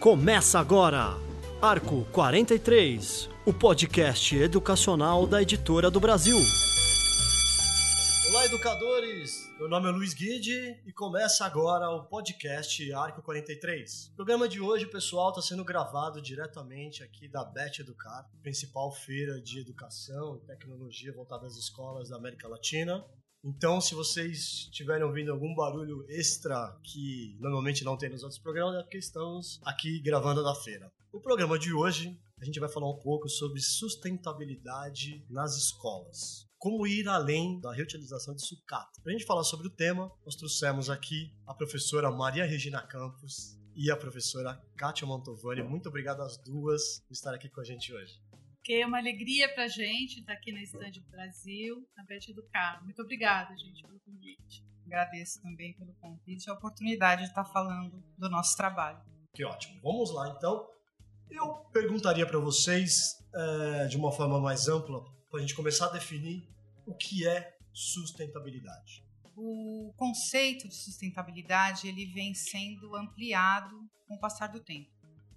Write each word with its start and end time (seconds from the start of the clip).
Começa 0.00 0.58
agora, 0.58 1.16
Arco 1.60 2.04
43, 2.10 3.30
o 3.46 3.52
podcast 3.52 4.36
educacional 4.36 5.26
da 5.26 5.40
Editora 5.40 5.90
do 5.90 6.00
Brasil. 6.00 6.38
Educadores! 8.52 9.50
Meu 9.58 9.66
nome 9.66 9.88
é 9.88 9.90
Luiz 9.90 10.12
Guide 10.12 10.78
e 10.84 10.92
começa 10.92 11.42
agora 11.46 11.88
o 11.88 12.04
podcast 12.04 12.92
Arco 12.92 13.22
43. 13.22 14.10
O 14.12 14.16
programa 14.16 14.46
de 14.46 14.60
hoje, 14.60 14.86
pessoal, 14.86 15.30
está 15.30 15.40
sendo 15.40 15.64
gravado 15.64 16.20
diretamente 16.20 17.02
aqui 17.02 17.26
da 17.26 17.42
Bet 17.46 17.80
Educar, 17.80 18.30
principal 18.42 18.92
feira 18.92 19.40
de 19.40 19.58
educação 19.58 20.36
e 20.36 20.46
tecnologia 20.46 21.14
voltada 21.14 21.46
às 21.46 21.56
escolas 21.56 22.10
da 22.10 22.16
América 22.16 22.46
Latina. 22.46 23.02
Então, 23.42 23.80
se 23.80 23.94
vocês 23.94 24.68
estiverem 24.70 25.06
ouvindo 25.06 25.32
algum 25.32 25.54
barulho 25.54 26.04
extra 26.10 26.78
que 26.84 27.34
normalmente 27.40 27.82
não 27.84 27.96
tem 27.96 28.10
nos 28.10 28.22
outros 28.22 28.38
programas, 28.38 28.78
é 28.78 28.82
porque 28.82 28.98
estamos 28.98 29.62
aqui 29.64 29.98
gravando 30.02 30.42
na 30.42 30.54
feira. 30.54 30.92
O 31.10 31.22
programa 31.22 31.58
de 31.58 31.72
hoje, 31.72 32.20
a 32.38 32.44
gente 32.44 32.60
vai 32.60 32.68
falar 32.68 32.90
um 32.90 32.98
pouco 32.98 33.30
sobre 33.30 33.62
sustentabilidade 33.62 35.24
nas 35.30 35.56
escolas. 35.56 36.51
Como 36.62 36.86
ir 36.86 37.08
além 37.08 37.58
da 37.58 37.72
reutilização 37.74 38.36
de 38.36 38.46
sucata. 38.46 39.02
Para 39.02 39.10
a 39.10 39.16
gente 39.16 39.26
falar 39.26 39.42
sobre 39.42 39.66
o 39.66 39.70
tema, 39.70 40.12
nós 40.24 40.36
trouxemos 40.36 40.88
aqui 40.88 41.34
a 41.44 41.52
professora 41.52 42.08
Maria 42.08 42.46
Regina 42.46 42.80
Campos 42.80 43.58
e 43.74 43.90
a 43.90 43.96
professora 43.96 44.54
Kátia 44.76 45.04
Mantovani. 45.04 45.64
Muito 45.64 45.88
obrigado 45.88 46.20
às 46.22 46.38
duas 46.38 47.00
por 47.00 47.14
estar 47.14 47.34
aqui 47.34 47.48
com 47.48 47.60
a 47.60 47.64
gente 47.64 47.92
hoje 47.92 48.12
que 48.62 48.74
é 48.74 48.86
uma 48.86 48.98
alegria 48.98 49.52
para 49.52 49.64
a 49.64 49.68
gente 49.68 50.20
estar 50.20 50.34
aqui 50.34 50.52
na 50.52 50.62
Estande 50.62 51.00
Brasil, 51.10 51.84
na 51.96 52.04
Bet 52.04 52.30
Educar. 52.30 52.80
Muito 52.84 53.02
obrigada, 53.02 53.58
gente, 53.58 53.82
pelo 53.82 53.98
convite. 53.98 54.64
Agradeço 54.86 55.42
também 55.42 55.74
pelo 55.76 55.92
convite 55.94 56.46
e 56.46 56.48
a 56.48 56.54
oportunidade 56.54 57.22
de 57.22 57.28
estar 57.30 57.44
falando 57.44 58.00
do 58.16 58.30
nosso 58.30 58.56
trabalho. 58.56 59.00
Que 59.34 59.44
ótimo. 59.44 59.80
Vamos 59.82 60.14
lá, 60.14 60.28
então. 60.28 60.64
Eu 61.28 61.56
perguntaria 61.72 62.24
para 62.24 62.38
vocês, 62.38 63.20
é, 63.34 63.86
de 63.88 63.96
uma 63.96 64.12
forma 64.12 64.38
mais 64.38 64.68
ampla, 64.68 65.02
para 65.32 65.38
a 65.38 65.40
gente 65.40 65.54
começar 65.54 65.86
a 65.86 65.92
definir 65.92 66.46
o 66.84 66.94
que 66.94 67.26
é 67.26 67.56
sustentabilidade. 67.72 69.02
O 69.34 69.90
conceito 69.96 70.68
de 70.68 70.74
sustentabilidade 70.74 71.88
ele 71.88 72.04
vem 72.04 72.34
sendo 72.34 72.94
ampliado 72.94 73.74
com 74.06 74.14
o 74.14 74.20
passar 74.20 74.48
do 74.48 74.60
tempo. 74.60 74.90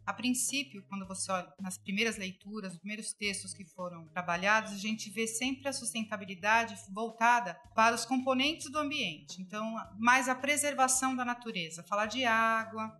A 0.05 0.13
princípio, 0.13 0.83
quando 0.89 1.07
você 1.07 1.31
olha 1.31 1.51
nas 1.61 1.77
primeiras 1.77 2.17
leituras, 2.17 2.73
os 2.73 2.79
primeiros 2.79 3.13
textos 3.13 3.53
que 3.53 3.63
foram 3.63 4.05
trabalhados, 4.09 4.73
a 4.73 4.77
gente 4.77 5.09
vê 5.09 5.25
sempre 5.25 5.69
a 5.69 5.73
sustentabilidade 5.73 6.75
voltada 6.91 7.55
para 7.73 7.95
os 7.95 8.05
componentes 8.05 8.69
do 8.69 8.77
ambiente. 8.77 9.41
Então, 9.41 9.75
mais 9.97 10.27
a 10.27 10.35
preservação 10.35 11.15
da 11.15 11.23
natureza, 11.23 11.83
falar 11.83 12.07
de 12.07 12.25
água, 12.25 12.99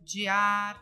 de 0.00 0.28
ar, 0.28 0.80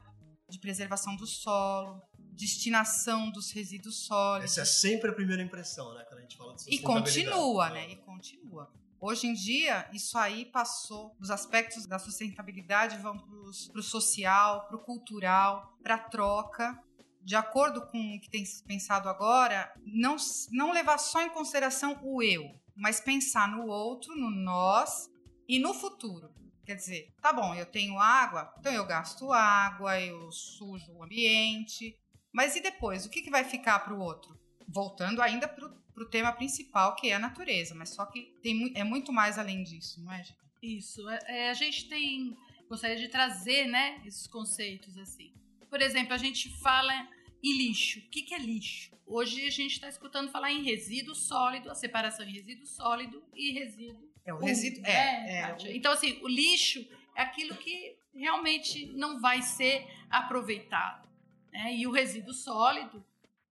de 0.48 0.58
preservação 0.58 1.16
do 1.16 1.26
solo, 1.26 2.02
destinação 2.34 3.30
dos 3.30 3.50
resíduos 3.50 4.06
sólidos. 4.06 4.52
Essa 4.52 4.62
é 4.62 4.64
sempre 4.64 5.10
a 5.10 5.12
primeira 5.12 5.42
impressão, 5.42 5.94
né, 5.94 6.04
quando 6.04 6.18
a 6.18 6.22
gente 6.22 6.36
fala 6.36 6.54
de 6.54 6.62
sustentabilidade. 6.62 7.18
E 7.18 7.24
continua, 7.24 7.70
né? 7.70 7.90
E 7.90 7.96
continua. 7.96 8.72
Hoje 9.00 9.26
em 9.26 9.34
dia, 9.34 9.88
isso 9.92 10.16
aí 10.16 10.46
passou, 10.46 11.14
os 11.20 11.30
aspectos 11.30 11.86
da 11.86 11.98
sustentabilidade 11.98 12.96
vão 12.98 13.18
para 13.18 13.78
o 13.78 13.82
social, 13.82 14.66
para 14.66 14.76
o 14.76 14.80
cultural, 14.80 15.76
para 15.82 15.96
a 15.96 15.98
troca. 15.98 16.82
De 17.22 17.36
acordo 17.36 17.86
com 17.86 17.98
o 17.98 18.20
que 18.20 18.30
tem 18.30 18.44
se 18.44 18.64
pensado 18.64 19.08
agora, 19.08 19.72
não, 19.84 20.16
não 20.50 20.72
levar 20.72 20.98
só 20.98 21.22
em 21.22 21.30
consideração 21.30 21.98
o 22.02 22.22
eu, 22.22 22.50
mas 22.74 23.00
pensar 23.00 23.48
no 23.48 23.66
outro, 23.66 24.14
no 24.16 24.30
nós 24.30 25.08
e 25.48 25.58
no 25.58 25.74
futuro. 25.74 26.30
Quer 26.64 26.76
dizer, 26.76 27.14
tá 27.20 27.30
bom, 27.30 27.54
eu 27.54 27.66
tenho 27.66 27.98
água, 27.98 28.54
então 28.58 28.72
eu 28.72 28.86
gasto 28.86 29.30
água, 29.30 30.00
eu 30.00 30.32
sujo 30.32 30.92
o 30.94 31.04
ambiente, 31.04 31.94
mas 32.34 32.56
e 32.56 32.60
depois? 32.60 33.06
O 33.06 33.10
que, 33.10 33.22
que 33.22 33.30
vai 33.30 33.44
ficar 33.44 33.78
para 33.78 33.94
o 33.94 34.00
outro? 34.00 34.36
Voltando 34.66 35.22
ainda 35.22 35.46
para 35.46 35.70
o 35.96 36.04
tema 36.04 36.32
principal, 36.32 36.96
que 36.96 37.10
é 37.10 37.14
a 37.14 37.18
natureza, 37.18 37.76
mas 37.76 37.90
só 37.90 38.04
que 38.06 38.34
tem, 38.42 38.72
é 38.74 38.82
muito 38.82 39.12
mais 39.12 39.38
além 39.38 39.62
disso, 39.62 40.02
não 40.02 40.12
é, 40.12 40.24
gente? 40.24 40.36
Isso. 40.60 41.08
É, 41.08 41.20
é, 41.28 41.50
a 41.50 41.54
gente 41.54 41.88
tem. 41.88 42.36
Gostaria 42.68 42.96
de 42.96 43.06
trazer, 43.06 43.68
né, 43.68 44.02
esses 44.04 44.26
conceitos 44.26 44.98
assim. 44.98 45.32
Por 45.70 45.80
exemplo, 45.80 46.12
a 46.12 46.18
gente 46.18 46.50
fala 46.60 46.92
em 47.40 47.56
lixo. 47.56 48.00
O 48.00 48.10
que, 48.10 48.22
que 48.22 48.34
é 48.34 48.38
lixo? 48.38 48.90
Hoje 49.06 49.46
a 49.46 49.50
gente 49.50 49.72
está 49.72 49.88
escutando 49.88 50.32
falar 50.32 50.50
em 50.50 50.64
resíduo 50.64 51.14
sólido, 51.14 51.70
a 51.70 51.74
separação 51.74 52.26
em 52.26 52.32
resíduo 52.32 52.66
sólido 52.66 53.22
e 53.32 53.52
resíduo. 53.52 54.10
É 54.24 54.34
o 54.34 54.38
resíduo. 54.38 54.84
É, 54.84 54.90
é, 54.90 55.56
é, 55.62 55.76
Então, 55.76 55.92
assim, 55.92 56.18
o 56.22 56.26
lixo 56.26 56.84
é 57.14 57.22
aquilo 57.22 57.54
que 57.56 57.96
realmente 58.12 58.86
não 58.86 59.20
vai 59.20 59.40
ser 59.42 59.86
aproveitado. 60.10 61.04
Né? 61.54 61.76
E 61.76 61.86
o 61.86 61.90
resíduo 61.90 62.34
sólido 62.34 63.02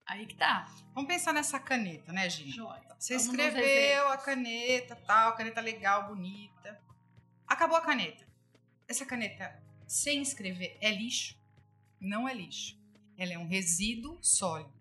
Aí 0.06 0.26
que 0.26 0.34
tá. 0.34 0.66
Vamos 0.94 1.08
pensar 1.08 1.32
nessa 1.32 1.58
caneta, 1.58 2.12
né, 2.12 2.28
gente? 2.28 2.60
Você 2.98 3.16
Vamos 3.16 3.28
escreveu 3.28 4.08
a 4.08 4.18
caneta, 4.18 4.94
tal, 4.96 5.34
caneta 5.34 5.60
legal, 5.60 6.08
bonita. 6.08 6.80
Acabou 7.46 7.76
a 7.76 7.80
caneta. 7.80 8.26
Essa 8.86 9.06
caneta 9.06 9.62
sem 9.86 10.20
escrever 10.20 10.76
é 10.80 10.90
lixo? 10.90 11.34
Não 11.98 12.28
é 12.28 12.34
lixo. 12.34 12.78
Ela 13.16 13.32
é 13.32 13.38
um 13.38 13.46
resíduo 13.46 14.18
sólido. 14.22 14.72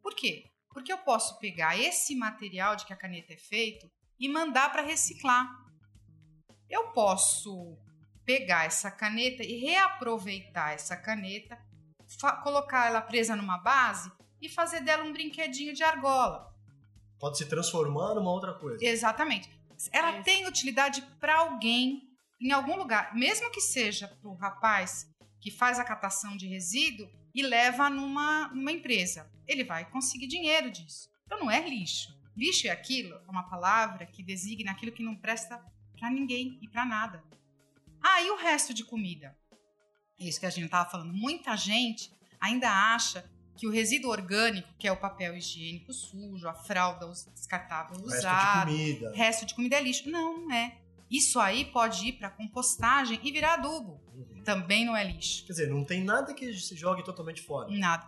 Por 0.00 0.14
quê? 0.14 0.48
Porque 0.72 0.92
eu 0.92 0.98
posso 0.98 1.38
pegar 1.38 1.76
esse 1.76 2.14
material 2.14 2.76
de 2.76 2.86
que 2.86 2.92
a 2.92 2.96
caneta 2.96 3.32
é 3.32 3.36
feito 3.36 3.90
e 4.18 4.28
mandar 4.28 4.70
para 4.70 4.82
reciclar. 4.82 5.48
Eu 6.68 6.92
posso 6.92 7.76
pegar 8.24 8.66
essa 8.66 8.90
caneta 8.90 9.42
e 9.42 9.58
reaproveitar 9.58 10.72
essa 10.72 10.96
caneta, 10.96 11.58
colocar 12.42 12.86
ela 12.86 13.00
presa 13.00 13.36
numa 13.36 13.58
base 13.58 14.10
e 14.40 14.48
fazer 14.48 14.80
dela 14.80 15.04
um 15.04 15.12
brinquedinho 15.12 15.74
de 15.74 15.82
argola. 15.82 16.54
Pode 17.18 17.38
se 17.38 17.46
transformar 17.46 18.14
numa 18.14 18.30
outra 18.30 18.54
coisa. 18.54 18.84
Exatamente. 18.84 19.50
Ela 19.92 20.16
é. 20.16 20.22
tem 20.22 20.46
utilidade 20.46 21.02
para 21.20 21.36
alguém 21.36 22.08
em 22.40 22.52
algum 22.52 22.76
lugar, 22.76 23.14
mesmo 23.14 23.50
que 23.50 23.60
seja 23.60 24.06
para 24.06 24.30
o 24.30 24.34
rapaz 24.34 25.08
que 25.40 25.50
faz 25.50 25.78
a 25.78 25.84
catação 25.84 26.36
de 26.36 26.46
resíduo 26.46 27.08
e 27.34 27.42
leva 27.42 27.90
numa, 27.90 28.48
numa 28.48 28.72
empresa. 28.72 29.30
Ele 29.46 29.64
vai 29.64 29.88
conseguir 29.90 30.26
dinheiro 30.26 30.70
disso. 30.70 31.10
Então 31.26 31.40
não 31.40 31.50
é 31.50 31.68
lixo. 31.68 32.16
Lixo 32.36 32.68
é 32.68 32.70
aquilo, 32.70 33.14
é 33.14 33.30
uma 33.30 33.48
palavra 33.48 34.06
que 34.06 34.22
designa 34.22 34.70
aquilo 34.70 34.92
que 34.92 35.02
não 35.02 35.16
presta 35.16 35.60
para 35.98 36.10
ninguém 36.10 36.58
e 36.62 36.68
para 36.68 36.84
nada. 36.84 37.24
Ah, 38.00 38.22
e 38.22 38.30
o 38.30 38.36
resto 38.36 38.72
de 38.72 38.84
comida? 38.84 39.36
Isso 40.18 40.40
que 40.40 40.46
a 40.46 40.50
gente 40.50 40.64
estava 40.64 40.88
falando. 40.88 41.12
Muita 41.12 41.56
gente 41.56 42.12
ainda 42.40 42.70
acha 42.70 43.24
que 43.56 43.66
o 43.66 43.70
resíduo 43.70 44.10
orgânico, 44.10 44.68
que 44.78 44.86
é 44.86 44.92
o 44.92 44.96
papel 44.96 45.36
higiênico 45.36 45.92
sujo, 45.92 46.48
a 46.48 46.54
fralda 46.54 47.06
descartável 47.34 47.96
usada, 48.04 48.70
resto 48.70 48.70
de 48.70 48.76
comida, 48.76 49.12
resto 49.14 49.46
de 49.46 49.54
comida 49.54 49.76
é 49.76 49.82
lixo. 49.82 50.08
Não, 50.08 50.46
não 50.46 50.52
é. 50.52 50.78
Isso 51.10 51.40
aí 51.40 51.64
pode 51.64 52.06
ir 52.06 52.12
para 52.12 52.30
compostagem 52.30 53.18
e 53.22 53.32
virar 53.32 53.54
adubo. 53.54 54.00
Uhum. 54.14 54.42
Também 54.44 54.84
não 54.84 54.96
é 54.96 55.02
lixo. 55.02 55.44
Quer 55.46 55.52
dizer, 55.52 55.68
não 55.68 55.84
tem 55.84 56.04
nada 56.04 56.34
que 56.34 56.52
se 56.54 56.76
jogue 56.76 57.04
totalmente 57.04 57.42
fora. 57.42 57.70
Nada. 57.70 58.06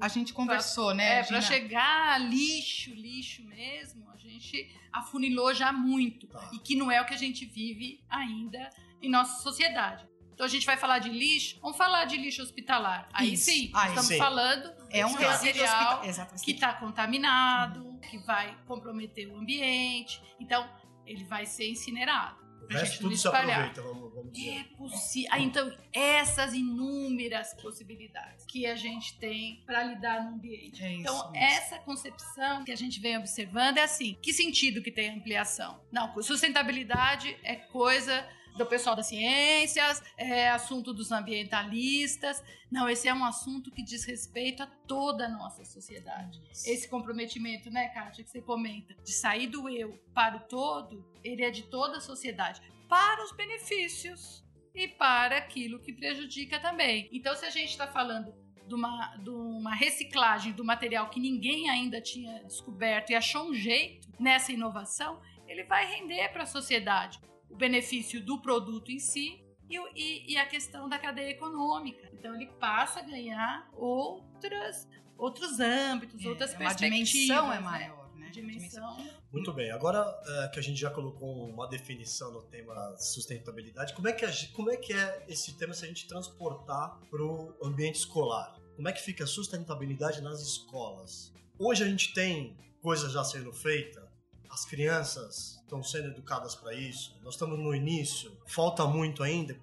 A 0.00 0.08
gente 0.08 0.32
conversou, 0.32 0.86
pra, 0.86 0.94
né? 0.94 1.20
É, 1.20 1.24
para 1.24 1.40
chegar 1.40 2.14
a 2.14 2.18
lixo, 2.18 2.90
lixo 2.90 3.42
mesmo, 3.44 4.08
a 4.10 4.16
gente 4.16 4.70
afunilou 4.92 5.52
já 5.54 5.72
muito. 5.72 6.26
Tá. 6.26 6.50
E 6.52 6.58
que 6.58 6.74
não 6.74 6.90
é 6.90 7.00
o 7.00 7.06
que 7.06 7.14
a 7.14 7.18
gente 7.18 7.44
vive 7.44 8.00
ainda 8.08 8.70
em 9.02 9.10
nossa 9.10 9.42
sociedade. 9.42 10.06
Então 10.38 10.46
a 10.46 10.50
gente 10.50 10.64
vai 10.64 10.76
falar 10.76 11.00
de 11.00 11.08
lixo, 11.08 11.58
vamos 11.60 11.76
falar 11.76 12.04
de 12.04 12.16
lixo 12.16 12.40
hospitalar. 12.40 13.08
Aí 13.12 13.32
Isso. 13.32 13.46
sim, 13.46 13.72
Aí, 13.74 13.88
estamos 13.88 14.06
sim. 14.06 14.18
falando 14.18 14.72
é 14.88 15.04
um 15.04 15.10
material 15.10 16.00
que 16.44 16.52
está 16.52 16.74
contaminado, 16.74 17.84
uhum. 17.84 17.98
que 17.98 18.18
vai 18.18 18.56
comprometer 18.64 19.26
o 19.26 19.36
ambiente. 19.36 20.22
Então 20.38 20.70
ele 21.04 21.24
vai 21.24 21.44
ser 21.44 21.68
incinerado. 21.68 22.38
O 22.62 22.72
resto 22.72 23.00
tudo 23.00 23.16
se 23.16 23.26
aproveita, 23.26 23.82
vamos, 23.82 24.14
vamos 24.14 24.32
dizer. 24.32 24.60
É 24.60 24.64
possível. 24.76 25.28
Ah, 25.32 25.40
então, 25.40 25.76
essas 25.92 26.54
inúmeras 26.54 27.54
possibilidades 27.54 28.44
que 28.46 28.64
a 28.64 28.76
gente 28.76 29.18
tem 29.18 29.64
para 29.66 29.82
lidar 29.82 30.22
no 30.22 30.36
ambiente. 30.36 30.84
É 30.84 30.92
então, 30.92 31.32
essa 31.34 31.80
concepção 31.80 32.62
que 32.62 32.70
a 32.70 32.76
gente 32.76 33.00
vem 33.00 33.18
observando 33.18 33.78
é 33.78 33.82
assim: 33.82 34.16
que 34.22 34.32
sentido 34.32 34.82
que 34.82 34.92
tem 34.92 35.10
ampliação? 35.10 35.80
Não, 35.90 36.22
sustentabilidade 36.22 37.36
é 37.42 37.56
coisa 37.56 38.24
do 38.56 38.66
pessoal 38.66 38.96
das 38.96 39.06
ciências, 39.06 40.02
é 40.16 40.50
assunto 40.50 40.92
dos 40.92 41.12
ambientalistas. 41.12 42.42
Não, 42.70 42.88
esse 42.88 43.08
é 43.08 43.14
um 43.14 43.24
assunto 43.24 43.70
que 43.70 43.82
diz 43.82 44.04
respeito 44.04 44.62
a 44.62 44.66
toda 44.66 45.26
a 45.26 45.28
nossa 45.28 45.64
sociedade. 45.64 46.40
Esse 46.50 46.88
comprometimento, 46.88 47.70
né, 47.70 47.88
Kátia, 47.88 48.24
que 48.24 48.30
você 48.30 48.42
comenta, 48.42 48.94
de 49.02 49.12
sair 49.12 49.46
do 49.46 49.68
eu 49.68 49.98
para 50.14 50.36
o 50.36 50.40
todo, 50.40 51.04
ele 51.22 51.42
é 51.42 51.50
de 51.50 51.62
toda 51.64 51.98
a 51.98 52.00
sociedade, 52.00 52.60
para 52.88 53.24
os 53.24 53.32
benefícios 53.32 54.44
e 54.74 54.88
para 54.88 55.36
aquilo 55.36 55.80
que 55.80 55.92
prejudica 55.92 56.60
também. 56.60 57.08
Então, 57.12 57.34
se 57.34 57.44
a 57.44 57.50
gente 57.50 57.70
está 57.70 57.86
falando 57.86 58.34
de 58.66 58.74
uma, 58.74 59.16
de 59.16 59.30
uma 59.30 59.74
reciclagem 59.74 60.52
do 60.52 60.64
material 60.64 61.08
que 61.08 61.18
ninguém 61.18 61.70
ainda 61.70 62.00
tinha 62.00 62.44
descoberto 62.44 63.10
e 63.10 63.14
achou 63.14 63.48
um 63.48 63.54
jeito 63.54 64.08
nessa 64.20 64.52
inovação, 64.52 65.20
ele 65.46 65.64
vai 65.64 65.86
render 65.86 66.28
para 66.28 66.42
a 66.42 66.46
sociedade 66.46 67.18
o 67.50 67.56
benefício 67.56 68.24
do 68.24 68.40
produto 68.40 68.90
em 68.90 68.98
si 68.98 69.44
e, 69.68 69.76
e, 69.94 70.32
e, 70.32 70.36
a 70.36 70.46
questão 70.46 70.88
da 70.88 70.98
cadeia 70.98 71.30
econômica. 71.30 72.08
Então 72.12 72.34
ele 72.34 72.46
passa 72.58 73.00
a 73.00 73.02
ganhar 73.02 73.68
outras, 73.74 74.88
outros 75.16 75.60
âmbitos, 75.60 76.24
é, 76.24 76.28
outras 76.28 76.54
perspectivas. 76.54 76.82
A 76.82 76.86
dimensão 76.86 77.52
é 77.52 77.60
maior 77.60 78.08
dimensão. 78.30 78.96
Muito 79.32 79.52
bem. 79.52 79.70
Agora 79.70 80.04
é, 80.26 80.48
que 80.48 80.58
a 80.58 80.62
gente 80.62 80.80
já 80.80 80.90
colocou 80.90 81.48
uma 81.48 81.68
definição 81.68 82.32
no 82.32 82.42
tema 82.42 82.96
sustentabilidade, 82.96 83.94
como 83.94 84.08
é 84.08 84.12
que, 84.12 84.24
a, 84.24 84.30
como 84.54 84.70
é, 84.70 84.76
que 84.76 84.92
é 84.92 85.24
esse 85.28 85.56
tema 85.56 85.74
se 85.74 85.84
a 85.84 85.88
gente 85.88 86.06
transportar 86.06 86.98
para 87.10 87.22
o 87.22 87.54
ambiente 87.62 87.96
escolar? 87.96 88.56
Como 88.76 88.88
é 88.88 88.92
que 88.92 89.02
fica 89.02 89.24
a 89.24 89.26
sustentabilidade 89.26 90.20
nas 90.20 90.40
escolas? 90.40 91.32
Hoje 91.58 91.82
a 91.82 91.86
gente 91.86 92.14
tem 92.14 92.56
coisas 92.80 93.12
já 93.12 93.24
sendo 93.24 93.52
feitas, 93.52 94.07
as 94.50 94.64
crianças 94.64 95.58
estão 95.62 95.82
sendo 95.82 96.08
educadas 96.08 96.54
para 96.54 96.74
isso, 96.74 97.18
nós 97.22 97.34
estamos 97.34 97.58
no 97.58 97.74
início, 97.74 98.36
falta 98.46 98.86
muito 98.86 99.22
ainda. 99.22 99.58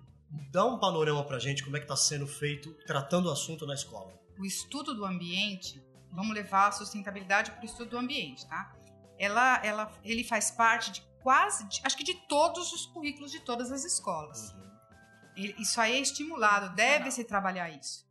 Dá 0.52 0.66
um 0.66 0.80
panorama 0.80 1.24
para 1.24 1.38
a 1.38 1.40
gente 1.40 1.64
como 1.64 1.78
é 1.78 1.80
que 1.80 1.86
está 1.86 1.96
sendo 1.96 2.28
feito 2.28 2.74
tratando 2.86 3.28
o 3.28 3.32
assunto 3.32 3.66
na 3.66 3.74
escola. 3.74 4.14
O 4.38 4.46
estudo 4.46 4.94
do 4.94 5.06
ambiente 5.06 5.82
vamos 6.12 6.34
levar 6.34 6.68
a 6.68 6.72
sustentabilidade 6.72 7.52
para 7.52 7.62
o 7.62 7.66
estudo 7.66 7.92
do 7.92 7.98
ambiente, 7.98 8.46
tá? 8.48 8.74
Ela, 9.18 9.64
ela, 9.64 9.92
ele 10.04 10.24
faz 10.24 10.52
parte 10.52 10.92
de 10.92 11.02
quase, 11.22 11.68
de, 11.68 11.82
acho 11.84 11.98
que 11.98 12.04
de 12.04 12.14
todos 12.28 12.72
os 12.72 12.86
currículos 12.86 13.32
de 13.32 13.40
todas 13.40 13.72
as 13.72 13.84
escolas. 13.84 14.52
Uhum. 14.54 14.72
Ele, 15.36 15.56
isso 15.60 15.80
aí 15.80 15.94
é 15.94 16.00
estimulado, 16.00 16.76
deve-se 16.76 17.24
trabalhar 17.24 17.70
isso. 17.70 18.06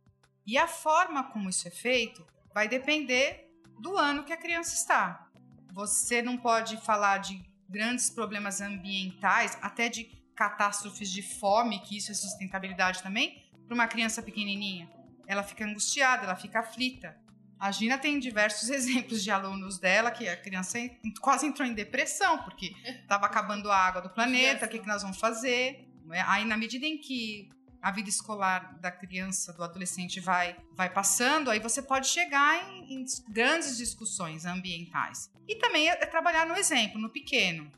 E 0.45 0.57
a 0.57 0.67
forma 0.67 1.23
como 1.31 1.49
isso 1.49 1.67
é 1.67 1.71
feito 1.71 2.25
vai 2.53 2.67
depender 2.67 3.49
do 3.79 3.97
ano 3.97 4.23
que 4.23 4.33
a 4.33 4.37
criança 4.37 4.75
está. 4.75 5.24
Você 5.75 6.21
não 6.21 6.37
pode 6.37 6.77
falar 6.77 7.17
de 7.17 7.43
grandes 7.67 8.09
problemas 8.09 8.61
ambientais, 8.61 9.57
até 9.61 9.89
de 9.89 10.05
catástrofes 10.33 11.11
de 11.11 11.21
fome, 11.21 11.81
que 11.81 11.97
isso 11.97 12.13
é 12.13 12.15
sustentabilidade 12.15 13.03
também, 13.03 13.43
para 13.67 13.75
uma 13.75 13.85
criança 13.85 14.23
pequenininha. 14.23 14.89
Ela 15.27 15.43
fica 15.43 15.65
angustiada, 15.65 16.23
ela 16.23 16.35
fica 16.37 16.59
aflita. 16.59 17.17
A 17.59 17.73
Gina 17.73 17.97
tem 17.97 18.19
diversos 18.19 18.69
exemplos 18.71 19.21
de 19.21 19.29
alunos 19.29 19.77
dela 19.77 20.11
que 20.11 20.29
a 20.29 20.37
criança 20.37 20.79
quase 21.19 21.45
entrou 21.45 21.67
em 21.67 21.73
depressão, 21.73 22.37
porque 22.43 22.73
estava 22.85 23.25
acabando 23.25 23.69
a 23.69 23.75
água 23.75 24.01
do 24.01 24.09
planeta, 24.09 24.67
o 24.67 24.69
que, 24.69 24.79
que 24.79 24.87
nós 24.87 25.01
vamos 25.01 25.17
fazer? 25.17 25.89
Aí, 26.25 26.45
na 26.45 26.55
medida 26.55 26.85
em 26.85 26.97
que 26.97 27.49
a 27.85 27.91
vida 27.91 28.09
escolar 28.09 28.79
da 28.79 28.91
criança, 28.91 29.53
do 29.53 29.63
adolescente 29.63 30.19
vai, 30.19 30.57
vai 30.73 30.91
passando, 30.91 31.51
aí 31.51 31.59
você 31.59 31.83
pode 31.83 32.07
chegar 32.07 32.67
em, 32.67 32.95
em 32.95 33.05
grandes 33.29 33.77
discussões 33.77 34.43
ambientais. 34.43 35.29
E 35.47 35.55
também 35.57 35.87
é, 35.87 35.91
é 35.91 36.05
trabalhar 36.07 36.47
no 36.47 36.55
exemplo, 36.55 36.99
no 36.99 37.11
pequeno. 37.11 37.71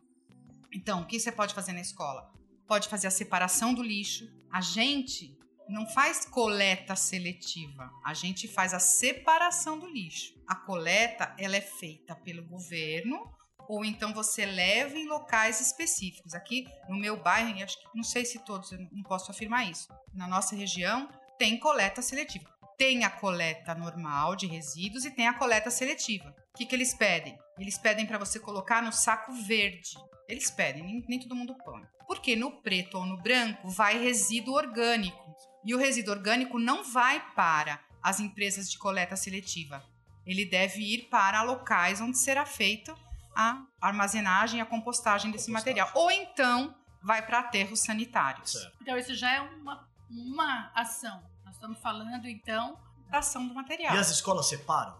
Então, 0.71 1.01
o 1.01 1.05
que 1.05 1.19
você 1.19 1.29
pode 1.29 1.53
fazer 1.53 1.73
na 1.73 1.81
escola? 1.81 2.31
Pode 2.65 2.87
fazer 2.87 3.07
a 3.07 3.11
separação 3.11 3.73
do 3.73 3.83
lixo. 3.83 4.33
A 4.49 4.61
gente 4.61 5.37
não 5.67 5.85
faz 5.85 6.23
coleta 6.23 6.95
seletiva, 6.95 7.91
a 8.01 8.13
gente 8.13 8.47
faz 8.47 8.73
a 8.73 8.79
separação 8.79 9.77
do 9.77 9.87
lixo. 9.87 10.33
A 10.47 10.55
coleta 10.55 11.35
ela 11.37 11.57
é 11.57 11.61
feita 11.61 12.15
pelo 12.15 12.45
governo 12.45 13.29
ou 13.67 13.83
então 13.83 14.13
você 14.13 14.45
leva 14.45 14.97
em 14.97 15.07
locais 15.07 15.59
específicos. 15.59 16.33
Aqui 16.33 16.67
no 16.87 16.97
meu 16.97 17.21
bairro, 17.21 17.63
acho 17.63 17.77
que 17.79 17.85
não 17.95 18.03
sei 18.03 18.25
se 18.25 18.39
todos, 18.39 18.71
eu 18.71 18.79
não 18.91 19.03
posso 19.03 19.29
afirmar 19.31 19.69
isso. 19.69 19.87
Na 20.13 20.27
nossa 20.27 20.55
região 20.55 21.09
tem 21.37 21.59
coleta 21.59 22.01
seletiva. 22.01 22.49
Tem 22.77 23.03
a 23.03 23.09
coleta 23.09 23.73
normal 23.75 24.35
de 24.35 24.45
resíduos 24.47 25.03
e 25.03 25.11
tem 25.11 25.27
a 25.27 25.33
coleta 25.33 25.69
seletiva. 25.69 26.33
O 26.53 26.57
que, 26.57 26.65
que 26.65 26.75
eles 26.75 26.93
pedem? 26.93 27.37
Eles 27.57 27.77
pedem 27.77 28.05
para 28.05 28.19
você 28.19 28.39
colocar 28.39 28.81
no 28.81 28.91
saco 28.91 29.33
verde. 29.33 29.97
Eles 30.29 30.51
pedem, 30.51 30.83
nem, 30.83 31.05
nem 31.07 31.19
todo 31.19 31.35
mundo 31.35 31.55
põe. 31.65 31.81
Porque 32.05 32.35
no 32.35 32.61
preto 32.61 32.97
ou 32.97 33.05
no 33.05 33.17
branco 33.17 33.69
vai 33.69 33.97
resíduo 33.97 34.53
orgânico. 34.53 35.35
E 35.65 35.73
o 35.73 35.77
resíduo 35.77 36.13
orgânico 36.13 36.59
não 36.59 36.83
vai 36.83 37.33
para 37.33 37.83
as 38.01 38.19
empresas 38.19 38.69
de 38.69 38.77
coleta 38.77 39.15
seletiva. 39.15 39.83
Ele 40.25 40.45
deve 40.45 40.81
ir 40.81 41.09
para 41.09 41.41
locais 41.41 41.99
onde 41.99 42.17
será 42.17 42.45
feita 42.45 42.95
a 43.37 43.63
armazenagem 43.79 44.59
e 44.59 44.61
a 44.61 44.65
compostagem 44.65 45.29
desse 45.29 45.45
compostagem. 45.45 45.79
material. 45.83 46.03
Ou 46.03 46.09
então 46.09 46.75
vai 47.03 47.23
para 47.23 47.39
aterros 47.39 47.81
sanitários. 47.81 48.53
Certo. 48.53 48.77
Então, 48.81 48.97
isso 48.97 49.13
já 49.13 49.31
é 49.31 49.41
uma, 49.41 49.87
uma 50.09 50.71
ação. 50.73 51.23
Nós 51.45 51.53
estamos 51.53 51.79
falando, 51.79 52.27
então, 52.27 52.79
da 53.09 53.19
ação 53.19 53.47
do 53.47 53.53
material. 53.53 53.95
E 53.95 53.99
as 53.99 54.09
escolas 54.09 54.49
separam? 54.49 54.97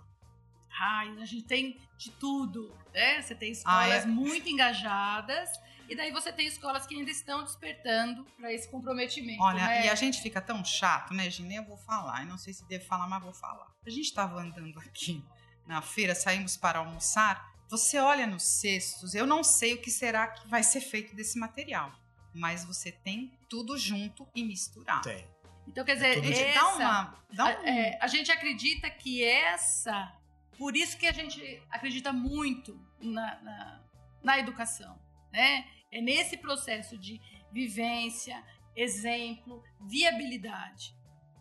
Ai, 0.80 1.19
a 1.19 1.25
gente 1.25 1.48
tem 1.48 1.81
de 1.98 2.12
tudo. 2.12 2.78
Né? 2.94 3.24
Você 3.24 3.34
tem 3.34 3.51
escolas 3.51 3.92
ah, 3.92 3.95
é? 3.95 4.06
muito 4.06 4.48
engajadas 4.48 5.50
e 5.90 5.95
daí 5.95 6.12
você 6.12 6.31
tem 6.31 6.45
escolas 6.45 6.86
que 6.86 6.95
ainda 6.95 7.10
estão 7.10 7.44
despertando 7.44 8.25
para 8.38 8.54
esse 8.54 8.69
comprometimento. 8.69 9.42
Olha, 9.42 9.66
né? 9.66 9.86
e 9.86 9.90
a 9.90 9.95
gente 9.95 10.22
fica 10.22 10.42
tão 10.42 10.63
chato, 10.63 11.13
né, 11.13 11.30
Gine? 11.30 11.56
Eu 11.56 11.66
vou 11.66 11.78
falar. 11.78 12.22
Eu 12.22 12.28
não 12.28 12.38
sei 12.38 12.54
se 12.54 12.63
devo 12.66 12.86
falar, 12.86 13.07
mas 13.07 13.24
vou 13.24 13.33
falar. 13.33 13.68
A 13.86 13.90
gente 13.90 14.06
estava 14.06 14.40
andando 14.40 14.78
aqui 14.80 15.24
na 15.66 15.81
feira, 15.81 16.13
saímos 16.13 16.57
para 16.57 16.80
almoçar. 16.80 17.56
Você 17.69 18.00
olha 18.00 18.25
nos 18.25 18.44
cestos, 18.44 19.14
eu 19.14 19.28
não 19.28 19.44
sei 19.44 19.74
o 19.74 19.81
que 19.81 19.92
será 19.92 20.28
que 20.28 20.48
vai 20.48 20.64
ser 20.64 20.81
feito 20.81 21.16
desse 21.16 21.38
material. 21.38 21.92
Mas 22.34 22.64
você 22.64 22.92
tem 22.92 23.38
tudo 23.50 23.78
junto 23.78 24.28
e 24.34 24.44
misturado. 24.44 25.02
Tem. 25.02 25.28
Então, 25.68 25.84
quer 25.84 25.96
dizer, 25.96 26.24
é 26.24 26.50
essa, 26.50 26.60
dá 26.60 26.75
uma, 26.75 27.24
dá 27.34 27.46
um... 27.46 27.48
a, 27.48 27.52
é, 27.69 28.00
a 28.02 28.08
gente 28.08 28.31
acredita 28.31 28.90
que 28.90 29.24
essa. 29.24 30.16
Por 30.58 30.75
isso 30.75 30.98
que 30.98 31.06
a 31.06 31.12
gente 31.12 31.62
acredita 31.69 32.14
muito 32.14 32.80
na, 33.00 33.42
na, 33.42 33.84
na 34.24 34.40
educação. 34.40 34.98
Né? 35.31 35.68
É 35.92 36.02
nesse 36.02 36.38
processo 36.38 36.98
de 36.98 37.19
vivência, 37.52 38.42
exemplo, 38.75 39.64
viabilidade. 39.81 40.96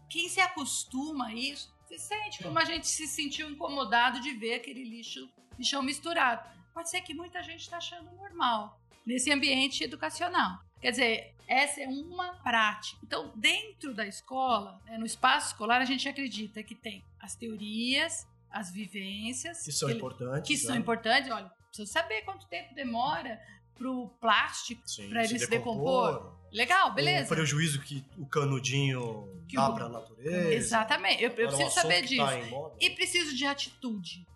Quem 0.08 0.28
se 0.28 0.40
acostuma 0.40 1.26
a 1.28 1.34
isso, 1.34 1.75
se 1.87 1.99
sente 1.99 2.43
como 2.43 2.59
a 2.59 2.65
gente 2.65 2.87
se 2.87 3.06
sentiu 3.06 3.49
incomodado 3.49 4.21
de 4.21 4.33
ver 4.33 4.55
aquele 4.55 4.85
lixo, 4.85 5.29
lixão 5.59 5.83
misturado. 5.83 6.49
Pode 6.75 6.91
ser 6.91 7.00
que 7.00 7.15
muita 7.15 7.43
gente 7.43 7.61
está 7.61 7.79
achando 7.79 8.11
normal 8.12 8.81
nesse 9.06 9.33
ambiente 9.33 9.85
educacional. 9.85 10.59
Quer 10.81 10.91
dizer, 10.91 11.35
essa 11.47 11.81
é 11.81 11.88
uma 11.88 12.35
prática. 12.43 12.99
Então, 13.03 13.33
dentro 13.35 13.94
da 13.94 14.06
escola, 14.06 14.81
né, 14.85 14.99
no 14.99 15.06
espaço 15.06 15.49
escolar, 15.49 15.81
a 15.81 15.85
gente 15.85 16.09
acredita 16.09 16.62
que 16.62 16.75
tem 16.75 17.05
as 17.21 17.35
teorias, 17.35 18.27
as 18.50 18.71
vivências. 18.71 19.62
Que 19.62 19.73
são 19.73 19.88
importantes. 19.88 20.47
Que 20.47 20.55
né? 20.55 20.73
são 20.73 20.77
importantes. 20.77 21.31
Olha, 21.31 21.50
precisa 21.69 21.91
saber 21.91 22.23
quanto 22.23 22.47
tempo 22.49 22.75
demora 22.75 23.41
pro 23.75 24.09
plástico 24.21 24.83
para 25.09 25.25
ele 25.25 25.38
se 25.38 25.49
decompor. 25.49 26.12
decompor. 26.12 26.36
Legal, 26.53 26.93
beleza. 26.93 27.33
O 27.33 27.37
prejuízo 27.37 27.81
que 27.81 28.05
o 28.17 28.26
canudinho 28.26 29.45
que 29.49 29.57
dá 29.57 29.71
para 29.71 29.87
a 29.87 29.88
natureza. 29.88 30.55
Exatamente. 30.55 31.23
Eu, 31.23 31.31
eu 31.31 31.49
preciso 31.49 31.71
saber 31.71 32.00
tá 32.00 32.07
disso. 32.07 32.25
Tá 32.25 32.71
e 32.81 32.91
preciso 32.91 33.37
de 33.37 33.47
atitude. 33.47 34.26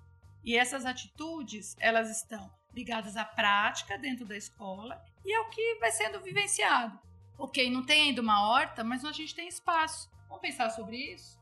E 0.44 0.56
essas 0.56 0.84
atitudes, 0.84 1.76
elas 1.78 2.10
estão 2.10 2.50
ligadas 2.74 3.16
à 3.16 3.24
prática 3.24 3.98
dentro 3.98 4.24
da 4.24 4.36
escola 4.36 5.02
e 5.24 5.34
ao 5.34 5.48
que 5.50 5.76
vai 5.76 5.90
sendo 5.90 6.20
vivenciado. 6.20 6.98
Ok, 7.38 7.70
não 7.70 7.84
tem 7.84 8.08
ainda 8.08 8.20
uma 8.20 8.48
horta, 8.48 8.84
mas 8.84 9.04
a 9.04 9.12
gente 9.12 9.34
tem 9.34 9.48
espaço. 9.48 10.10
Vamos 10.28 10.42
pensar 10.42 10.70
sobre 10.70 10.96
isso? 10.96 11.38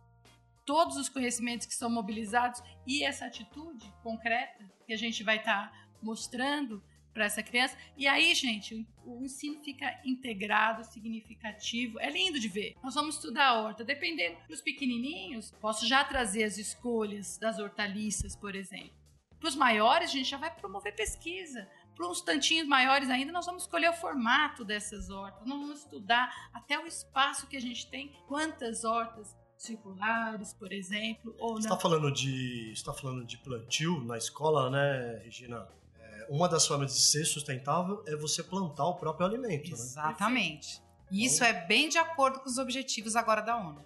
Todos 0.64 0.96
os 0.96 1.08
conhecimentos 1.08 1.66
que 1.66 1.74
são 1.74 1.90
mobilizados 1.90 2.62
e 2.86 3.04
essa 3.04 3.26
atitude 3.26 3.92
concreta 4.02 4.64
que 4.86 4.92
a 4.92 4.96
gente 4.96 5.22
vai 5.22 5.36
estar 5.36 5.70
tá 5.70 5.88
mostrando 6.02 6.82
para 7.12 7.24
essa 7.24 7.42
criança. 7.42 7.76
E 7.96 8.06
aí, 8.06 8.34
gente, 8.34 8.86
o 9.04 9.24
ensino 9.24 9.62
fica 9.62 10.00
integrado, 10.04 10.84
significativo. 10.84 11.98
É 12.00 12.10
lindo 12.10 12.38
de 12.38 12.48
ver. 12.48 12.74
Nós 12.82 12.94
vamos 12.94 13.16
estudar 13.16 13.48
a 13.48 13.60
horta. 13.60 13.84
Dependendo 13.84 14.36
dos 14.48 14.60
pequenininhos, 14.60 15.52
posso 15.60 15.86
já 15.86 16.04
trazer 16.04 16.44
as 16.44 16.58
escolhas 16.58 17.38
das 17.38 17.58
hortaliças, 17.58 18.36
por 18.36 18.54
exemplo. 18.54 18.96
Para 19.38 19.48
os 19.48 19.54
maiores, 19.54 20.10
a 20.10 20.12
gente 20.12 20.28
já 20.28 20.36
vai 20.36 20.54
promover 20.54 20.94
pesquisa. 20.94 21.68
Para 21.94 22.08
uns 22.08 22.20
tantinhos 22.20 22.66
maiores 22.66 23.10
ainda, 23.10 23.32
nós 23.32 23.46
vamos 23.46 23.64
escolher 23.64 23.88
o 23.90 23.92
formato 23.92 24.64
dessas 24.64 25.10
hortas. 25.10 25.46
Nós 25.46 25.58
vamos 25.58 25.80
estudar 25.80 26.50
até 26.52 26.78
o 26.78 26.86
espaço 26.86 27.46
que 27.46 27.56
a 27.56 27.60
gente 27.60 27.88
tem, 27.88 28.12
quantas 28.26 28.84
hortas 28.84 29.36
circulares, 29.56 30.54
por 30.54 30.72
exemplo, 30.72 31.34
ou 31.38 31.54
Você 31.54 31.66
está 31.66 31.76
falando 31.76 32.12
de 32.12 32.70
está 32.72 32.94
falando 32.94 33.24
de 33.24 33.36
plantio 33.38 34.00
na 34.04 34.16
escola, 34.16 34.70
né, 34.70 35.20
Regina? 35.24 35.66
Uma 36.28 36.48
das 36.48 36.66
formas 36.66 36.94
de 36.94 37.00
ser 37.00 37.24
sustentável 37.24 38.02
é 38.06 38.16
você 38.16 38.42
plantar 38.42 38.86
o 38.86 38.94
próprio 38.94 39.26
alimento. 39.26 39.70
Né? 39.70 39.76
Exatamente. 39.76 40.80
Né? 40.80 40.88
E 41.10 41.24
isso 41.24 41.42
é 41.42 41.52
bem 41.52 41.88
de 41.88 41.98
acordo 41.98 42.40
com 42.40 42.48
os 42.48 42.58
objetivos 42.58 43.16
agora 43.16 43.40
da 43.40 43.56
ONU. 43.56 43.84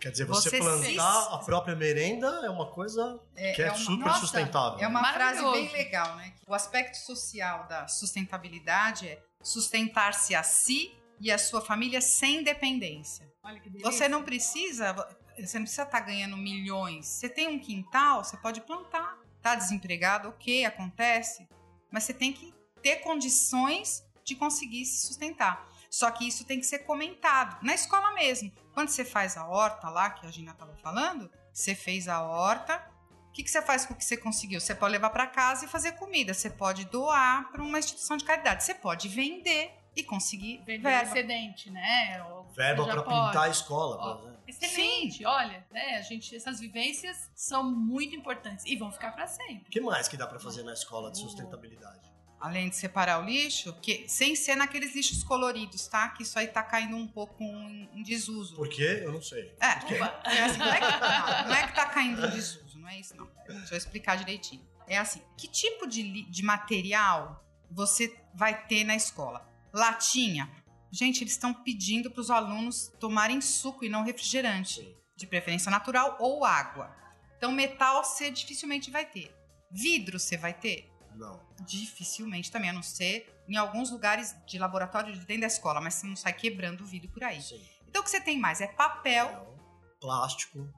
Quer 0.00 0.10
dizer, 0.10 0.24
você, 0.26 0.50
você 0.50 0.58
plantar 0.58 1.22
se... 1.22 1.34
a 1.34 1.38
própria 1.38 1.74
merenda 1.74 2.26
é 2.44 2.50
uma 2.50 2.66
coisa 2.66 3.18
é, 3.34 3.52
que 3.52 3.62
é, 3.62 3.66
é 3.66 3.70
uma, 3.70 3.78
super 3.78 4.06
nossa, 4.06 4.20
sustentável. 4.20 4.78
É 4.78 4.86
uma 4.86 5.12
frase 5.12 5.42
bem 5.42 5.72
legal, 5.72 6.16
né? 6.16 6.34
O 6.46 6.54
aspecto 6.54 6.96
social 6.96 7.66
da 7.68 7.88
sustentabilidade 7.88 9.08
é 9.08 9.22
sustentar-se 9.42 10.34
a 10.34 10.42
si 10.42 10.94
e 11.20 11.30
a 11.30 11.38
sua 11.38 11.60
família 11.60 12.00
sem 12.00 12.42
dependência. 12.42 13.26
Olha 13.42 13.60
que 13.60 13.70
delícia. 13.70 13.90
Você 13.90 14.08
não 14.08 14.22
precisa. 14.22 14.92
você 14.92 15.58
não 15.58 15.64
precisa 15.64 15.82
estar 15.82 15.86
tá 15.86 16.00
ganhando 16.00 16.36
milhões. 16.36 17.06
Você 17.06 17.28
tem 17.28 17.48
um 17.48 17.58
quintal, 17.58 18.24
você 18.24 18.36
pode 18.36 18.60
plantar. 18.60 19.18
Tá 19.40 19.54
desempregado, 19.54 20.28
ok, 20.28 20.64
acontece. 20.64 21.46
Mas 21.94 22.02
você 22.02 22.12
tem 22.12 22.32
que 22.32 22.52
ter 22.82 22.96
condições 22.96 24.04
de 24.24 24.34
conseguir 24.34 24.84
se 24.84 25.06
sustentar. 25.06 25.64
Só 25.88 26.10
que 26.10 26.26
isso 26.26 26.44
tem 26.44 26.58
que 26.58 26.66
ser 26.66 26.80
comentado 26.80 27.62
na 27.62 27.72
escola 27.72 28.12
mesmo. 28.14 28.50
Quando 28.72 28.88
você 28.88 29.04
faz 29.04 29.36
a 29.36 29.46
horta 29.46 29.88
lá, 29.88 30.10
que 30.10 30.26
a 30.26 30.30
Gina 30.32 30.50
estava 30.50 30.74
falando, 30.78 31.30
você 31.52 31.72
fez 31.72 32.08
a 32.08 32.20
horta, 32.20 32.84
o 33.28 33.32
que, 33.32 33.44
que 33.44 33.50
você 33.50 33.62
faz 33.62 33.86
com 33.86 33.94
o 33.94 33.96
que 33.96 34.04
você 34.04 34.16
conseguiu? 34.16 34.60
Você 34.60 34.74
pode 34.74 34.90
levar 34.90 35.10
para 35.10 35.28
casa 35.28 35.66
e 35.66 35.68
fazer 35.68 35.92
comida. 35.92 36.34
Você 36.34 36.50
pode 36.50 36.84
doar 36.86 37.48
para 37.52 37.62
uma 37.62 37.78
instituição 37.78 38.16
de 38.16 38.24
caridade. 38.24 38.64
Você 38.64 38.74
pode 38.74 39.06
vender 39.06 39.70
e 39.96 40.02
conseguir 40.02 40.58
Vender 40.64 40.82
verba. 40.82 41.08
excedente, 41.08 41.70
né? 41.70 42.22
Ou 42.30 42.44
Verba 42.54 42.84
para 42.84 43.02
pintar 43.02 43.44
a 43.44 43.48
escola, 43.48 43.96
Ó, 43.96 44.14
por 44.16 44.20
exemplo. 44.28 44.44
Excelente, 44.46 45.24
olha, 45.24 45.66
né? 45.70 45.96
A 45.96 46.02
gente, 46.02 46.34
essas 46.34 46.60
vivências 46.60 47.30
são 47.34 47.64
muito 47.64 48.14
importantes 48.14 48.64
e 48.66 48.76
vão 48.76 48.90
ficar 48.92 49.12
para 49.12 49.26
sempre. 49.26 49.64
O 49.66 49.70
que 49.70 49.80
mais 49.80 50.06
que 50.08 50.16
dá 50.16 50.26
para 50.26 50.38
fazer 50.38 50.62
na 50.62 50.72
escola 50.72 51.10
de 51.10 51.18
sustentabilidade? 51.18 52.12
Além 52.40 52.68
de 52.68 52.76
separar 52.76 53.22
o 53.22 53.24
lixo, 53.24 53.72
que 53.80 54.06
sem 54.06 54.36
ser 54.36 54.54
naqueles 54.54 54.94
lixos 54.94 55.24
coloridos, 55.24 55.86
tá? 55.86 56.10
Que 56.10 56.24
isso 56.24 56.38
aí 56.38 56.46
tá 56.46 56.62
caindo 56.62 56.94
um 56.94 57.08
pouco 57.08 57.42
em, 57.42 57.88
em 57.94 58.02
desuso. 58.02 58.54
Por 58.54 58.68
quê? 58.68 59.00
Eu 59.02 59.12
não 59.12 59.22
sei. 59.22 59.54
É? 59.60 59.94
Opa. 59.94 60.20
É 60.30 60.42
assim, 60.44 60.58
não, 60.58 60.66
é 60.72 60.76
que, 60.80 61.00
não, 61.00 61.48
não 61.48 61.54
é 61.54 61.66
que 61.66 61.74
tá 61.74 61.86
caindo 61.86 62.26
em 62.26 62.30
desuso, 62.30 62.78
não 62.78 62.88
é 62.88 63.00
isso, 63.00 63.16
não. 63.16 63.26
Deixa 63.48 63.74
eu 63.74 63.78
explicar 63.78 64.16
direitinho. 64.16 64.62
É 64.86 64.98
assim, 64.98 65.22
que 65.38 65.48
tipo 65.48 65.86
de, 65.86 66.22
de 66.24 66.42
material 66.42 67.42
você 67.70 68.14
vai 68.34 68.66
ter 68.66 68.84
na 68.84 68.94
escola? 68.94 69.53
Latinha. 69.74 70.48
Gente, 70.90 71.24
eles 71.24 71.32
estão 71.32 71.52
pedindo 71.52 72.10
para 72.10 72.20
os 72.20 72.30
alunos 72.30 72.92
tomarem 73.00 73.40
suco 73.40 73.84
e 73.84 73.88
não 73.88 74.04
refrigerante, 74.04 74.96
de 75.16 75.26
preferência 75.26 75.70
natural 75.70 76.16
ou 76.20 76.44
água. 76.44 76.94
Então, 77.36 77.50
metal 77.50 78.04
você 78.04 78.30
dificilmente 78.30 78.90
vai 78.90 79.04
ter. 79.04 79.34
Vidro 79.70 80.20
você 80.20 80.36
vai 80.36 80.54
ter? 80.54 80.88
Não. 81.16 81.40
Dificilmente 81.66 82.50
também, 82.50 82.70
a 82.70 82.72
não 82.72 82.82
ser 82.82 83.28
em 83.48 83.56
alguns 83.56 83.90
lugares 83.90 84.34
de 84.46 84.58
laboratório 84.58 85.12
de 85.12 85.18
dentro 85.26 85.40
da 85.42 85.46
escola, 85.48 85.80
mas 85.80 85.94
você 85.94 86.06
não 86.06 86.16
sai 86.16 86.32
quebrando 86.32 86.82
o 86.82 86.86
vidro 86.86 87.10
por 87.10 87.24
aí. 87.24 87.42
Sim. 87.42 87.60
Então, 87.88 88.00
o 88.00 88.04
que 88.04 88.10
você 88.10 88.20
tem 88.20 88.38
mais 88.38 88.60
é 88.60 88.68
papel, 88.68 89.32
Não. 89.32 89.54
Plástico. 90.00 90.68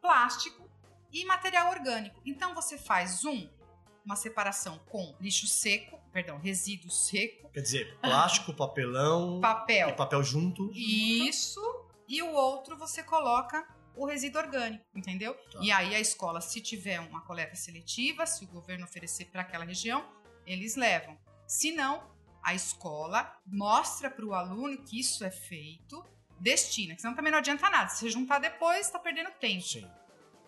plástico 0.00 0.70
e 1.12 1.24
material 1.24 1.70
orgânico. 1.70 2.20
Então 2.24 2.54
você 2.54 2.78
faz 2.78 3.24
um, 3.24 3.48
uma 4.04 4.16
separação 4.16 4.78
com 4.90 5.16
lixo 5.20 5.46
seco, 5.46 5.97
perdão, 6.12 6.38
resíduo 6.38 6.90
seco, 6.90 7.48
Quer 7.50 7.60
dizer, 7.60 7.98
plástico, 8.00 8.52
papelão 8.54 9.40
papel. 9.42 9.88
e 9.90 9.92
papel 9.92 10.22
junto. 10.22 10.70
Isso. 10.72 11.60
E 12.06 12.22
o 12.22 12.32
outro 12.32 12.76
você 12.76 13.02
coloca 13.02 13.66
o 13.94 14.06
resíduo 14.06 14.40
orgânico, 14.40 14.84
entendeu? 14.94 15.34
Tá. 15.34 15.58
E 15.60 15.70
aí 15.72 15.94
a 15.94 16.00
escola, 16.00 16.40
se 16.40 16.60
tiver 16.60 17.00
uma 17.00 17.20
coleta 17.22 17.56
seletiva, 17.56 18.26
se 18.26 18.44
o 18.44 18.48
governo 18.48 18.84
oferecer 18.84 19.26
para 19.26 19.42
aquela 19.42 19.64
região, 19.64 20.06
eles 20.46 20.76
levam. 20.76 21.18
Se 21.46 21.72
não, 21.72 22.02
a 22.42 22.54
escola 22.54 23.30
mostra 23.46 24.08
para 24.10 24.24
o 24.24 24.32
aluno 24.34 24.78
que 24.84 25.00
isso 25.00 25.24
é 25.24 25.30
feito, 25.30 26.04
destina, 26.40 26.94
que 26.94 27.00
senão 27.00 27.14
também 27.14 27.32
não 27.32 27.38
adianta 27.38 27.68
nada. 27.68 27.90
Se 27.90 28.00
você 28.00 28.10
juntar 28.10 28.38
depois, 28.38 28.86
está 28.86 28.98
perdendo 28.98 29.30
tempo. 29.32 29.62
Sim. 29.62 29.86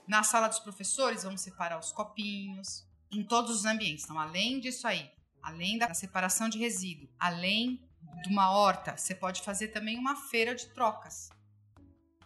Na 0.06 0.22
sala 0.22 0.48
dos 0.48 0.60
professores, 0.60 1.24
vamos 1.24 1.40
separar 1.40 1.78
os 1.78 1.92
copinhos, 1.92 2.86
em 3.12 3.24
todos 3.24 3.56
os 3.56 3.64
ambientes. 3.64 4.04
Então, 4.04 4.18
além 4.18 4.60
disso 4.60 4.86
aí, 4.86 5.10
além 5.42 5.78
da 5.78 5.92
separação 5.94 6.49
de 6.49 6.59
resíduo, 6.59 7.09
além 7.18 7.82
de 8.23 8.28
uma 8.30 8.50
horta, 8.50 8.97
você 8.97 9.14
pode 9.14 9.42
fazer 9.42 9.68
também 9.68 9.99
uma 9.99 10.16
feira 10.16 10.54
de 10.54 10.66
trocas. 10.68 11.30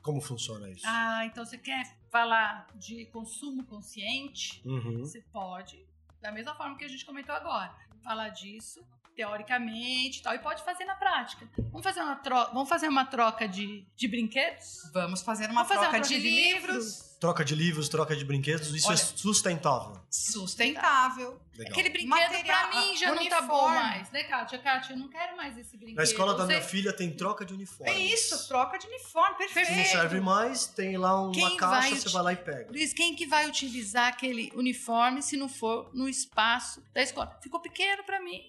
Como 0.03 0.21
funciona 0.21 0.69
isso? 0.71 0.83
Ah, 0.87 1.25
então 1.25 1.45
você 1.45 1.57
quer 1.57 1.97
falar 2.11 2.67
de 2.75 3.07
consumo 3.07 3.65
consciente? 3.65 4.63
Uhum. 4.67 4.99
Você 5.01 5.23
pode, 5.33 5.87
da 6.21 6.31
mesma 6.31 6.55
forma 6.55 6.77
que 6.77 6.85
a 6.85 6.89
gente 6.89 7.05
comentou 7.05 7.35
agora, 7.35 7.75
falar 8.03 8.29
disso 8.29 8.85
teoricamente 9.15 10.19
e 10.19 10.23
tal, 10.23 10.35
e 10.35 10.39
pode 10.39 10.63
fazer 10.65 10.85
na 10.85 10.95
prática. 10.95 11.49
Vamos 11.71 11.83
fazer 11.83 12.01
uma, 12.01 12.17
tro 12.17 12.35
vamos 12.53 12.69
fazer 12.69 12.89
uma 12.89 13.05
troca 13.05 13.47
de, 13.49 13.87
de 13.97 14.09
brinquedos? 14.09 14.91
Vamos 14.93 15.23
fazer 15.23 15.45
uma 15.51 15.63
Vamos 15.63 15.69
fazer 15.69 15.81
troca 15.81 15.97
uma 15.97 16.03
de, 16.03 16.09
troca 16.09 16.23
de 16.23 16.31
livros. 16.31 17.14
Troca 17.25 17.43
de 17.43 17.55
livros, 17.55 17.89
troca 17.89 18.15
de 18.15 18.23
brinquedos, 18.23 18.75
isso 18.75 18.87
Olha- 18.89 18.95
é 18.97 18.99
sustentável. 18.99 19.99
Sustentável. 20.11 21.41
Legal. 21.57 21.73
Aquele 21.73 21.89
brinquedo 21.89 22.09
Material- 22.11 22.69
pra 22.71 22.81
mim 22.81 22.97
já 22.99 23.15
não 23.15 23.29
tá 23.29 23.41
bom 23.41 23.55
uniforme. 23.65 23.77
mais, 23.79 24.11
né, 24.11 24.25
Kátia? 24.25 24.59
Kátia, 24.59 24.93
eu 24.93 24.99
não 24.99 25.09
quero 25.09 25.35
mais 25.35 25.57
esse 25.57 25.75
brinquedo. 25.75 25.97
Na 25.97 26.03
escola 26.03 26.35
da 26.35 26.41
Você- 26.45 26.49
minha 26.49 26.61
filha 26.61 26.93
tem 26.93 27.11
troca 27.17 27.43
de 27.47 27.55
uniforme. 27.55 27.91
É 27.91 27.99
isso, 27.99 28.47
troca 28.47 28.79
de 28.79 28.87
uniforme, 28.87 29.37
perfeito. 29.39 29.69
Se 29.69 29.75
não 29.75 29.85
serve 29.87 30.21
mais, 30.21 30.67
tem 30.67 30.99
lá 30.99 31.19
uma 31.19 31.33
Quem 31.33 31.57
caixa, 31.57 31.89
vai 31.91 31.99
você 31.99 32.09
vai 32.11 32.23
lá 32.25 32.33
e 32.35 32.37
pega. 32.37 32.71
Luiz, 32.71 32.93
quem 32.93 33.17
que 33.17 33.27
vai 33.27 33.49
utilizar 33.49 34.09
aquele 34.09 34.53
uniforme 34.55 35.23
se 35.23 35.35
não 35.39 35.49
for 35.49 35.91
no 35.95 36.07
espaço 36.07 36.83
da 36.93 37.03
escola? 37.03 37.39
Ficou 37.43 37.59
pequeno 37.61 38.05
pra 38.05 38.21
mim. 38.21 38.43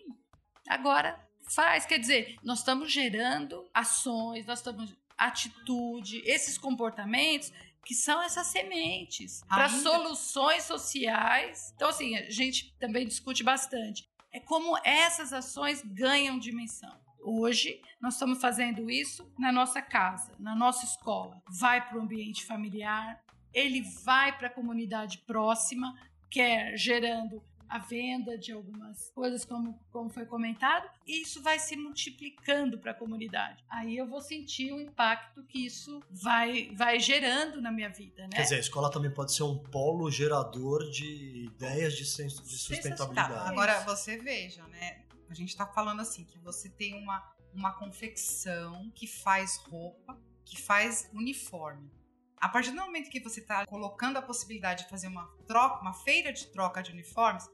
Agora 0.67 1.17
faz, 1.49 1.85
quer 1.85 1.97
dizer, 1.99 2.35
nós 2.43 2.59
estamos 2.59 2.91
gerando 2.91 3.65
ações, 3.73 4.45
nós 4.45 4.59
estamos 4.59 4.93
atitude, 5.17 6.21
esses 6.25 6.57
comportamentos 6.57 7.49
que 7.85 7.93
são 7.93 8.21
essas 8.21 8.47
sementes 8.47 9.43
para 9.47 9.69
soluções 9.69 10.63
sociais. 10.63 11.71
Então 11.75 11.89
assim, 11.89 12.17
a 12.17 12.29
gente 12.29 12.75
também 12.79 13.07
discute 13.07 13.43
bastante. 13.43 14.09
É 14.31 14.39
como 14.39 14.77
essas 14.83 15.31
ações 15.31 15.81
ganham 15.81 16.37
dimensão. 16.37 16.93
Hoje, 17.27 17.81
nós 17.99 18.13
estamos 18.13 18.39
fazendo 18.39 18.89
isso 18.89 19.31
na 19.39 19.51
nossa 19.51 19.81
casa, 19.81 20.31
na 20.37 20.55
nossa 20.55 20.85
escola. 20.85 21.41
Vai 21.59 21.87
para 21.87 21.97
o 21.97 22.01
ambiente 22.01 22.45
familiar, 22.45 23.19
ele 23.53 23.81
vai 24.03 24.37
para 24.37 24.47
a 24.47 24.51
comunidade 24.51 25.19
próxima, 25.19 25.97
quer 26.29 26.77
gerando 26.77 27.41
a 27.69 27.79
venda 27.79 28.37
de 28.37 28.51
algumas 28.51 29.09
coisas, 29.11 29.45
como, 29.45 29.79
como 29.91 30.09
foi 30.09 30.25
comentado, 30.25 30.89
e 31.05 31.21
isso 31.21 31.41
vai 31.41 31.59
se 31.59 31.75
multiplicando 31.75 32.77
para 32.77 32.91
a 32.91 32.93
comunidade. 32.93 33.63
Aí 33.69 33.97
eu 33.97 34.07
vou 34.07 34.21
sentir 34.21 34.71
o 34.71 34.79
impacto 34.79 35.43
que 35.43 35.65
isso 35.65 36.01
vai, 36.09 36.71
vai 36.75 36.99
gerando 36.99 37.61
na 37.61 37.71
minha 37.71 37.89
vida, 37.89 38.23
né? 38.23 38.29
Quer 38.35 38.43
dizer, 38.43 38.55
a 38.55 38.59
escola 38.59 38.91
também 38.91 39.11
pode 39.11 39.33
ser 39.33 39.43
um 39.43 39.57
polo 39.57 40.09
gerador 40.09 40.89
de 40.89 41.45
ideias 41.45 41.93
de, 41.93 42.03
de 42.03 42.57
sustentabilidade. 42.57 43.33
Tá, 43.33 43.49
agora 43.49 43.79
você 43.81 44.17
veja, 44.17 44.65
né? 44.67 45.05
A 45.29 45.33
gente 45.33 45.55
tá 45.55 45.65
falando 45.65 46.01
assim 46.01 46.23
que 46.23 46.37
você 46.39 46.69
tem 46.69 47.01
uma, 47.01 47.23
uma 47.53 47.73
confecção 47.73 48.91
que 48.93 49.07
faz 49.07 49.57
roupa, 49.57 50.17
que 50.45 50.61
faz 50.61 51.09
uniforme. 51.13 51.91
A 52.37 52.49
partir 52.49 52.71
do 52.71 52.77
momento 52.77 53.09
que 53.09 53.19
você 53.19 53.39
está 53.39 53.65
colocando 53.65 54.17
a 54.17 54.21
possibilidade 54.21 54.83
de 54.83 54.89
fazer 54.89 55.07
uma 55.07 55.25
troca, 55.47 55.81
uma 55.81 55.93
feira 55.93 56.31
de 56.31 56.47
troca 56.47 56.83
de 56.83 56.91
uniformes, 56.91 57.49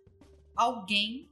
alguém 0.61 1.29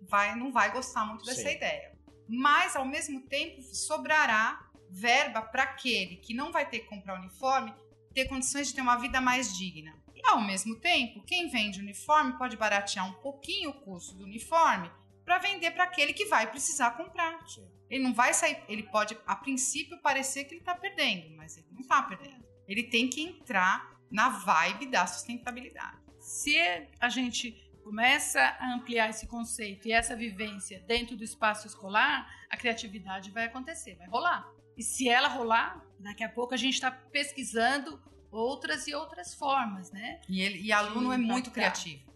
vai 0.00 0.34
não 0.34 0.50
vai 0.50 0.72
gostar 0.72 1.04
muito 1.04 1.24
dessa 1.24 1.42
Sim. 1.42 1.56
ideia. 1.56 1.92
Mas 2.26 2.76
ao 2.76 2.84
mesmo 2.84 3.20
tempo 3.22 3.62
sobrará 3.62 4.66
verba 4.90 5.42
para 5.42 5.64
aquele 5.64 6.16
que 6.16 6.32
não 6.32 6.50
vai 6.50 6.68
ter 6.68 6.80
que 6.80 6.86
comprar 6.86 7.18
uniforme 7.18 7.74
ter 8.14 8.26
condições 8.26 8.68
de 8.68 8.74
ter 8.74 8.80
uma 8.80 8.96
vida 8.96 9.20
mais 9.20 9.56
digna. 9.56 9.94
E 10.14 10.20
ao 10.24 10.40
mesmo 10.40 10.76
tempo, 10.80 11.22
quem 11.24 11.48
vende 11.48 11.80
uniforme 11.80 12.36
pode 12.36 12.56
baratear 12.56 13.06
um 13.08 13.12
pouquinho 13.20 13.70
o 13.70 13.74
custo 13.74 14.16
do 14.16 14.24
uniforme 14.24 14.90
para 15.24 15.38
vender 15.38 15.70
para 15.72 15.84
aquele 15.84 16.12
que 16.12 16.24
vai 16.24 16.50
precisar 16.50 16.92
comprar. 16.96 17.46
Sim. 17.46 17.68
Ele 17.88 18.02
não 18.02 18.14
vai 18.14 18.34
sair, 18.34 18.62
ele 18.68 18.82
pode 18.82 19.16
a 19.26 19.36
princípio 19.36 20.00
parecer 20.00 20.44
que 20.44 20.54
ele 20.54 20.60
está 20.60 20.74
perdendo, 20.74 21.36
mas 21.36 21.56
ele 21.56 21.68
não 21.70 21.80
está 21.80 22.02
perdendo. 22.02 22.44
Ele 22.66 22.82
tem 22.82 23.08
que 23.08 23.20
entrar 23.22 23.96
na 24.10 24.30
vibe 24.30 24.86
da 24.86 25.06
sustentabilidade. 25.06 25.98
se 26.18 26.58
a 26.98 27.08
gente 27.08 27.67
começa 27.88 28.38
a 28.60 28.74
ampliar 28.74 29.08
esse 29.08 29.26
conceito 29.26 29.88
e 29.88 29.92
essa 29.92 30.14
vivência 30.14 30.84
dentro 30.86 31.16
do 31.16 31.24
espaço 31.24 31.66
escolar, 31.66 32.30
a 32.50 32.56
criatividade 32.56 33.30
vai 33.30 33.46
acontecer, 33.46 33.94
vai 33.96 34.06
rolar. 34.06 34.46
E 34.76 34.82
se 34.82 35.08
ela 35.08 35.26
rolar, 35.26 35.82
daqui 35.98 36.22
a 36.22 36.28
pouco 36.28 36.52
a 36.52 36.56
gente 36.58 36.74
está 36.74 36.90
pesquisando 36.90 37.98
outras 38.30 38.86
e 38.86 38.94
outras 38.94 39.34
formas, 39.34 39.90
né? 39.90 40.20
E 40.28 40.42
ele 40.42 40.60
e 40.60 40.70
aluno 40.70 41.10
é 41.10 41.16
muito 41.16 41.50
criativo. 41.50 42.12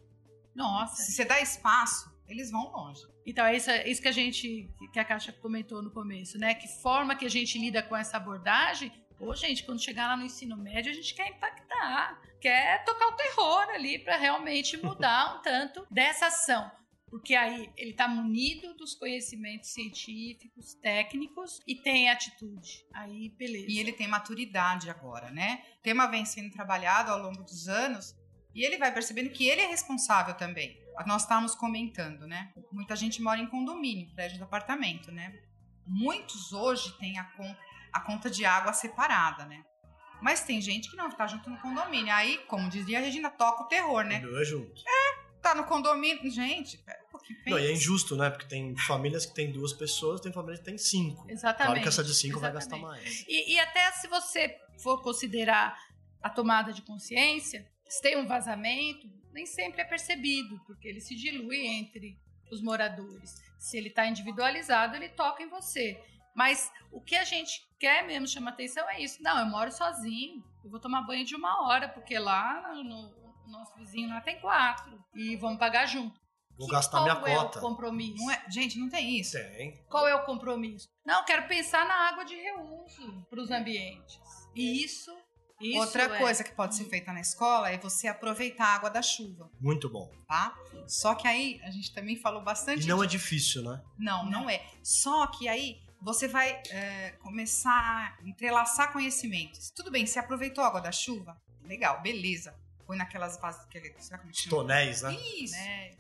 Nossa. 0.55 1.03
Se 1.03 1.13
você 1.13 1.25
dá 1.25 1.41
espaço, 1.41 2.15
eles 2.29 2.51
vão 2.51 2.71
longe. 2.71 3.07
Então, 3.25 3.47
é 3.47 3.57
isso, 3.57 3.71
é 3.71 3.89
isso 3.89 4.03
que 4.03 4.09
a 4.09 4.13
gente, 4.13 4.69
que 4.93 4.99
a 4.99 5.05
Caixa 5.07 5.33
comentou 5.33 5.81
no 5.81 5.91
começo, 5.91 6.37
né? 6.37 6.55
Que 6.55 6.69
forma 6.69 7.17
que 7.17 7.25
a 7.25 7.31
gente 7.31 7.59
lida 7.59 7.83
com 7.83 7.97
essa 7.97 8.19
abordagem. 8.19 8.93
Pô, 9.23 9.37
gente, 9.37 9.63
quando 9.63 9.81
chegar 9.81 10.09
lá 10.09 10.17
no 10.17 10.25
ensino 10.25 10.57
médio, 10.57 10.91
a 10.91 10.95
gente 10.95 11.15
quer 11.15 11.29
impactar, 11.29 12.21
quer 12.41 12.83
tocar 12.85 13.07
o 13.07 13.13
terror 13.13 13.69
ali 13.71 14.01
para 14.01 14.17
realmente 14.17 14.77
mudar 14.79 15.37
um 15.37 15.43
tanto 15.47 15.87
dessa 15.89 16.27
ação. 16.27 16.69
Porque 17.09 17.37
aí 17.37 17.73
ele 17.77 17.93
está 17.93 18.09
munido 18.09 18.75
dos 18.75 18.97
conhecimentos 18.97 19.73
científicos, 19.73 20.75
técnicos 20.75 21.61
e 21.69 21.77
tem 21.77 22.11
atitude. 22.11 22.85
Aí, 22.93 23.29
beleza. 23.39 23.67
E 23.69 23.79
ele 23.79 23.93
tem 23.93 24.09
maturidade 24.09 24.91
agora, 24.91 25.31
né? 25.31 25.63
O 25.79 25.83
tema 25.83 26.09
vem 26.09 26.25
sendo 26.25 26.51
trabalhado 26.51 27.13
ao 27.13 27.19
longo 27.23 27.45
dos 27.45 27.69
anos 27.69 28.17
e 28.53 28.65
ele 28.65 28.77
vai 28.77 28.93
percebendo 28.93 29.31
que 29.31 29.47
ele 29.47 29.61
é 29.61 29.69
responsável 29.69 30.35
também. 30.35 30.77
Nós 31.07 31.23
estávamos 31.23 31.55
comentando, 31.55 32.27
né? 32.27 32.53
Muita 32.73 32.97
gente 32.97 33.23
mora 33.23 33.39
em 33.39 33.47
condomínio, 33.47 34.13
prédio 34.17 34.39
de 34.39 34.43
apartamento, 34.43 35.13
né? 35.13 35.33
Muitos 35.87 36.53
hoje 36.53 36.97
têm 36.99 37.21
a 37.21 37.25
conta, 37.25 37.61
a 37.93 38.01
conta 38.01 38.31
de 38.31 38.45
água 38.45 38.73
separada, 38.73 39.45
né? 39.45 39.65
Mas 40.21 40.45
tem 40.45 40.61
gente 40.61 40.89
que 40.89 40.97
não 40.97 41.11
tá 41.11 41.27
junto 41.27 41.51
no 41.51 41.59
condomínio. 41.59 42.13
Aí, 42.13 42.39
como 42.47 42.69
dizia 42.69 42.99
a 42.99 43.01
Regina, 43.01 43.29
toca 43.29 43.65
o 43.65 43.67
terror, 43.67 44.05
né? 44.05 44.21
Não 44.21 44.41
é 44.41 44.45
junto. 44.45 44.83
Tá 45.43 45.53
no 45.53 45.65
condomínio. 45.65 46.31
Gente, 46.31 46.79
pera 46.79 47.03
um 47.09 47.11
pouquinho. 47.11 47.41
Não, 47.49 47.59
e 47.59 47.67
é 47.67 47.73
injusto, 47.73 48.17
né? 48.17 48.31
Porque 48.31 48.47
tem 48.47 48.77
famílias 48.77 49.27
que 49.27 49.35
tem 49.35 49.51
duas 49.51 49.73
pessoas, 49.73 50.21
tem 50.21 50.33
famílias 50.33 50.61
que 50.61 50.65
tem 50.65 50.79
cinco. 50.79 51.29
Exatamente. 51.29 51.67
Claro 51.67 51.83
que 51.83 51.89
essa 51.89 52.05
de 52.05 52.15
cinco 52.15 52.39
vai 52.39 52.53
gastar 52.53 52.77
Exatamente. 52.77 53.05
mais. 53.05 53.25
E, 53.27 53.55
e 53.55 53.59
até 53.59 53.91
se 53.91 54.07
você 54.07 54.57
for 54.81 55.03
considerar 55.03 55.77
a 56.23 56.31
tomada 56.31 56.73
de 56.73 56.83
consciência, 56.83 57.69
se 57.89 58.01
tem 58.01 58.17
um 58.17 58.27
vazamento, 58.27 59.11
nem 59.33 59.45
sempre 59.45 59.81
é 59.81 59.85
percebido, 59.85 60.61
porque 60.67 60.87
ele 60.87 61.01
se 61.01 61.17
dilui 61.17 61.67
entre 61.67 62.17
os 62.53 62.63
moradores. 62.63 63.35
Se 63.59 63.77
ele 63.77 63.89
está 63.89 64.07
individualizado, 64.07 64.95
ele 64.95 65.09
toca 65.09 65.43
em 65.43 65.49
você. 65.49 66.01
Mas 66.35 66.71
o 66.91 67.01
que 67.01 67.15
a 67.17 67.25
gente 67.25 67.61
quer 67.79 68.07
mesmo 68.07 68.27
chamar 68.27 68.51
atenção 68.53 68.89
é 68.91 69.01
isso. 69.03 69.23
Não, 69.23 69.39
eu 69.39 69.47
moro 69.47 69.71
sozinho, 69.71 70.43
eu 70.65 70.71
vou 70.71 70.81
tomar 70.81 71.03
banho 71.03 71.25
de 71.25 71.35
uma 71.35 71.67
hora, 71.67 71.89
porque 71.89 72.19
lá 72.19 72.73
no, 72.75 72.83
no 72.85 73.49
nosso 73.49 73.75
vizinho 73.77 74.09
lá 74.09 74.21
tem 74.21 74.41
quatro. 74.41 74.99
E 75.15 75.37
vamos 75.37 75.59
pagar 75.59 75.87
junto. 75.87 76.21
Vou 76.57 76.67
Que- 76.69 76.75
gastar 76.75 76.99
qual 77.03 77.05
minha 77.23 77.33
é 77.35 77.37
cota. 77.37 77.59
o 77.59 77.63
compromisso? 77.63 78.17
Não 78.23 78.31
é, 78.31 78.45
gente, 78.51 78.79
não 78.79 78.89
tem 78.89 79.19
isso. 79.19 79.33
Tem. 79.39 79.85
Qual 79.89 80.07
é 80.07 80.15
o 80.15 80.25
compromisso? 80.25 80.89
Não, 81.05 81.25
quero 81.25 81.49
pensar 81.49 81.87
na 81.87 82.09
água 82.09 82.25
de 82.25 82.35
reuso 82.37 83.27
para 83.29 83.41
os 83.41 83.51
ambientes. 83.51 84.21
E 84.55 84.85
isso, 84.85 85.11
isso 85.61 85.79
Outra 85.81 86.03
é- 86.05 86.19
coisa 86.19 86.45
que 86.45 86.53
pode 86.53 86.75
ser 86.77 86.85
feita 86.85 87.11
na 87.13 87.21
escola 87.21 87.71
é 87.71 87.79
você 87.79 88.07
aproveitar 88.07 88.67
a 88.67 88.75
água 88.75 88.91
da 88.91 89.01
chuva, 89.01 89.51
Muito 89.61 89.89
bom. 89.89 90.11
tá? 90.29 90.55
Só 90.87 91.15
que 91.15 91.27
aí 91.27 91.59
a 91.65 91.71
gente 91.71 91.93
também 91.95 92.17
falou 92.17 92.43
bastante 92.43 92.85
E 92.85 92.87
não 92.89 92.99
de- 92.99 93.05
é 93.05 93.07
difícil, 93.09 93.63
né? 93.63 93.83
Não, 93.99 94.25
não 94.31 94.49
é. 94.51 94.63
Só 94.83 95.27
que 95.29 95.49
aí 95.49 95.81
você 96.03 96.29
vai 96.29 96.61
é, 96.71 97.11
começar 97.21 98.17
a 98.19 98.29
entrelaçar 98.29 98.93
conhecimentos. 98.93 99.71
Tudo 99.71 99.91
bem, 99.91 100.07
você 100.07 100.19
aproveitou 100.19 100.63
a 100.63 100.67
água 100.67 100.81
da 100.81 100.93
chuva? 100.93 101.41
Legal, 101.65 102.01
beleza. 102.03 102.55
Põe 102.87 102.97
naquelas 102.97 103.39
vasos 103.39 103.65
que 103.67 103.79
ele. 103.79 103.91
Como 103.91 104.35
chama? 104.35 104.51
tonéis, 104.51 105.03
né? 105.03 105.15
Isso. 105.15 105.55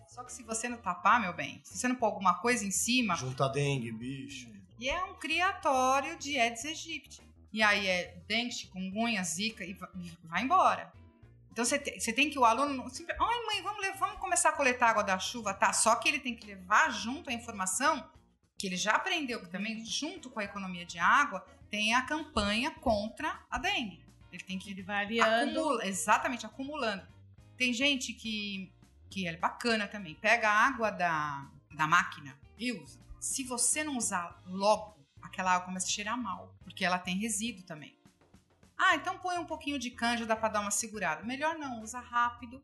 Só 0.09 0.25
que 0.25 0.32
se 0.32 0.42
você 0.42 0.68
não 0.68 0.76
tapar, 0.76 1.21
meu 1.21 1.32
bem, 1.32 1.61
se 1.64 1.78
você 1.78 1.88
não 1.88 1.94
pôr 1.94 2.06
alguma 2.06 2.35
coisa 2.35 2.64
em 2.66 2.71
cima, 2.71 3.16
Junta 3.16 3.49
dengue, 3.49 3.90
bicho. 3.92 4.50
e 4.78 4.88
é 4.90 5.02
um 5.04 5.14
criatório 5.14 6.18
de 6.18 6.38
Aedes 6.38 6.64
aegypti. 6.66 7.23
E 7.52 7.62
aí 7.62 7.87
é 7.87 8.16
dengue, 8.26 8.52
chikungunya, 8.52 9.23
zika 9.25 9.64
e 9.64 9.73
va- 9.75 9.90
vai 10.25 10.42
embora. 10.42 10.92
Então 11.50 11.64
você 11.64 11.78
tem, 11.78 11.99
você 12.00 12.12
tem 12.12 12.28
que 12.30 12.38
o 12.38 12.44
aluno 12.44 12.82
ai 12.85 13.44
mãe, 13.47 13.62
vamos, 13.62 13.80
le- 13.87 13.92
vamos 13.92 14.18
começar 14.18 14.50
a 14.50 14.52
coletar 14.52 14.88
água 14.90 15.02
da 15.04 15.18
chuva, 15.18 15.54
tá? 15.54 15.73
Só 15.73 15.94
que 15.97 16.09
ele 16.09 16.18
tem 16.18 16.35
que 16.35 16.47
levar 16.47 16.90
junto 16.90 17.30
a 17.30 17.32
informação 17.32 18.06
que 18.62 18.69
ele 18.69 18.76
já 18.76 18.92
aprendeu 18.92 19.40
que 19.40 19.49
também 19.49 19.85
junto 19.85 20.31
com 20.31 20.38
a 20.38 20.45
economia 20.45 20.87
de 20.87 20.97
água 20.97 21.45
tem 21.69 21.97
a 21.97 22.02
campanha 22.02 22.71
contra 22.71 23.45
a 23.50 23.59
dengue. 23.59 24.00
Ele 24.31 24.45
tem 24.45 24.57
que 24.57 24.71
Ele 24.71 24.85
vai 24.85 25.04
aliando. 25.04 25.59
acumula, 25.59 25.85
exatamente, 25.85 26.47
acumulando. 26.47 27.02
Tem 27.57 27.75
gente 27.75 28.12
que, 28.12 28.73
que 29.11 29.26
é 29.26 29.37
bacana 29.37 29.88
também, 29.88 30.14
pega 30.14 30.49
a 30.49 30.66
água 30.69 30.92
da, 30.92 31.45
da 31.75 31.88
máquina 31.88 32.38
e 32.57 32.73
usa. 32.73 33.00
Se 33.19 33.42
você 33.42 33.83
não 33.83 33.97
usar 33.97 34.40
logo, 34.47 34.97
aquela 35.21 35.54
água 35.54 35.66
começa 35.66 35.88
a 35.88 35.90
cheirar 35.90 36.16
mal, 36.16 36.54
porque 36.62 36.85
ela 36.85 37.00
tem 37.00 37.16
resíduo 37.19 37.64
também. 37.64 37.99
Ah, 38.78 38.95
então 38.95 39.19
põe 39.19 39.38
um 39.38 39.45
pouquinho 39.45 39.76
de 39.76 39.90
canja, 39.90 40.25
dá 40.25 40.37
pra 40.37 40.49
dar 40.49 40.61
uma 40.61 40.71
segurada. 40.71 41.25
Melhor 41.25 41.59
não, 41.59 41.83
usa 41.83 41.99
rápido. 41.99 42.62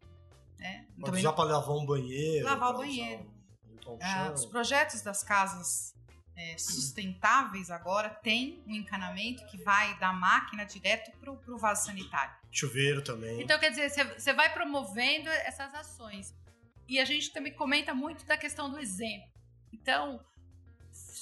Né? 0.60 0.86
Pode 0.90 1.06
Também 1.06 1.20
usar 1.22 1.32
pra 1.32 1.42
lavar 1.42 1.74
um 1.74 1.84
banheiro. 1.84 2.46
Lavar 2.46 2.72
o 2.72 2.78
banheiro. 2.78 3.37
O 3.88 3.98
ah, 4.02 4.32
os 4.32 4.44
projetos 4.46 5.02
das 5.02 5.22
casas 5.22 5.94
é, 6.36 6.56
sustentáveis 6.56 7.70
agora 7.70 8.10
têm 8.10 8.62
um 8.66 8.74
encanamento 8.74 9.44
que 9.46 9.56
vai 9.58 9.98
da 9.98 10.12
máquina 10.12 10.64
direto 10.64 11.10
pro, 11.18 11.36
pro 11.36 11.58
vaso 11.58 11.86
sanitário. 11.86 12.32
Chuveiro 12.50 13.02
também. 13.02 13.42
Então, 13.42 13.58
quer 13.58 13.70
dizer, 13.70 13.90
você 13.90 14.32
vai 14.32 14.52
promovendo 14.52 15.28
essas 15.28 15.74
ações. 15.74 16.34
E 16.86 17.00
a 17.00 17.04
gente 17.04 17.32
também 17.32 17.52
comenta 17.52 17.92
muito 17.94 18.24
da 18.24 18.36
questão 18.36 18.70
do 18.70 18.78
exemplo. 18.78 19.28
Então, 19.72 20.24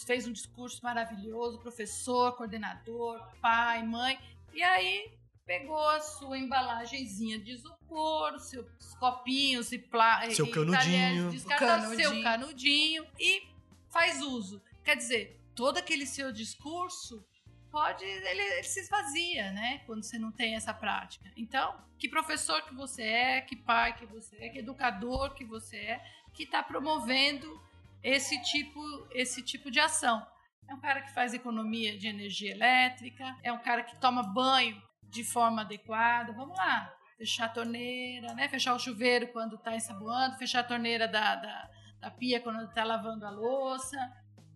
fez 0.06 0.26
um 0.26 0.32
discurso 0.32 0.80
maravilhoso, 0.82 1.58
professor, 1.58 2.36
coordenador, 2.36 3.20
pai, 3.40 3.82
mãe, 3.82 4.18
e 4.52 4.62
aí 4.62 5.12
pegou 5.46 5.88
a 5.88 6.00
sua 6.00 6.36
embalagenzinha 6.36 7.38
de 7.38 7.52
isopor, 7.52 8.38
seus 8.40 8.66
copinhos 8.98 9.70
e, 9.70 9.78
plá, 9.78 10.28
Seu 10.30 10.46
e 10.46 10.50
canudinho. 10.50 11.30
descartar, 11.30 11.80
seu 11.82 11.88
Canudinho. 12.10 12.22
canudinho 12.24 13.06
e 13.18 13.42
faz 13.88 14.20
uso. 14.20 14.60
Quer 14.84 14.96
dizer, 14.96 15.40
todo 15.54 15.78
aquele 15.78 16.04
seu 16.04 16.32
discurso 16.32 17.24
pode 17.70 18.04
ele, 18.04 18.42
ele 18.42 18.62
se 18.64 18.80
esvazia, 18.80 19.52
né? 19.52 19.78
Quando 19.86 20.02
você 20.02 20.18
não 20.18 20.32
tem 20.32 20.56
essa 20.56 20.74
prática. 20.74 21.30
Então, 21.36 21.76
que 21.98 22.08
professor 22.08 22.62
que 22.62 22.74
você 22.74 23.02
é, 23.02 23.40
que 23.40 23.54
pai 23.54 23.96
que 23.96 24.04
você 24.06 24.36
é, 24.36 24.48
que 24.48 24.58
educador 24.58 25.32
que 25.34 25.44
você 25.44 25.76
é, 25.76 26.04
que 26.34 26.42
está 26.42 26.62
promovendo 26.62 27.60
esse 28.02 28.40
tipo, 28.42 28.80
esse 29.12 29.42
tipo 29.42 29.70
de 29.70 29.78
ação. 29.78 30.26
É 30.68 30.74
um 30.74 30.80
cara 30.80 31.00
que 31.02 31.14
faz 31.14 31.32
economia 31.32 31.96
de 31.96 32.08
energia 32.08 32.50
elétrica, 32.50 33.36
é 33.42 33.52
um 33.52 33.58
cara 33.58 33.84
que 33.84 33.96
toma 34.00 34.22
banho 34.22 34.80
de 35.16 35.24
forma 35.24 35.62
adequada. 35.62 36.32
Vamos 36.32 36.56
lá, 36.56 36.92
fechar 37.18 37.46
a 37.46 37.48
torneira, 37.48 38.34
né? 38.34 38.48
Fechar 38.48 38.74
o 38.74 38.78
chuveiro 38.78 39.28
quando 39.32 39.56
está 39.56 39.74
ensaboando, 39.74 40.36
fechar 40.36 40.60
a 40.60 40.64
torneira 40.64 41.08
da, 41.08 41.34
da, 41.36 41.70
da 42.00 42.10
pia 42.10 42.40
quando 42.40 42.62
está 42.68 42.84
lavando 42.84 43.24
a 43.26 43.30
louça. 43.30 43.96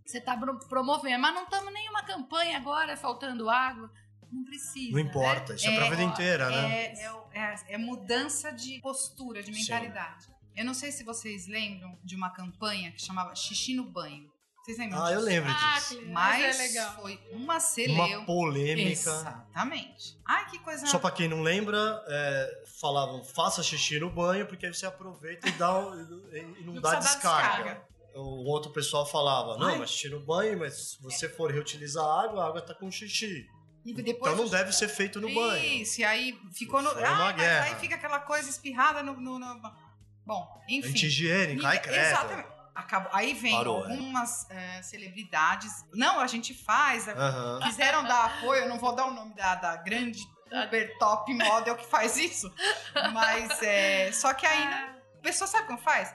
Você 0.05 0.19
está 0.19 0.37
promovendo, 0.69 1.21
mas 1.21 1.35
não 1.35 1.45
estamos 1.45 1.73
nenhuma 1.73 2.03
campanha 2.03 2.57
agora 2.57 2.97
faltando 2.97 3.49
água. 3.49 3.91
Não 4.31 4.45
precisa. 4.45 4.93
Não 4.93 4.99
importa, 5.01 5.55
isso 5.55 5.69
é, 5.69 5.75
pra 5.77 5.87
É, 5.87 5.91
vida 5.91 6.03
inteira, 6.03 6.51
né? 6.51 6.85
É, 6.85 7.03
é 7.03 7.13
o- 7.13 7.29
é- 7.33 7.75
é 7.75 7.79
mudança 7.79 8.53
de 8.53 8.81
postura, 8.81 9.43
de 9.43 9.51
mentalidade. 9.53 10.27
Eu 10.57 10.65
não 10.65 10.75
sei 10.75 10.91
se 10.93 11.03
vocês 11.05 11.47
lembram 11.49 11.99
de 12.05 12.15
uma 12.17 12.31
campanha 12.31 12.93
que 12.93 13.01
chamava 13.03 13.35
Xixi 13.35 13.75
no 13.75 13.85
Banho. 13.91 14.31
Vocês 14.71 14.79
lembram 14.79 15.03
Ah, 15.05 15.11
eu 15.13 15.17
disso? 15.19 15.27
lembro 15.29 15.51
Ah, 15.53 15.75
disso. 15.79 16.03
Mas 16.09 16.59
é 16.61 16.63
legal. 16.63 16.95
foi 17.01 17.21
uma 17.33 17.41
Uma 17.55 17.61
celeuma. 17.61 18.25
polêmica. 18.27 18.91
Exatamente. 18.91 20.19
Ai, 20.27 20.49
que 20.51 20.59
coisa. 20.61 20.87
Só 20.87 20.99
pra 20.99 21.11
quem 21.11 21.29
não 21.29 21.43
lembra, 21.43 21.79
é, 22.09 22.63
falavam 22.81 23.25
faça 23.25 23.63
xixi 23.63 23.99
no 23.99 24.11
banho, 24.11 24.47
porque 24.47 24.67
aí 24.67 24.75
você 24.75 24.87
aproveita 24.87 25.49
e, 25.49 25.53
dá 25.53 25.71
e- 26.33 26.39
e 26.61 26.65
não, 26.65 26.75
Não 26.75 26.81
dá 26.81 26.95
descarga. 26.97 27.53
descarga. 27.59 27.91
O 28.15 28.49
outro 28.51 28.73
pessoal 28.73 29.07
falava, 29.07 29.57
não, 29.57 29.69
Ai. 29.69 29.79
mas 29.79 29.91
xixi 29.91 30.09
no 30.09 30.21
banho, 30.21 30.59
mas 30.59 30.91
se 30.93 31.03
você 31.03 31.29
for 31.29 31.51
reutilizar 31.51 32.05
a 32.05 32.25
água, 32.25 32.45
a 32.45 32.49
água 32.49 32.61
tá 32.63 32.75
com 32.75 32.91
xixi. 32.91 33.47
E 33.85 33.95
depois 33.95 34.33
Então 34.33 34.45
não 34.45 34.51
deve 34.51 34.73
ser 34.73 34.89
feito 34.89 35.21
no 35.21 35.33
banho. 35.35 35.65
Isso, 35.83 36.01
e 36.01 36.05
aí 36.05 36.39
ficou 36.53 36.83
no. 36.83 36.91
Uma 36.93 37.07
Ai, 37.29 37.35
mas 37.37 37.73
aí 37.73 37.75
fica 37.81 37.95
aquela 37.95 38.21
coisa 38.21 38.49
espirrada 38.51 39.03
no. 39.03 39.15
no- 39.19 39.39
no- 39.39 39.91
Bom, 40.27 40.47
enfim. 40.69 40.91
Anti-higiênico, 40.91 41.65
ai 41.67 41.81
credo. 41.81 41.99
Exatamente. 41.99 42.49
Acabou. 42.81 43.11
Aí 43.15 43.35
vem 43.35 43.55
Parou, 43.57 43.87
é. 43.87 43.91
algumas 43.93 44.49
eh, 44.51 44.83
celebridades. 44.83 45.85
Não, 45.93 46.19
a 46.21 46.27
gente 46.27 46.55
faz. 46.55 47.07
Aham. 47.09 47.61
Quiseram 47.63 48.05
dar 48.05 48.25
apoio, 48.27 48.63
eu 48.63 48.69
não 48.69 48.79
vou 48.79 48.95
dar 48.95 49.07
o 49.07 49.11
nome 49.13 49.35
da, 49.35 49.55
da 49.55 49.77
grande 49.77 50.21
Uber 50.51 50.99
Top 50.99 51.33
Model 51.33 51.77
que 51.77 51.87
faz 51.87 52.17
isso. 52.17 52.53
Mas 53.13 53.63
é. 53.63 54.11
Só 54.13 54.33
que 54.35 54.47
aí, 54.47 54.65
né, 54.65 54.97
a 55.19 55.23
pessoa 55.23 55.47
sabe 55.47 55.67
como 55.67 55.79
faz? 55.79 56.15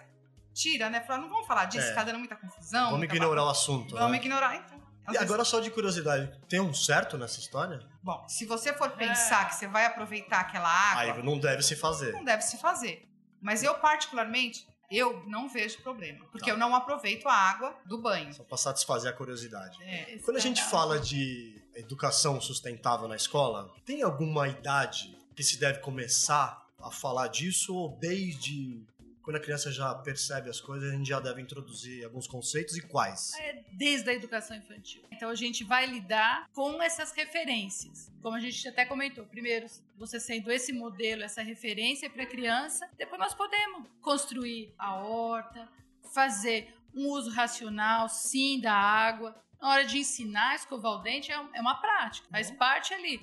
Tira, 0.53 0.89
né? 0.89 1.01
Fala, 1.01 1.21
não 1.21 1.29
vamos 1.29 1.45
falar 1.47 1.65
disso, 1.65 1.87
É. 1.87 1.93
tá 1.93 2.03
dando 2.03 2.19
muita 2.19 2.35
confusão. 2.35 2.85
Vamos 2.85 2.99
muita 2.99 3.15
ignorar 3.15 3.41
o 3.41 3.45
bagunça. 3.45 3.61
assunto. 3.61 3.93
Vamos 3.95 4.11
né? 4.11 4.17
ignorar, 4.17 4.55
então. 4.55 4.77
Às 5.05 5.09
E 5.13 5.17
vezes- 5.17 5.21
agora, 5.27 5.45
só 5.45 5.59
de 5.59 5.69
curiosidade, 5.69 6.31
tem 6.49 6.59
um 6.59 6.73
certo 6.73 7.15
nessa 7.17 7.39
história? 7.39 7.79
Bom, 8.01 8.25
se 8.27 8.45
você 8.45 8.73
for 8.73 8.89
pensar 8.91 9.47
que 9.49 9.55
você 9.55 9.67
vai 9.67 9.85
aproveitar 9.85 10.39
aquela 10.39 10.67
água, 10.69 11.01
Aí 11.15 11.23
não 11.23 11.37
deve 11.37 11.61
se 11.61 11.75
fazer. 11.75 12.11
não 12.13 12.23
deve 12.23 12.41
se 12.41 12.57
fazer. 12.57 13.07
Mas 13.41 13.61
eu, 13.61 13.75
particularmente, 13.75 14.65
eu 14.89 15.23
não 15.27 15.47
vejo 15.49 15.81
problema. 15.81 16.25
Porque 16.31 16.45
Tá. 16.45 16.51
eu 16.51 16.57
não 16.57 16.75
aproveito 16.75 17.27
a 17.27 17.33
água 17.33 17.75
do 17.85 17.97
banho. 17.97 18.33
Só 18.33 18.43
pra 18.43 18.57
satisfazer 18.57 19.11
a 19.11 19.13
curiosidade. 19.15 19.81
É. 19.83 20.17
Quando 20.23 20.37
a 20.37 20.41
gente 20.41 20.63
fala 20.63 20.99
de 20.99 21.61
educação 21.75 22.39
sustentável 22.39 23.07
na 23.07 23.15
escola, 23.15 23.71
tem 23.85 24.01
alguma 24.01 24.47
idade 24.47 25.17
que 25.35 25.43
se 25.43 25.57
deve 25.59 25.79
começar 25.79 26.65
a 26.79 26.89
falar 26.91 27.27
disso 27.27 27.75
ou 27.75 27.97
desde 27.99 28.81
quando 29.25 29.37
a 29.37 29.39
criança 29.39 29.71
já 29.71 29.93
percebe 29.95 30.51
as 30.51 30.61
coisas, 30.61 30.93
a 30.93 30.95
gente 30.95 31.09
já 31.09 31.19
deve 31.19 31.41
introduzir 31.41 32.05
alguns 32.05 32.27
conceitos 32.27 32.77
e 32.77 32.81
quais? 32.81 33.33
É 33.39 33.63
desde 33.71 34.07
a 34.07 34.13
educação 34.13 34.55
infantil. 34.55 35.01
Então 35.11 35.31
a 35.31 35.35
gente 35.35 35.63
vai 35.63 35.87
lidar 35.87 36.47
com 36.53 36.79
essas 36.79 37.11
referências. 37.11 38.13
Como 38.21 38.35
a 38.35 38.39
gente 38.39 38.67
até 38.67 38.85
comentou, 38.85 39.25
primeiro 39.25 39.65
você 39.97 40.19
sendo 40.19 40.51
esse 40.51 40.71
modelo, 40.71 41.23
essa 41.23 41.41
referência 41.41 42.07
para 42.07 42.21
a 42.21 42.27
criança, 42.27 42.87
depois 42.99 43.19
nós 43.19 43.33
podemos 43.33 43.87
construir 43.99 44.71
a 44.77 44.93
horta, 44.99 45.67
fazer 46.13 46.71
um 46.93 47.09
uso 47.09 47.31
racional, 47.31 48.07
sim, 48.07 48.61
da 48.61 48.73
água. 48.73 49.35
Na 49.59 49.69
hora 49.69 49.85
de 49.85 49.97
ensinar 49.97 50.51
a 50.51 50.55
escovar 50.55 50.91
o 50.91 50.97
dente 50.99 51.31
é 51.31 51.35
é 51.55 51.61
uma 51.61 51.81
prática, 51.81 52.27
faz 52.29 52.51
parte 52.51 52.93
ali. 52.93 53.19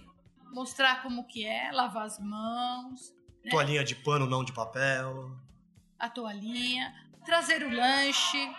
Mostrar 0.53 1.01
como 1.01 1.29
que 1.29 1.47
é, 1.47 1.71
lavar 1.71 2.07
as 2.07 2.19
mãos, 2.19 3.15
Toalhinha 3.51 3.83
de 3.83 3.95
pano, 3.97 4.27
não 4.27 4.45
de 4.45 4.53
papel. 4.53 5.37
A 6.03 6.09
toalhinha, 6.11 6.93
trazer 7.25 7.63
o 7.63 7.71
lanche. 7.75 8.53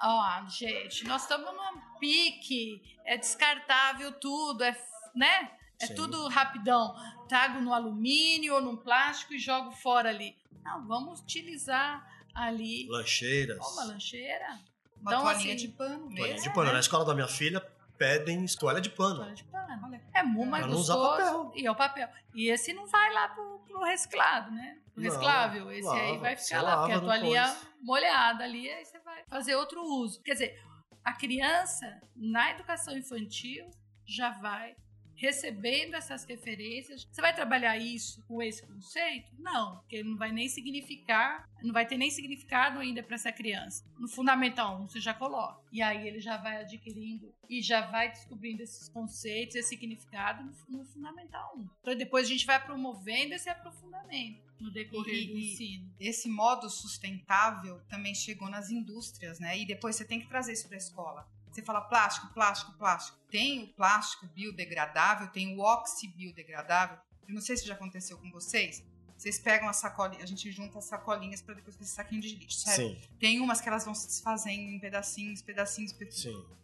Ó, 0.00 0.46
gente, 0.48 1.04
nós 1.06 1.22
estamos 1.22 1.52
num 1.52 1.80
pique, 1.98 2.80
é 3.04 3.16
descartável 3.18 4.12
tudo, 4.12 4.62
é, 4.62 4.80
né? 5.14 5.50
É 5.80 5.88
Sim. 5.88 5.94
tudo 5.96 6.28
rapidão. 6.28 6.94
Trago 7.28 7.60
no 7.60 7.74
alumínio 7.74 8.54
ou 8.54 8.60
no 8.60 8.76
plástico 8.76 9.34
e 9.34 9.38
jogo 9.40 9.72
fora 9.72 10.08
ali. 10.08 10.36
Não, 10.62 10.86
vamos 10.86 11.20
utilizar 11.20 12.06
ali 12.32 12.86
Lancheiras. 12.88 13.58
uma 13.72 13.84
lancheira, 13.84 14.60
Uma 15.00 15.10
Então, 15.12 15.22
toalhinha 15.22 15.54
assim, 15.54 15.66
de 15.66 15.72
pano 15.72 16.08
mesmo. 16.10 16.42
de 16.42 16.50
pano. 16.54 16.66
né? 16.68 16.72
Na 16.74 16.80
escola 16.80 17.04
da 17.04 17.14
minha 17.14 17.28
filha 17.28 17.60
pedem 17.98 18.46
toalha 18.58 18.80
de 18.80 18.90
pano. 18.90 19.16
toalha 19.16 19.34
de 19.34 19.44
pano. 19.44 19.68
É 20.14 20.22
muito 20.22 20.50
mais 20.50 20.64
Pra 20.64 20.74
gostoso. 20.74 21.08
papel. 21.10 21.52
E 21.54 21.66
é 21.66 21.70
o 21.70 21.74
papel. 21.76 22.08
E 22.34 22.48
esse 22.50 22.72
não 22.72 22.86
vai 22.86 23.12
lá 23.12 23.28
pro, 23.28 23.58
pro 23.66 23.82
reciclado, 23.82 24.50
né? 24.50 24.78
Pro 24.94 25.02
Não, 25.02 25.10
reciclável. 25.10 25.70
Esse 25.72 25.88
aí 25.88 26.08
lava, 26.10 26.18
vai 26.20 26.36
você 26.36 26.44
ficar 26.44 26.62
lá, 26.62 26.76
porque 26.78 26.92
a 26.92 27.00
toalhinha 27.00 27.44
coisa. 27.44 27.68
molhada 27.82 28.44
ali, 28.44 28.70
aí 28.70 28.84
você 28.84 28.98
vai 29.00 29.22
fazer 29.28 29.54
outro 29.56 29.82
uso. 29.82 30.22
Quer 30.22 30.32
dizer, 30.32 30.62
a 31.04 31.12
criança, 31.12 32.00
na 32.16 32.50
educação 32.52 32.96
infantil, 32.96 33.70
já 34.06 34.30
vai 34.30 34.74
recebendo 35.18 35.94
essas 35.94 36.24
referências. 36.24 37.06
Você 37.10 37.20
vai 37.20 37.34
trabalhar 37.34 37.76
isso 37.76 38.22
com 38.26 38.40
esse 38.40 38.64
conceito? 38.66 39.28
Não, 39.38 39.76
porque 39.78 40.02
não 40.02 40.16
vai 40.16 40.30
nem 40.32 40.48
significar, 40.48 41.48
não 41.62 41.72
vai 41.72 41.86
ter 41.86 41.98
nem 41.98 42.10
significado 42.10 42.78
ainda 42.78 43.02
para 43.02 43.16
essa 43.16 43.32
criança. 43.32 43.84
No 43.98 44.08
fundamental 44.08 44.80
1 44.82 44.88
você 44.88 45.00
já 45.00 45.12
coloca. 45.12 45.60
E 45.72 45.82
aí 45.82 46.06
ele 46.06 46.20
já 46.20 46.36
vai 46.36 46.60
adquirindo 46.60 47.34
e 47.48 47.60
já 47.60 47.82
vai 47.90 48.10
descobrindo 48.10 48.62
esses 48.62 48.88
conceitos, 48.88 49.56
esse 49.56 49.70
significado 49.70 50.44
no, 50.44 50.78
no 50.78 50.84
fundamental 50.84 51.52
1. 51.56 51.68
Então 51.80 51.96
depois 51.96 52.26
a 52.26 52.30
gente 52.30 52.46
vai 52.46 52.64
promovendo 52.64 53.34
esse 53.34 53.50
aprofundamento 53.50 54.46
no 54.60 54.70
decorrer 54.70 55.24
E- 55.24 55.26
do 55.26 55.38
ensino. 55.38 55.92
Esse 55.98 56.28
modo 56.28 56.70
sustentável 56.70 57.80
também 57.88 58.14
chegou 58.14 58.48
nas 58.48 58.70
indústrias, 58.70 59.38
né? 59.40 59.58
E 59.58 59.66
depois 59.66 59.96
você 59.96 60.04
tem 60.04 60.20
que 60.20 60.28
trazer 60.28 60.52
isso 60.52 60.66
para 60.68 60.76
a 60.76 60.78
escola. 60.78 61.28
Você 61.58 61.64
fala 61.64 61.80
plástico, 61.80 62.28
plástico, 62.32 62.72
plástico. 62.78 63.18
Tem 63.28 63.64
o 63.64 63.68
plástico 63.74 64.26
biodegradável, 64.28 65.26
tem 65.28 65.56
o 65.56 65.60
oxibiodegradável. 65.60 66.96
Eu 67.26 67.34
não 67.34 67.40
sei 67.40 67.56
se 67.56 67.66
já 67.66 67.74
aconteceu 67.74 68.16
com 68.18 68.30
vocês. 68.30 68.84
Vocês 69.16 69.40
pegam 69.40 69.68
a 69.68 69.72
sacolinha, 69.72 70.22
a 70.22 70.26
gente 70.26 70.48
junta 70.52 70.78
as 70.78 70.84
sacolinhas 70.84 71.42
para 71.42 71.54
depois 71.54 71.74
fazer 71.76 71.90
saquinho 71.90 72.20
de 72.20 72.36
lixo, 72.36 72.60
certo? 72.60 72.76
Sim, 72.76 72.96
Tem 73.18 73.40
umas 73.40 73.60
que 73.60 73.68
elas 73.68 73.84
vão 73.84 73.92
se 73.92 74.06
desfazendo 74.06 74.70
em 74.70 74.78
pedacinhos, 74.78 75.42
pedacinhos, 75.42 75.92
pedacinhos. 75.92 76.46
sim. 76.46 76.56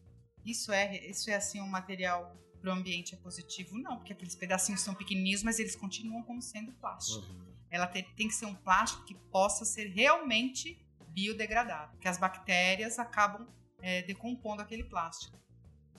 Isso 0.44 0.70
é, 0.70 1.04
isso 1.06 1.28
é 1.28 1.34
assim 1.34 1.60
um 1.60 1.66
material 1.66 2.36
para 2.60 2.70
o 2.70 2.72
ambiente 2.72 3.14
é 3.14 3.18
positivo? 3.18 3.76
Não, 3.78 3.96
porque 3.96 4.12
aqueles 4.12 4.36
pedacinhos 4.36 4.80
são 4.82 4.94
pequenininhos, 4.94 5.42
mas 5.42 5.58
eles 5.58 5.74
continuam 5.74 6.22
como 6.22 6.40
sendo 6.40 6.70
plástico. 6.74 7.18
Uhum. 7.26 7.52
Ela 7.68 7.88
te- 7.88 8.04
tem 8.14 8.28
que 8.28 8.34
ser 8.34 8.46
um 8.46 8.54
plástico 8.54 9.04
que 9.04 9.14
possa 9.14 9.64
ser 9.64 9.88
realmente 9.88 10.78
biodegradável, 11.08 11.88
porque 11.96 12.06
as 12.06 12.16
bactérias 12.18 12.98
acabam 13.00 13.48
é, 13.84 14.00
decompondo 14.02 14.62
aquele 14.62 14.82
plástico. 14.82 15.38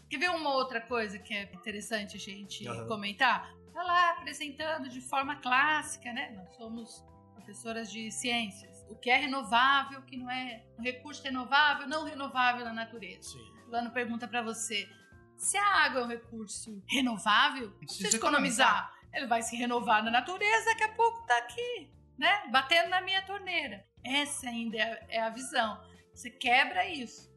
Quer 0.10 0.18
ver 0.18 0.32
uma 0.32 0.56
outra 0.56 0.82
coisa 0.82 1.20
que 1.20 1.34
é 1.34 1.44
interessante 1.54 2.18
a 2.18 2.20
gente 2.20 2.68
Aham. 2.68 2.88
comentar? 2.88 3.54
Tá 3.72 3.84
lá 3.84 4.12
apresentando 4.12 4.90
de 4.90 5.02
forma 5.02 5.36
clássica, 5.36 6.12
né? 6.12 6.32
Nós 6.36 6.56
somos 6.56 7.06
professoras 7.36 7.92
de 7.92 8.12
ciências. 8.12 8.84
O 8.90 8.96
que 8.96 9.12
é 9.12 9.18
renovável, 9.18 10.00
o 10.00 10.04
que 10.04 10.18
não 10.18 10.32
é 10.32 10.66
um 10.80 10.82
recurso 10.82 11.22
renovável, 11.22 11.88
não 11.88 12.06
renovável 12.06 12.66
na 12.66 12.74
natureza. 12.74 13.30
Sim. 13.30 13.52
O 13.52 13.66
Fulano 13.66 13.92
pergunta 13.92 14.28
para 14.28 14.42
você: 14.42 14.90
se 15.38 15.56
a 15.56 15.68
água 15.84 16.02
é 16.02 16.04
um 16.06 16.08
recurso 16.08 16.82
renovável, 16.88 17.70
Precisa 17.72 18.00
precisa 18.00 18.18
economizar. 18.18 18.92
Ele 19.14 19.28
vai 19.28 19.44
se 19.44 19.56
renovar 19.56 20.04
na 20.04 20.10
natureza, 20.10 20.66
daqui 20.66 20.84
a 20.84 20.94
pouco 20.94 21.26
tá 21.28 21.38
aqui, 21.38 21.92
né? 22.18 22.48
Batendo 22.52 22.90
na 22.90 23.02
minha 23.02 23.22
torneira. 23.22 23.86
Essa 24.04 24.50
ainda 24.50 24.78
é 24.78 25.06
é 25.10 25.22
a 25.22 25.30
visão. 25.30 25.80
Você 26.14 26.30
quebra 26.30 26.88
isso. 26.88 27.35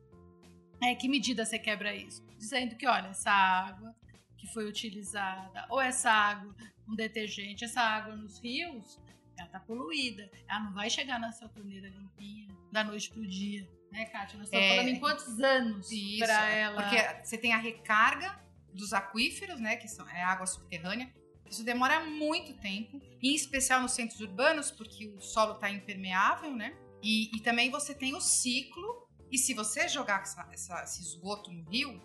É, 0.83 0.95
que 0.95 1.09
medida 1.09 1.45
você 1.45 1.59
quebra 1.59 1.95
isso? 1.95 2.25
Dizendo 2.39 2.77
que, 2.77 2.87
olha, 2.87 3.09
essa 3.09 3.31
água 3.31 3.95
que 4.37 4.47
foi 4.47 4.67
utilizada, 4.69 5.67
ou 5.69 5.81
essa 5.81 6.11
água 6.11 6.55
com 6.87 6.95
detergente, 6.95 7.65
essa 7.65 7.81
água 7.81 8.15
nos 8.15 8.39
rios, 8.41 9.01
ela 9.37 9.49
tá 9.49 9.61
poluída. 9.61 10.31
Ela 10.49 10.61
não 10.61 10.73
vai 10.73 10.89
chegar 10.89 11.19
na 11.19 11.33
sua 11.33 11.49
torneira 11.49 11.89
limpinha 11.89 12.49
da 12.73 12.85
noite 12.85 13.11
pro 13.11 13.27
dia. 13.27 13.69
Né, 13.91 14.05
Kátia? 14.07 14.39
Nós 14.39 14.47
estamos 14.49 14.67
É. 14.67 14.71
falando 14.77 14.89
em 14.89 15.01
quantos 15.01 15.41
anos 15.41 15.89
para 16.19 16.49
ela. 16.51 16.83
porque 16.83 17.25
você 17.25 17.39
tem 17.39 17.53
a 17.53 17.57
recarga 17.59 18.39
dos 18.73 18.93
aquíferos, 18.93 19.59
né, 19.59 19.77
que 19.77 19.89
são, 19.89 20.09
é 20.09 20.23
água 20.23 20.47
subterrânea. 20.47 21.13
Isso 21.51 21.65
demora 21.65 22.05
muito 22.05 22.53
tempo, 22.61 23.01
em 23.23 23.35
especial 23.35 23.81
nos 23.81 23.93
centros 23.93 24.21
urbanos, 24.21 24.71
porque 24.71 25.09
o 25.09 25.21
solo 25.21 25.55
está 25.55 25.71
impermeável, 25.71 26.55
né? 26.55 26.77
E, 27.03 27.35
e 27.35 27.41
também 27.41 27.71
você 27.71 27.95
tem 27.95 28.15
o 28.15 28.21
ciclo. 28.21 29.08
E 29.31 29.39
se 29.39 29.55
você 29.55 29.89
jogar 29.89 30.23
essa- 30.23 30.49
essa- 30.53 30.83
esse 30.83 31.03
esgoto 31.03 31.51
no 31.53 31.69
rio, 31.69 32.01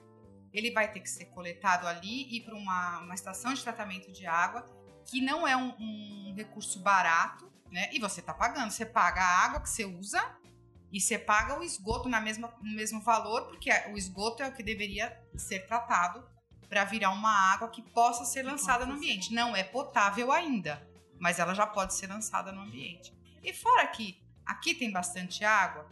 ele 0.53 0.71
vai 0.71 0.91
ter 0.91 0.99
que 0.99 1.09
ser 1.09 1.25
coletado 1.25 1.87
ali 1.87 2.35
e 2.35 2.41
para 2.41 2.55
uma, 2.55 2.99
uma 2.99 3.15
estação 3.15 3.53
de 3.53 3.63
tratamento 3.63 4.11
de 4.11 4.25
água, 4.25 4.65
que 5.05 5.19
não 5.21 5.47
é 5.47 5.55
um, 5.57 5.73
um 5.79 6.33
recurso 6.35 6.79
barato, 6.79 7.51
né? 7.71 7.89
E 7.91 7.99
você 7.99 8.19
está 8.19 8.33
pagando. 8.33 8.71
Você 8.71 8.85
paga 8.85 9.21
a 9.21 9.45
água 9.45 9.59
que 9.61 9.69
você 9.69 9.83
usa 9.83 10.21
e 10.91 11.01
você 11.01 11.17
paga 11.17 11.59
o 11.59 11.63
esgoto 11.63 12.07
na 12.07 12.21
mesma, 12.21 12.53
no 12.61 12.75
mesmo 12.75 13.01
valor, 13.01 13.47
porque 13.47 13.69
o 13.91 13.97
esgoto 13.97 14.43
é 14.43 14.47
o 14.47 14.53
que 14.53 14.61
deveria 14.61 15.19
ser 15.35 15.65
tratado 15.65 16.23
para 16.69 16.85
virar 16.85 17.09
uma 17.11 17.31
água 17.53 17.69
que 17.69 17.81
possa 17.81 18.23
ser 18.25 18.43
lançada 18.43 18.85
no 18.85 18.93
ambiente. 18.93 19.33
Não 19.33 19.55
é 19.55 19.63
potável 19.63 20.31
ainda, 20.31 20.87
mas 21.19 21.39
ela 21.39 21.53
já 21.55 21.65
pode 21.65 21.93
ser 21.95 22.07
lançada 22.07 22.51
no 22.51 22.61
ambiente. 22.61 23.11
E 23.43 23.51
fora 23.53 23.87
que 23.87 24.21
aqui 24.45 24.75
tem 24.75 24.91
bastante 24.91 25.43
água, 25.43 25.89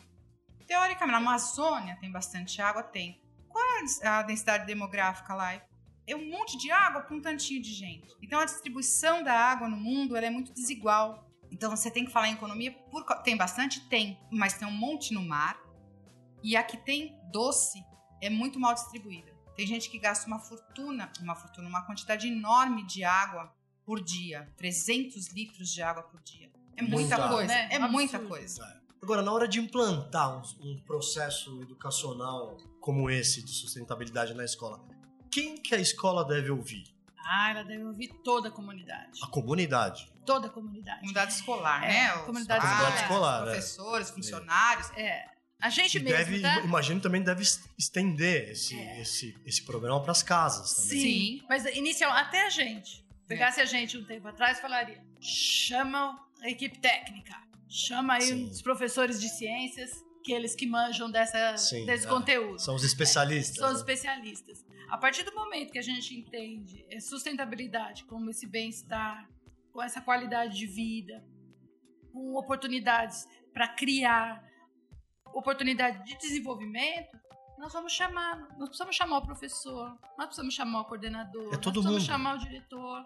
teoricamente, 0.62 1.12
na 1.12 1.17
Amazônia 1.17 1.97
tem 2.00 2.12
bastante 2.12 2.62
água, 2.62 2.84
tem. 2.84 3.21
Qual 3.47 3.63
é 4.02 4.08
a 4.08 4.21
densidade 4.21 4.65
demográfica 4.65 5.34
lá? 5.34 5.54
É 6.08 6.15
um 6.15 6.30
monte 6.30 6.58
de 6.58 6.71
água 6.71 7.02
para 7.02 7.15
um 7.15 7.21
tantinho 7.21 7.62
de 7.62 7.71
gente. 7.74 8.15
Então 8.21 8.39
a 8.39 8.45
distribuição 8.45 9.24
da 9.24 9.34
água 9.34 9.67
no 9.67 9.78
mundo 9.78 10.15
ela 10.15 10.26
é 10.26 10.30
muito 10.30 10.54
desigual. 10.54 11.30
Então 11.52 11.69
você 11.69 11.91
tem 11.91 12.06
que 12.06 12.12
falar 12.12 12.30
em 12.30 12.34
economia. 12.34 12.71
Por... 12.71 13.04
Tem 13.24 13.36
bastante? 13.36 13.82
Tem. 13.88 14.19
Mas 14.32 14.54
tem 14.54 14.67
um 14.67 14.71
monte 14.71 15.13
no 15.13 15.21
mar. 15.21 15.60
E 16.43 16.56
a 16.56 16.63
que 16.63 16.78
tem 16.78 17.15
doce 17.32 17.84
é 18.21 18.30
muito 18.30 18.60
mal 18.60 18.74
distribuída. 18.74 19.32
Tem 19.56 19.67
gente 19.67 19.89
que 19.89 20.00
gasta 20.00 20.26
uma 20.28 20.39
fortuna, 20.39 21.12
uma 21.19 21.36
fortuna, 21.36 21.67
uma 21.67 21.86
quantidade 21.86 22.28
enorme 22.28 22.86
de 22.86 23.04
água 23.04 23.54
por 23.86 24.02
dia. 24.02 24.52
300 24.58 25.28
litros 25.34 25.69
de 25.69 25.82
água 25.82 26.04
por 26.04 26.21
dia. 26.21 26.52
É 26.78 26.82
muita 26.82 27.17
Muita. 27.17 27.30
coisa. 27.30 27.54
Né? 27.54 27.67
É 27.71 27.80
Um 27.80 27.91
muita 27.91 28.17
absurdo. 28.17 28.30
coisa. 28.30 28.80
Agora, 29.01 29.21
na 29.23 29.31
hora 29.31 29.47
de 29.47 29.59
implantar 29.59 30.37
um, 30.61 30.71
um 30.71 30.79
processo 30.81 31.59
educacional 31.63 32.57
como 32.79 33.09
esse 33.09 33.41
de 33.43 33.49
sustentabilidade 33.51 34.33
na 34.35 34.45
escola, 34.45 34.79
quem 35.31 35.57
que 35.57 35.73
a 35.73 35.79
escola 35.79 36.23
deve 36.23 36.51
ouvir? 36.51 36.83
Ah, 37.25 37.49
ela 37.51 37.63
deve 37.63 37.83
ouvir 37.83 38.09
toda 38.23 38.49
a 38.49 38.51
comunidade. 38.51 39.19
A 39.23 39.27
comunidade. 39.27 40.11
Toda 40.25 40.47
a 40.47 40.49
comunidade. 40.49 40.99
Comunidade 40.99 41.33
escolar, 41.33 41.83
É, 41.83 41.87
né? 41.87 42.15
Os 42.15 42.21
comunidade 42.25 42.61
pais, 42.63 42.77
escolar. 42.77 43.01
escolar, 43.01 43.41
é. 43.41 43.45
professores, 43.45 44.09
funcionários. 44.11 44.89
É. 44.91 45.25
A 45.59 45.69
gente 45.69 45.97
E 45.97 45.99
mesmo, 46.01 46.17
deve, 46.17 46.41
tá? 46.41 46.59
imagino 46.61 46.99
também 46.99 47.21
deve 47.23 47.41
es- 47.43 47.63
estender 47.77 48.49
esse, 48.49 48.75
É. 48.77 49.01
esse, 49.01 49.35
esse 49.45 49.63
programa 49.63 49.99
para 50.01 50.11
as 50.11 50.21
casas 50.23 50.73
também. 50.75 50.89
Sim. 50.89 51.01
Sim. 51.39 51.45
Mas 51.49 51.65
inicial, 51.75 52.11
até 52.11 52.45
a 52.45 52.49
gente. 52.49 53.03
Pegasse 53.27 53.61
a 53.61 53.65
gente 53.65 53.97
um 53.97 54.03
tempo 54.03 54.27
atrás, 54.27 54.59
falaria: 54.59 55.01
chama 55.19 56.19
a 56.41 56.49
equipe 56.49 56.77
técnica, 56.79 57.35
chama 57.71 58.15
aí 58.15 58.21
Sim. 58.21 58.49
os 58.49 58.62
professores 58.62 59.19
de 59.19 59.29
ciências, 59.29 59.91
aqueles 60.19 60.53
que 60.53 60.67
manjam 60.67 61.10
dessa, 61.10 61.57
Sim, 61.57 61.86
desse 61.86 62.05
é. 62.05 62.10
conteúdo. 62.10 62.60
São 62.60 62.75
os 62.75 62.84
especialistas. 62.84 63.55
São 63.57 63.67
os 63.67 63.75
né? 63.75 63.79
especialistas. 63.79 64.65
A 64.89 64.97
partir 64.97 65.23
do 65.23 65.34
momento 65.34 65.71
que 65.71 65.79
a 65.79 65.81
gente 65.81 66.13
entende 66.13 66.86
é, 66.89 66.99
sustentabilidade 66.99 68.03
como 68.03 68.29
esse 68.29 68.45
bem-estar, 68.45 69.27
com 69.71 69.81
essa 69.81 70.01
qualidade 70.01 70.57
de 70.57 70.67
vida, 70.67 71.23
com 72.12 72.36
oportunidades 72.36 73.25
para 73.53 73.69
criar, 73.69 74.43
oportunidade 75.34 76.03
de 76.03 76.17
desenvolvimento, 76.17 77.17
nós 77.57 77.71
vamos 77.71 77.93
chamar, 77.93 78.38
nós 78.57 78.67
precisamos 78.67 78.95
chamar 78.95 79.19
o 79.19 79.21
professor, 79.21 79.97
nós 80.17 80.25
precisamos 80.25 80.53
chamar 80.53 80.81
o 80.81 80.86
coordenador, 80.86 81.47
É 81.47 81.51
nós 81.51 81.57
precisamos 81.57 81.91
mundo. 81.91 82.01
chamar 82.01 82.36
o 82.36 82.39
diretor, 82.39 83.05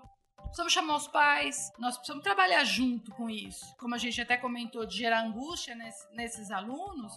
precisamos 0.56 0.72
chamar 0.74 0.96
os 0.96 1.08
pais, 1.10 1.70
nós 1.78 1.98
precisamos 1.98 2.24
trabalhar 2.24 2.64
junto 2.64 3.12
com 3.12 3.30
isso. 3.30 3.76
Como 3.78 3.94
a 3.94 3.98
gente 3.98 4.22
até 4.22 4.38
comentou 4.38 4.86
de 4.86 4.98
gerar 4.98 5.20
angústia 5.20 5.76
nesse- 5.76 6.10
nesses 6.16 6.50
alunos, 6.50 7.12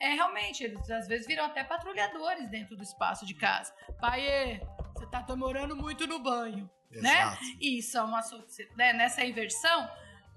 é 0.00 0.08
realmente, 0.12 0.64
eles 0.64 0.90
às 0.90 1.06
vezes 1.06 1.24
viram 1.24 1.44
até 1.44 1.62
patrulhadores 1.62 2.50
dentro 2.50 2.76
do 2.76 2.82
espaço 2.82 3.24
de 3.24 3.32
casa. 3.34 3.72
Pai, 4.00 4.60
você 4.92 5.06
tá 5.06 5.20
demorando 5.22 5.76
muito 5.76 6.04
no 6.06 6.18
banho. 6.18 6.68
né? 7.00 7.22
Exato. 7.22 7.42
E 7.60 7.82
são 7.82 8.14
asso- 8.14 8.44
né, 8.76 8.92
nessa 8.92 9.24
inversão, 9.24 9.90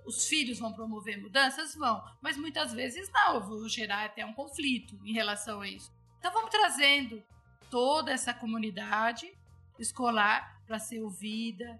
os 0.08 0.28
filhos 0.28 0.58
vão 0.58 0.74
promover 0.74 1.22
mudanças? 1.22 1.76
Vão. 1.76 2.04
Mas 2.20 2.36
muitas 2.36 2.74
vezes 2.74 3.08
não, 3.12 3.36
eu 3.36 3.42
vou 3.44 3.70
gerar 3.70 4.06
até 4.06 4.26
um 4.26 4.34
conflito 4.34 5.00
em 5.06 5.14
relação 5.14 5.62
a 5.62 5.68
isso. 5.68 5.92
Então 6.18 6.32
vamos 6.32 6.50
trazendo 6.50 7.24
toda 7.70 8.12
essa 8.12 8.34
comunidade 8.34 9.32
escolar 9.78 10.60
para 10.66 10.80
ser 10.80 11.00
ouvida. 11.04 11.80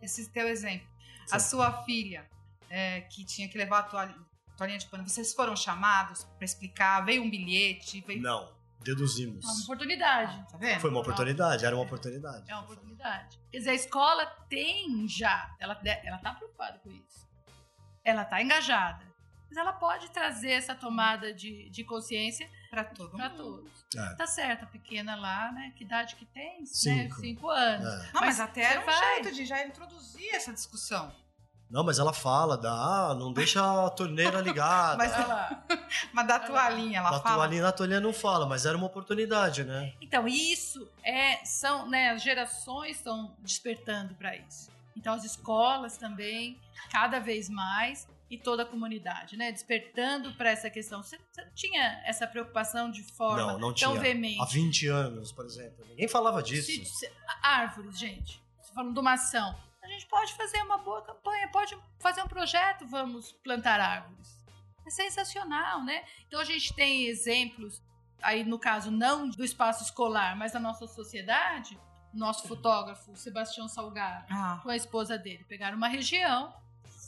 Esse 0.00 0.28
teu 0.30 0.48
exemplo. 0.48 0.86
Sim. 1.26 1.36
A 1.36 1.38
sua 1.38 1.82
filha, 1.84 2.28
é, 2.70 3.00
que 3.02 3.24
tinha 3.24 3.48
que 3.48 3.56
levar 3.58 3.80
a 3.80 3.82
toalha- 3.84 4.16
toalhinha 4.56 4.78
de 4.78 4.86
pano, 4.86 5.08
vocês 5.08 5.32
foram 5.34 5.56
chamados 5.56 6.24
para 6.24 6.44
explicar? 6.44 7.00
Veio 7.04 7.22
um 7.22 7.30
bilhete? 7.30 8.02
Veio... 8.06 8.22
Não. 8.22 8.54
Deduzimos. 8.80 9.44
Uma 9.44 9.64
oportunidade. 9.64 10.46
Tá 10.50 10.58
vendo? 10.58 10.80
Foi 10.80 10.90
uma 10.90 11.00
oportunidade, 11.00 11.64
era 11.64 11.74
uma 11.74 11.84
oportunidade. 11.84 12.48
É 12.48 12.54
uma 12.54 12.62
oportunidade. 12.62 13.38
Quer 13.50 13.58
dizer, 13.58 13.70
a 13.70 13.74
escola 13.74 14.26
tem 14.48 15.08
já, 15.08 15.56
ela, 15.58 15.80
ela 16.04 16.18
tá 16.18 16.34
preocupada 16.34 16.78
com 16.78 16.90
isso. 16.92 17.26
Ela 18.04 18.24
tá 18.24 18.40
engajada. 18.40 19.04
Mas 19.48 19.56
ela 19.56 19.72
pode 19.72 20.10
trazer 20.10 20.50
essa 20.52 20.74
tomada 20.74 21.32
de, 21.32 21.68
de 21.70 21.82
consciência 21.84 22.48
Pra 22.76 22.84
todo 22.84 23.16
para 23.16 23.30
mundo. 23.30 23.42
todos. 23.42 23.86
É. 23.96 24.14
Tá 24.16 24.26
certo, 24.26 24.64
a 24.64 24.66
pequena 24.66 25.16
lá, 25.16 25.50
né? 25.50 25.72
Que 25.76 25.84
idade 25.84 26.14
que 26.16 26.26
tem? 26.26 26.60
Né? 26.60 26.66
Cinco. 26.66 27.16
Cinco 27.20 27.48
anos. 27.48 27.86
É. 27.88 27.96
Não, 28.12 28.20
mas, 28.20 28.22
Mas 28.36 28.40
até 28.40 28.62
era 28.64 28.80
um 28.82 28.84
vai. 28.84 29.14
jeito 29.22 29.32
de 29.34 29.46
já 29.46 29.64
introduzir 29.66 30.28
essa 30.34 30.52
discussão. 30.52 31.10
Não, 31.70 31.82
mas 31.82 31.98
ela 31.98 32.12
fala, 32.12 32.56
dá, 32.58 33.14
não 33.18 33.32
deixa 33.32 33.86
a 33.86 33.88
torneira 33.90 34.40
ligada. 34.42 34.98
Mas 35.02 35.12
Olha 35.14 35.26
lá. 35.26 35.64
Mas 36.12 36.26
da 36.28 36.38
toalhinha, 36.38 36.98
ela 36.98 37.10
Na 37.10 37.20
fala. 37.20 37.36
toalhinha, 37.36 37.62
na 37.62 37.72
toalhinha 37.72 38.00
não 38.00 38.12
fala, 38.12 38.46
mas 38.46 38.64
era 38.66 38.76
uma 38.76 38.86
oportunidade, 38.86 39.64
né? 39.64 39.92
Então, 40.00 40.28
isso 40.28 40.86
é, 41.02 41.44
são, 41.44 41.88
né, 41.88 42.10
as 42.10 42.22
gerações 42.22 42.98
estão 42.98 43.34
despertando 43.40 44.14
para 44.14 44.36
isso. 44.36 44.70
Então, 44.96 45.14
as 45.14 45.24
escolas 45.24 45.96
também, 45.96 46.60
cada 46.92 47.18
vez 47.18 47.48
mais, 47.48 48.06
e 48.30 48.36
toda 48.36 48.64
a 48.64 48.66
comunidade, 48.66 49.36
né, 49.36 49.52
despertando 49.52 50.32
para 50.34 50.50
essa 50.50 50.68
questão. 50.68 51.02
Você, 51.02 51.16
você 51.30 51.44
não 51.44 51.52
tinha 51.54 52.02
essa 52.04 52.26
preocupação 52.26 52.90
de 52.90 53.02
forma 53.02 53.52
Não, 53.52 53.58
não 53.58 53.74
tão 53.74 53.92
tinha. 53.92 54.00
veemente? 54.00 54.40
Há 54.42 54.44
20 54.46 54.86
anos, 54.88 55.30
por 55.32 55.44
exemplo. 55.44 55.84
Ninguém 55.88 56.08
falava 56.08 56.42
disso. 56.42 56.66
Se- 56.66 56.84
se- 56.84 57.12
árvores, 57.42 57.98
gente. 57.98 58.42
Você 58.60 58.72
falando 58.74 58.92
de 58.94 58.98
uma 59.00 59.12
ação. 59.12 59.56
A 59.82 59.86
gente 59.88 60.06
pode 60.06 60.32
fazer 60.34 60.60
uma 60.62 60.78
boa 60.78 61.00
campanha, 61.02 61.46
pode 61.48 61.78
fazer 62.00 62.20
um 62.22 62.26
projeto, 62.26 62.84
vamos 62.88 63.30
plantar 63.44 63.78
árvores. 63.80 64.36
É 64.84 64.90
sensacional, 64.90 65.84
né? 65.84 66.04
Então 66.26 66.40
a 66.40 66.44
gente 66.44 66.72
tem 66.74 67.06
exemplos, 67.06 67.80
aí 68.20 68.42
no 68.44 68.58
caso 68.58 68.90
não 68.90 69.28
do 69.28 69.44
espaço 69.44 69.84
escolar, 69.84 70.36
mas 70.36 70.52
da 70.52 70.58
nossa 70.60 70.86
sociedade. 70.88 71.78
Nosso 72.12 72.48
fotógrafo, 72.48 73.14
Sebastião 73.14 73.68
Salgado, 73.68 74.26
Ah, 74.30 74.58
com 74.62 74.70
a 74.70 74.76
esposa 74.76 75.18
dele, 75.18 75.44
pegaram 75.44 75.76
uma 75.76 75.86
região, 75.88 76.52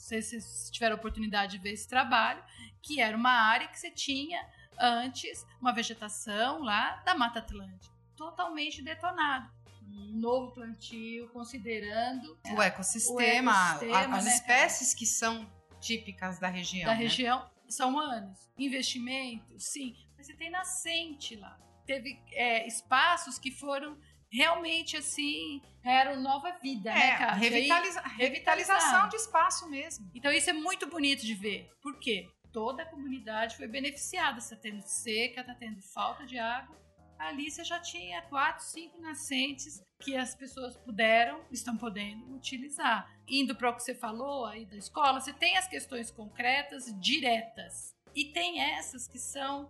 se 0.08 0.22
vocês 0.22 0.70
tiveram 0.70 0.96
a 0.96 0.98
oportunidade 0.98 1.52
de 1.56 1.62
ver 1.62 1.72
esse 1.72 1.88
trabalho, 1.88 2.42
que 2.82 3.00
era 3.00 3.16
uma 3.16 3.30
área 3.30 3.68
que 3.68 3.78
você 3.78 3.90
tinha 3.90 4.40
antes 4.78 5.44
uma 5.60 5.72
vegetação 5.72 6.62
lá 6.62 6.96
da 7.04 7.14
Mata 7.14 7.40
Atlântica, 7.40 7.94
totalmente 8.16 8.80
detonada. 8.82 9.50
Um 9.82 10.18
novo 10.20 10.52
plantio, 10.52 11.28
considerando 11.30 12.38
o 12.54 12.62
ecossistema, 12.62 13.16
o 13.16 13.22
ecossistema, 13.22 14.12
a- 14.14 14.16
as 14.18 14.24
né, 14.24 14.34
espécies 14.34 14.94
que 14.94 15.06
são 15.06 15.50
típicas 15.80 16.38
da 16.38 16.48
região. 16.48 16.86
da 16.86 16.92
né? 16.94 16.98
região, 17.02 17.50
são 17.68 17.98
anos. 17.98 18.38
Investimento, 18.58 19.58
sim, 19.58 19.96
mas 20.16 20.26
você 20.26 20.34
tem 20.34 20.50
nascente 20.50 21.36
lá. 21.36 21.58
Teve 21.86 22.20
é, 22.32 22.66
espaços 22.66 23.38
que 23.38 23.50
foram 23.50 23.98
realmente 24.30 24.96
assim, 24.96 25.60
eram 25.84 26.20
nova 26.20 26.50
vida, 26.62 26.92
né, 26.92 27.10
É, 27.10 27.16
Kátia? 27.16 27.34
revitaliza- 27.50 28.02
Aí- 28.04 28.16
revitalização 28.16 29.08
de 29.08 29.16
espaço 29.16 29.68
mesmo. 29.68 30.10
Então 30.14 30.30
isso 30.32 30.50
é 30.50 30.52
muito 30.52 30.86
bonito 30.86 31.24
de 31.24 31.34
ver. 31.34 31.70
Por 31.82 31.98
quê? 31.98 32.28
Toda 32.52 32.82
a 32.82 32.86
comunidade 32.86 33.56
foi 33.56 33.66
beneficiada. 33.68 34.40
Você 34.40 34.54
está 34.54 34.62
tendo 34.68 34.82
seca, 34.82 35.40
está 35.42 35.54
tendo 35.54 35.80
falta 35.82 36.24
de 36.26 36.38
água. 36.38 36.76
Ali 37.18 37.50
você 37.50 37.64
já 37.64 37.80
tinha 37.80 38.22
quatro, 38.22 38.64
cinco 38.64 39.00
nascentes 39.00 39.82
que 40.00 40.16
as 40.16 40.34
pessoas 40.36 40.76
puderam, 40.76 41.40
estão 41.50 41.76
podendo 41.76 42.32
utilizar. 42.34 43.10
Indo 43.26 43.56
para 43.56 43.70
o 43.70 43.74
que 43.74 43.82
você 43.82 43.94
falou 43.94 44.46
aí 44.46 44.64
da 44.64 44.76
escola, 44.76 45.20
você 45.20 45.32
tem 45.32 45.56
as 45.56 45.66
questões 45.66 46.10
concretas, 46.10 46.84
diretas. 47.00 47.94
E 48.14 48.26
tem 48.26 48.60
essas 48.62 49.08
que 49.08 49.18
são 49.18 49.68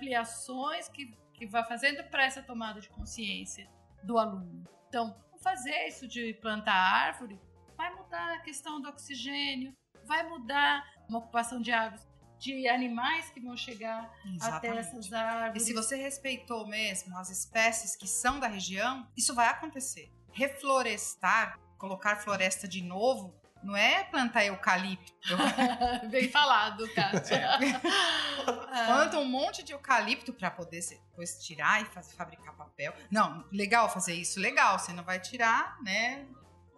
ampliações 0.00 0.88
que, 0.88 1.14
que 1.34 1.46
vai 1.46 1.64
fazendo 1.64 2.02
para 2.04 2.24
essa 2.24 2.42
tomada 2.42 2.80
de 2.80 2.88
consciência 2.88 3.68
do 4.06 4.18
aluno. 4.18 4.64
Então, 4.88 5.14
fazer 5.42 5.88
isso 5.88 6.06
de 6.06 6.32
plantar 6.34 6.74
árvore 6.74 7.38
vai 7.76 7.92
mudar 7.94 8.34
a 8.34 8.38
questão 8.40 8.80
do 8.80 8.88
oxigênio, 8.88 9.74
vai 10.04 10.26
mudar 10.28 10.84
uma 11.08 11.18
ocupação 11.18 11.60
de 11.60 11.72
árvores, 11.72 12.06
de 12.38 12.68
animais 12.68 13.30
que 13.30 13.40
vão 13.40 13.56
chegar 13.56 14.10
até 14.40 14.68
essas 14.76 15.10
E 15.10 15.14
árvores. 15.14 15.62
se 15.64 15.72
você 15.72 15.96
respeitou 15.96 16.66
mesmo 16.66 17.16
as 17.18 17.30
espécies 17.30 17.96
que 17.96 18.06
são 18.06 18.38
da 18.38 18.46
região, 18.46 19.06
isso 19.16 19.34
vai 19.34 19.48
acontecer. 19.48 20.10
Reflorestar, 20.32 21.58
colocar 21.78 22.16
floresta 22.16 22.68
de 22.68 22.82
novo, 22.82 23.34
não 23.62 23.76
é 23.76 24.04
plantar 24.04 24.44
eucalipto. 24.44 25.12
Eu 25.28 26.08
Bem 26.10 26.28
falado, 26.30 26.88
Kátia. 26.94 27.48
Ah, 28.46 28.84
planto 28.86 29.18
um 29.18 29.24
monte 29.24 29.62
de 29.62 29.72
eucalipto 29.72 30.32
para 30.32 30.50
poder 30.50 30.80
depois 30.88 31.42
tirar 31.44 31.82
e 31.82 31.84
faz- 31.86 32.12
fabricar 32.12 32.54
papel. 32.54 32.92
Não, 33.10 33.44
legal 33.50 33.88
fazer 33.92 34.14
isso, 34.14 34.38
legal. 34.38 34.78
Você 34.78 34.92
não 34.92 35.02
vai 35.04 35.18
tirar, 35.20 35.76
né, 35.82 36.26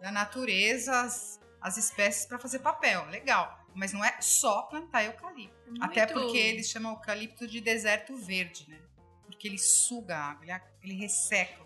da 0.01 0.11
natureza 0.11 1.01
as, 1.01 1.39
as 1.61 1.77
espécies 1.77 2.25
para 2.25 2.39
fazer 2.39 2.59
papel, 2.59 3.05
legal. 3.07 3.57
Mas 3.75 3.93
não 3.93 4.03
é 4.03 4.19
só 4.19 4.63
plantar 4.63 5.03
eucalipto. 5.03 5.55
Até 5.81 6.05
muito- 6.05 6.13
porque 6.13 6.37
eles 6.37 6.69
chamam 6.69 6.93
eucalipto 6.93 7.47
de 7.47 7.61
deserto 7.61 8.15
verde, 8.15 8.65
né? 8.67 8.79
Porque 9.25 9.47
ele 9.47 9.59
suga 9.59 10.17
a 10.17 10.31
água, 10.31 10.61
ele, 10.83 10.95
resseca. 10.95 11.59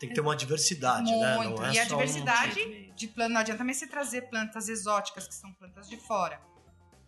Tem 0.00 0.08
que 0.08 0.14
ter 0.14 0.20
uma 0.22 0.34
diversidade, 0.34 1.14
né? 1.14 1.36
Muito. 1.36 1.60
Não 1.60 1.66
é 1.68 1.72
E 1.74 1.78
a 1.78 1.86
só 1.86 1.94
um 1.94 1.98
diversidade- 1.98 2.54
tipo. 2.54 2.94
De 2.94 3.06
plano, 3.08 3.34
não 3.34 3.40
adianta 3.40 3.58
também 3.58 3.74
você 3.74 3.86
trazer 3.86 4.22
plantas 4.30 4.68
exóticas, 4.68 5.28
que 5.28 5.34
são 5.34 5.52
plantas 5.54 5.88
de 5.88 5.96
fora. 5.98 6.40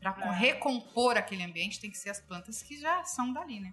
Para 0.01 0.13
Pra- 0.13 0.31
recompor 0.33 1.17
aquele 1.17 1.43
ambiente, 1.43 1.81
tem 1.81 1.91
que 1.91 1.97
ser 1.99 2.11
as 2.11 2.21
plantas 2.21 2.63
que 2.63 2.79
já 2.79 3.03
são 3.05 3.33
dali, 3.33 3.61
né? 3.61 3.73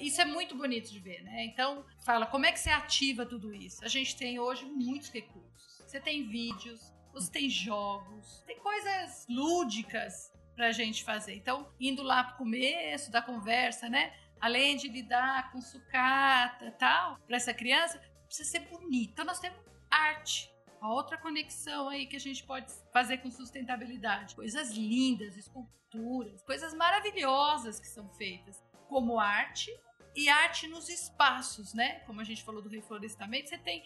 Isso 0.00 0.20
é 0.20 0.24
muito 0.24 0.56
bonito 0.56 0.90
de 0.90 0.98
ver, 0.98 1.22
né? 1.22 1.44
Então, 1.44 1.84
fala, 2.06 2.26
como 2.26 2.46
é 2.46 2.52
que 2.52 2.58
você 2.60 2.70
ativa 2.70 3.26
tudo 3.26 3.52
isso? 3.54 3.84
A 3.84 3.88
gente 3.88 4.16
tem 4.16 4.38
hoje 4.38 4.64
muitos 4.64 5.10
recursos. 5.10 5.78
Você 5.86 6.00
tem 6.00 6.26
vídeos, 6.28 6.80
você 7.12 7.30
tem 7.30 7.50
jogos, 7.50 8.42
tem 8.46 8.58
coisas 8.60 9.26
lúdicas 9.28 10.32
pra 10.56 10.72
gente 10.72 11.04
fazer. 11.04 11.34
Então, 11.34 11.68
indo 11.80 12.02
lá 12.02 12.24
pro 12.24 12.36
começo 12.38 13.10
da 13.10 13.20
conversa, 13.20 13.88
né? 13.88 14.12
Além 14.40 14.76
de 14.76 14.88
lidar 14.88 15.50
com 15.52 15.60
sucata 15.60 16.66
e 16.66 16.70
tal, 16.72 17.18
pra 17.26 17.36
essa 17.36 17.52
criança, 17.54 18.00
precisa 18.26 18.50
ser 18.50 18.60
bonito. 18.60 19.12
Então, 19.12 19.24
nós 19.24 19.40
temos 19.40 19.58
arte. 19.90 20.52
A 20.80 20.92
outra 20.92 21.16
conexão 21.16 21.88
aí 21.88 22.06
que 22.06 22.16
a 22.16 22.20
gente 22.20 22.44
pode 22.44 22.70
fazer 22.92 23.18
com 23.18 23.30
sustentabilidade. 23.30 24.34
Coisas 24.34 24.70
lindas, 24.70 25.36
esculturas, 25.36 26.42
coisas 26.42 26.74
maravilhosas 26.74 27.80
que 27.80 27.86
são 27.86 28.08
feitas 28.10 28.62
como 28.88 29.18
arte 29.18 29.70
e 30.14 30.28
arte 30.28 30.68
nos 30.68 30.88
espaços, 30.88 31.72
né? 31.74 32.00
Como 32.00 32.20
a 32.20 32.24
gente 32.24 32.44
falou 32.44 32.62
do 32.62 32.68
reflorestamento, 32.68 33.48
você 33.48 33.58
tem 33.58 33.82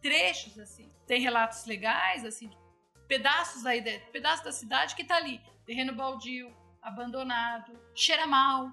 trechos 0.00 0.58
assim, 0.58 0.90
tem 1.06 1.20
relatos 1.20 1.64
legais 1.66 2.24
assim, 2.24 2.50
pedaços 3.06 3.62
da 3.62 3.74
ideia, 3.74 4.00
pedaços 4.12 4.44
da 4.44 4.52
cidade 4.52 4.94
que 4.94 5.04
tá 5.04 5.16
ali, 5.16 5.40
terreno 5.64 5.94
baldio, 5.94 6.54
abandonado, 6.82 7.78
cheira 7.94 8.26
mal. 8.26 8.72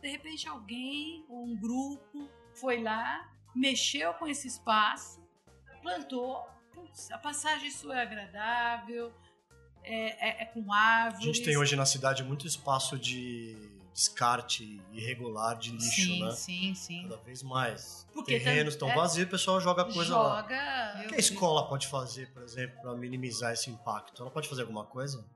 De 0.00 0.08
repente 0.08 0.48
alguém 0.48 1.24
ou 1.28 1.44
um 1.44 1.56
grupo 1.56 2.28
foi 2.54 2.82
lá, 2.82 3.30
mexeu 3.54 4.12
com 4.14 4.26
esse 4.26 4.48
espaço, 4.48 5.20
plantou. 5.82 6.46
Putz, 6.74 7.10
a 7.10 7.18
passagem 7.18 7.70
sua 7.70 7.98
é 7.98 8.02
agradável, 8.02 9.12
é, 9.82 10.28
é- 10.28 10.42
é 10.42 10.44
com 10.46 10.72
A 10.72 10.76
árvores. 10.78 11.24
gente 11.24 11.42
tem 11.42 11.56
hoje 11.56 11.74
na 11.76 11.84
cidade 11.86 12.22
muito 12.22 12.46
espaço 12.46 12.98
de 12.98 13.56
descarte 13.92 14.80
irregular 14.92 15.58
de 15.58 15.72
lixo, 15.72 15.90
sim, 15.90 16.24
né? 16.24 16.30
sim, 16.32 16.74
sim. 16.74 17.02
Cada 17.08 17.16
vez 17.22 17.42
mais. 17.42 18.06
Porque 18.14 18.38
Terrenos 18.38 18.74
estão 18.74 18.88
é- 18.88 18.94
vazios, 18.94 19.26
o 19.26 19.30
pessoal 19.30 19.60
joga 19.60 19.84
coisa 19.84 20.16
lá. 20.16 20.42
joga. 20.42 21.02
O 21.04 21.08
que 21.08 21.14
a 21.16 21.18
escola 21.18 21.68
pode 21.68 21.86
fazer, 21.88 22.32
por 22.32 22.42
exemplo, 22.42 22.80
para 22.80 22.94
minimizar 22.94 23.52
esse 23.52 23.68
impacto? 23.68 24.22
Ela 24.22 24.30
pode 24.30 24.48
fazer 24.48 24.62
alguma 24.62 24.84
coisa? 24.86 25.26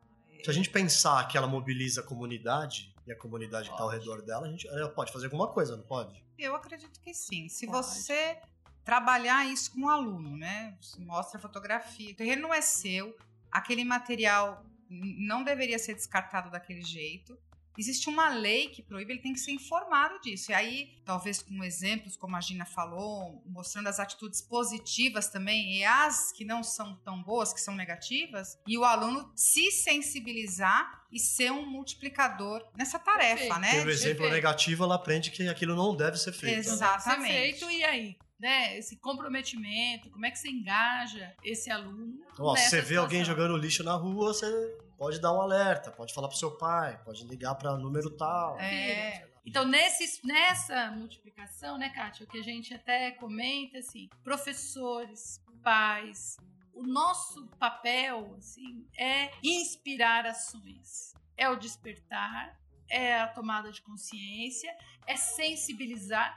Se 0.42 0.48
a 0.48 0.53
gente 0.53 0.70
pensar 0.70 1.27
que 1.27 1.37
ela 1.37 1.46
mobiliza 1.46 2.00
a 2.00 2.05
comunidade 2.05 2.93
e 3.07 3.12
a 3.12 3.17
comunidade 3.17 3.69
que 3.69 3.75
está 3.75 3.85
ao 3.85 3.90
Pode. 3.90 4.01
redor 4.01 4.23
dela, 4.23 4.47
a 4.47 4.51
gente, 4.51 4.67
ela 4.69 4.88
pode 4.88 5.12
fazer 5.12 5.27
alguma 5.27 5.49
coisa, 5.49 5.77
não 5.77 5.85
pode? 5.85 6.25
Eu 6.38 6.55
acredito 6.55 7.01
que 7.01 7.12
sim. 7.14 7.49
Se 7.49 7.67
Pode. 7.67 7.87
você 7.87 8.38
trabalhar 8.85 9.47
isso 9.47 9.73
com 9.73 9.83
o 9.83 9.88
aluno, 9.88 10.37
né? 10.37 10.77
Você 10.81 11.01
mostra 11.01 11.38
a 11.38 11.40
fotografia. 11.40 12.12
O 12.12 12.17
terreno 12.17 12.43
não 12.43 12.55
é 12.55 12.61
seu, 12.61 13.17
aquele 13.51 13.85
material 13.85 14.64
não 14.88 15.43
deveria 15.43 15.79
ser 15.79 15.95
descartado 15.95 16.51
daquele 16.51 16.83
jeito. 16.83 17.38
Existe 17.77 18.09
uma 18.09 18.29
lei 18.29 18.69
que 18.69 18.83
proíbe, 18.83 19.13
ele 19.15 19.23
tem 19.23 19.33
que 19.33 19.41
ser 19.41 19.51
informado 19.53 20.21
disso. 20.21 20.51
E 20.53 20.55
aí, 20.55 20.91
talvez 21.05 21.43
com 21.43 21.63
exemplos, 21.65 22.17
como 22.17 22.37
a 22.37 22.41
Gina 22.41 22.65
falou, 22.65 23.43
mostrando 23.47 23.89
as 23.89 23.99
atitudes 23.99 24.41
positivas 24.41 25.29
também 25.29 25.79
e 25.79 25.85
as 25.85 26.33
que 26.33 26.45
não 26.45 26.63
são 26.63 26.95
tão 27.05 27.23
boas, 27.23 27.53
que 27.53 27.61
são 27.61 27.75
negativas, 27.75 28.59
e 28.67 28.79
o 28.79 28.85
aluno 28.85 29.31
se 29.35 29.71
sensibilizar 29.71 31.05
e 31.13 31.19
ser 31.19 31.51
um 31.53 31.67
multiplicador 31.67 32.65
nessa 32.77 32.99
tarefa, 32.99 33.37
Perfeito. 33.37 33.59
né? 33.61 33.71
Tem 33.71 33.81
o 33.81 33.85
De- 33.85 33.91
exemplo 33.91 34.19
perfeito. 34.19 34.35
negativo, 34.35 34.85
ela 34.85 34.95
aprende 34.97 35.31
que 35.31 35.49
aquilo 35.49 35.75
não 35.77 35.95
deve 35.97 36.17
ser 36.17 36.33
feito. 36.33 36.55
Né? 36.55 36.59
Exatamente. 36.59 37.33
Ser 37.33 37.39
feito, 37.39 37.71
e 37.71 37.85
aí? 37.85 38.17
Né? 38.39 38.77
Esse 38.79 38.97
comprometimento, 38.97 40.11
como 40.11 40.27
é 40.27 40.31
que 40.31 40.39
você 40.39 40.49
engaja 40.49 41.33
esse 41.45 41.71
aluno? 41.71 42.19
Ó, 42.39 42.57
você 42.57 42.81
vê 42.81 42.97
alguém 42.97 43.25
jogando 43.25 43.57
lixo 43.57 43.83
na 43.85 43.95
rua, 43.95 44.35
você 44.35 44.47
pode 44.96 45.20
dar 45.20 45.33
um 45.33 45.40
alerta, 45.40 45.90
pode 45.90 46.12
falar 46.12 46.28
pro 46.28 46.37
seu 46.37 46.57
pai, 46.57 47.00
pode 47.04 47.24
ligar 47.24 47.54
para 47.54 47.76
número 47.76 48.11
tal. 48.11 48.59
É. 48.59 49.26
Então, 49.46 49.66
nesse, 49.66 50.26
nessa 50.26 50.90
multiplicação, 50.90 51.76
né, 51.76 51.90
Kátia, 51.90 52.24
o 52.24 52.28
que 52.28 52.38
a 52.38 52.42
gente 52.42 52.72
até 52.72 53.11
comenta, 53.11 53.78
assim, 53.78 54.09
professores, 54.22 55.40
pais, 55.62 56.37
o 56.72 56.83
nosso 56.83 57.46
papel, 57.59 58.35
assim, 58.38 58.87
é 58.98 59.30
inspirar 59.42 60.26
ações, 60.26 61.14
é 61.37 61.48
o 61.48 61.57
despertar, 61.57 62.59
é 62.88 63.20
a 63.20 63.28
tomada 63.28 63.70
de 63.70 63.80
consciência, 63.83 64.74
é 65.07 65.16
sensibilizar 65.16 66.37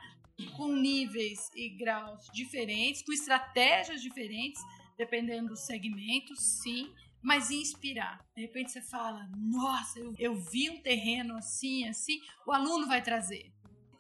com 0.56 0.68
níveis 0.68 1.50
e 1.56 1.70
graus 1.70 2.28
diferentes, 2.32 3.02
com 3.02 3.12
estratégias 3.12 4.02
diferentes, 4.02 4.62
dependendo 4.98 5.50
do 5.50 5.56
segmento, 5.56 6.36
sim, 6.36 6.94
mas 7.28 7.52
inspirar. 7.52 8.26
De 8.34 8.42
repente 8.42 8.72
você 8.72 8.82
fala, 8.82 9.30
nossa, 9.36 10.00
eu, 10.00 10.16
eu 10.18 10.34
vi 10.34 10.70
um 10.70 10.82
terreno 10.82 11.36
assim, 11.36 11.86
assim, 11.86 12.22
o 12.46 12.54
aluno 12.54 12.88
vai 12.88 13.02
trazer. 13.02 13.52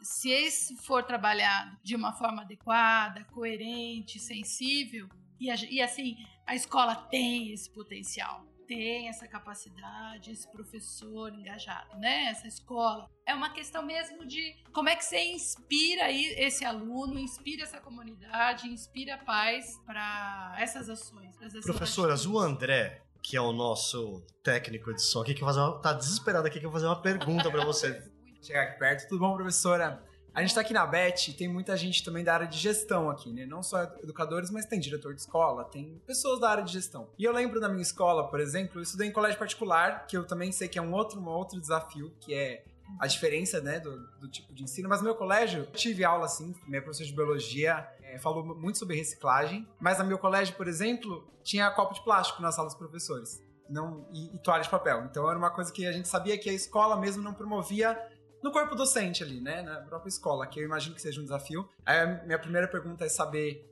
Se 0.02 0.30
esse 0.30 0.78
for 0.78 1.04
trabalhado 1.04 1.78
de 1.84 1.94
uma 1.94 2.14
forma 2.14 2.44
adequada, 2.44 3.26
coerente, 3.26 4.18
sensível, 4.18 5.10
e, 5.38 5.48
e 5.48 5.82
assim, 5.82 6.16
a 6.46 6.56
escola 6.56 6.96
tem 6.96 7.52
esse 7.52 7.70
potencial 7.70 8.48
tem 8.66 9.08
essa 9.08 9.26
capacidade, 9.26 10.30
esse 10.30 10.46
professor 10.52 11.34
engajado, 11.34 11.98
né? 12.00 12.26
Essa 12.26 12.50
escola. 12.50 13.10
É 13.26 13.34
uma 13.34 13.50
questão 13.50 13.82
mesmo 13.82 14.26
de 14.26 14.58
como 14.74 14.90
é 14.90 14.96
que 14.98 15.06
você 15.06 15.32
inspira 15.32 16.12
esse 16.12 16.66
aluno, 16.66 17.18
inspira 17.18 17.64
essa 17.64 17.80
comunidade, 17.80 18.68
inspira 18.68 19.18
pais 19.20 19.82
para 19.86 20.54
essas 20.60 20.90
ações. 20.90 21.34
Essas 21.42 21.64
Professoras, 21.64 22.26
o 22.26 22.38
André, 22.38 23.07
que 23.28 23.36
é 23.36 23.42
o 23.42 23.52
nosso 23.52 24.24
técnico 24.42 24.94
de 24.94 25.02
som 25.02 25.22
aqui, 25.22 25.34
que 25.34 25.42
fazer 25.42 25.60
uma, 25.60 25.82
tá 25.82 25.92
desesperado 25.92 26.48
aqui 26.48 26.62
que 26.62 26.66
eu 26.66 26.72
vou 26.72 26.80
fazer 26.80 26.86
uma 26.86 27.02
pergunta 27.02 27.52
para 27.52 27.66
você. 27.66 28.02
Chegar 28.42 28.64
aqui 28.64 28.80
perto. 28.80 29.10
Tudo 29.10 29.20
bom, 29.20 29.36
professora? 29.36 30.02
A 30.34 30.40
gente 30.40 30.50
está 30.50 30.62
aqui 30.62 30.72
na 30.72 30.86
BET, 30.86 31.34
tem 31.34 31.50
muita 31.50 31.76
gente 31.76 32.06
também 32.06 32.24
da 32.24 32.34
área 32.34 32.48
de 32.48 32.58
gestão 32.58 33.10
aqui, 33.10 33.34
né? 33.34 33.46
Não 33.46 33.62
só 33.62 33.84
educadores, 34.02 34.50
mas 34.50 34.66
tem 34.66 34.80
diretor 34.80 35.14
de 35.14 35.20
escola, 35.20 35.66
tem 35.66 36.02
pessoas 36.06 36.40
da 36.40 36.50
área 36.50 36.64
de 36.64 36.72
gestão. 36.72 37.10
E 37.20 37.26
eu 37.26 37.34
lembro 37.34 37.60
da 37.60 37.68
minha 37.68 37.82
escola, 37.82 38.30
por 38.30 38.40
exemplo, 38.40 38.80
eu 38.80 38.84
estudei 38.84 39.10
em 39.10 39.12
colégio 39.12 39.38
particular, 39.38 40.08
que 40.08 40.16
eu 40.16 40.26
também 40.26 40.54
sei 40.54 40.70
que 40.70 40.80
é 40.80 40.82
um 40.82 40.94
outro, 40.94 41.20
um 41.20 41.28
outro 41.28 41.60
desafio, 41.60 42.16
que 42.22 42.34
é 42.34 42.64
a 42.98 43.08
diferença, 43.08 43.60
né, 43.60 43.82
do, 43.82 44.08
do 44.20 44.30
tipo 44.30 44.54
de 44.54 44.64
ensino. 44.64 44.88
Mas 44.88 45.00
no 45.00 45.06
meu 45.06 45.16
colégio, 45.16 45.66
tive 45.74 46.06
aula, 46.06 46.26
assim, 46.26 46.56
minha 46.66 46.82
professora 46.82 47.10
de 47.10 47.16
biologia 47.16 47.86
é, 48.08 48.18
falou 48.18 48.44
muito 48.44 48.78
sobre 48.78 48.96
reciclagem, 48.96 49.68
mas 49.80 50.00
no 50.00 50.06
meu 50.06 50.18
colégio, 50.18 50.56
por 50.56 50.68
exemplo, 50.68 51.28
tinha 51.44 51.70
copo 51.72 51.94
de 51.94 52.04
plástico 52.04 52.42
na 52.42 52.52
sala 52.52 52.68
dos 52.68 52.78
professores. 52.78 53.42
Não, 53.70 54.08
e, 54.14 54.36
e 54.36 54.40
toalha 54.40 54.64
de 54.64 54.70
papel. 54.70 55.06
Então 55.06 55.30
era 55.30 55.38
uma 55.38 55.52
coisa 55.52 55.72
que 55.72 55.86
a 55.86 55.92
gente 55.92 56.08
sabia 56.08 56.38
que 56.38 56.50
a 56.50 56.54
escola 56.54 56.96
mesmo 56.96 57.22
não 57.22 57.34
promovia 57.34 58.00
no 58.42 58.52
corpo 58.52 58.76
docente 58.76 59.24
ali, 59.24 59.42
né? 59.42 59.62
Na 59.62 59.82
própria 59.82 60.10
escola, 60.10 60.48
que 60.48 60.60
eu 60.60 60.64
imagino 60.64 60.96
que 60.96 61.02
seja 61.02 61.20
um 61.20 61.24
desafio. 61.24 61.68
Aí 61.86 62.00
a 62.00 62.24
minha 62.24 62.40
primeira 62.40 62.68
pergunta 62.68 63.04
é 63.04 63.10
saber 63.10 63.66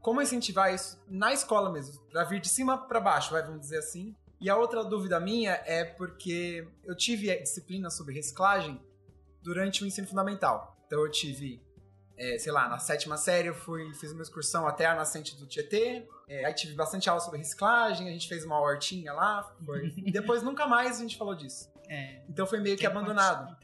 como 0.00 0.22
incentivar 0.22 0.72
isso 0.72 1.02
na 1.08 1.32
escola 1.32 1.70
mesmo, 1.70 2.00
para 2.10 2.22
vir 2.24 2.40
de 2.40 2.48
cima 2.48 2.78
para 2.78 3.00
baixo, 3.00 3.32
vai, 3.32 3.42
vamos 3.42 3.60
dizer 3.60 3.78
assim. 3.78 4.14
E 4.40 4.50
a 4.50 4.56
outra 4.56 4.84
dúvida 4.84 5.18
minha 5.18 5.60
é 5.64 5.84
porque 5.84 6.68
eu 6.84 6.96
tive 6.96 7.34
disciplina 7.40 7.90
sobre 7.90 8.14
reciclagem 8.14 8.80
durante 9.42 9.82
o 9.82 9.86
ensino 9.86 10.06
fundamental. 10.06 10.76
Então 10.86 11.00
eu 11.00 11.10
tive, 11.10 11.60
é, 12.16 12.38
sei 12.38 12.52
lá, 12.52 12.68
na 12.68 12.78
sétima 12.78 13.16
série 13.16 13.48
eu 13.48 13.54
fui, 13.54 13.92
fiz 13.94 14.12
uma 14.12 14.22
excursão 14.22 14.66
até 14.66 14.86
a 14.86 14.94
nascente 14.94 15.36
do 15.36 15.46
Tietê, 15.46 16.06
é, 16.28 16.44
aí 16.44 16.54
tive 16.54 16.74
bastante 16.74 17.08
aula 17.08 17.20
sobre 17.20 17.38
reciclagem, 17.38 18.08
a 18.08 18.12
gente 18.12 18.28
fez 18.28 18.44
uma 18.44 18.58
hortinha 18.58 19.12
lá, 19.12 19.42
foi. 19.64 19.92
e 19.98 20.10
depois 20.10 20.42
nunca 20.42 20.66
mais 20.66 20.98
a 20.98 21.00
gente 21.00 21.16
falou 21.16 21.34
disso. 21.34 21.70
É. 21.88 22.20
Então 22.28 22.46
foi 22.46 22.58
meio 22.58 22.76
que 22.76 22.86
abandonado. 22.86 23.56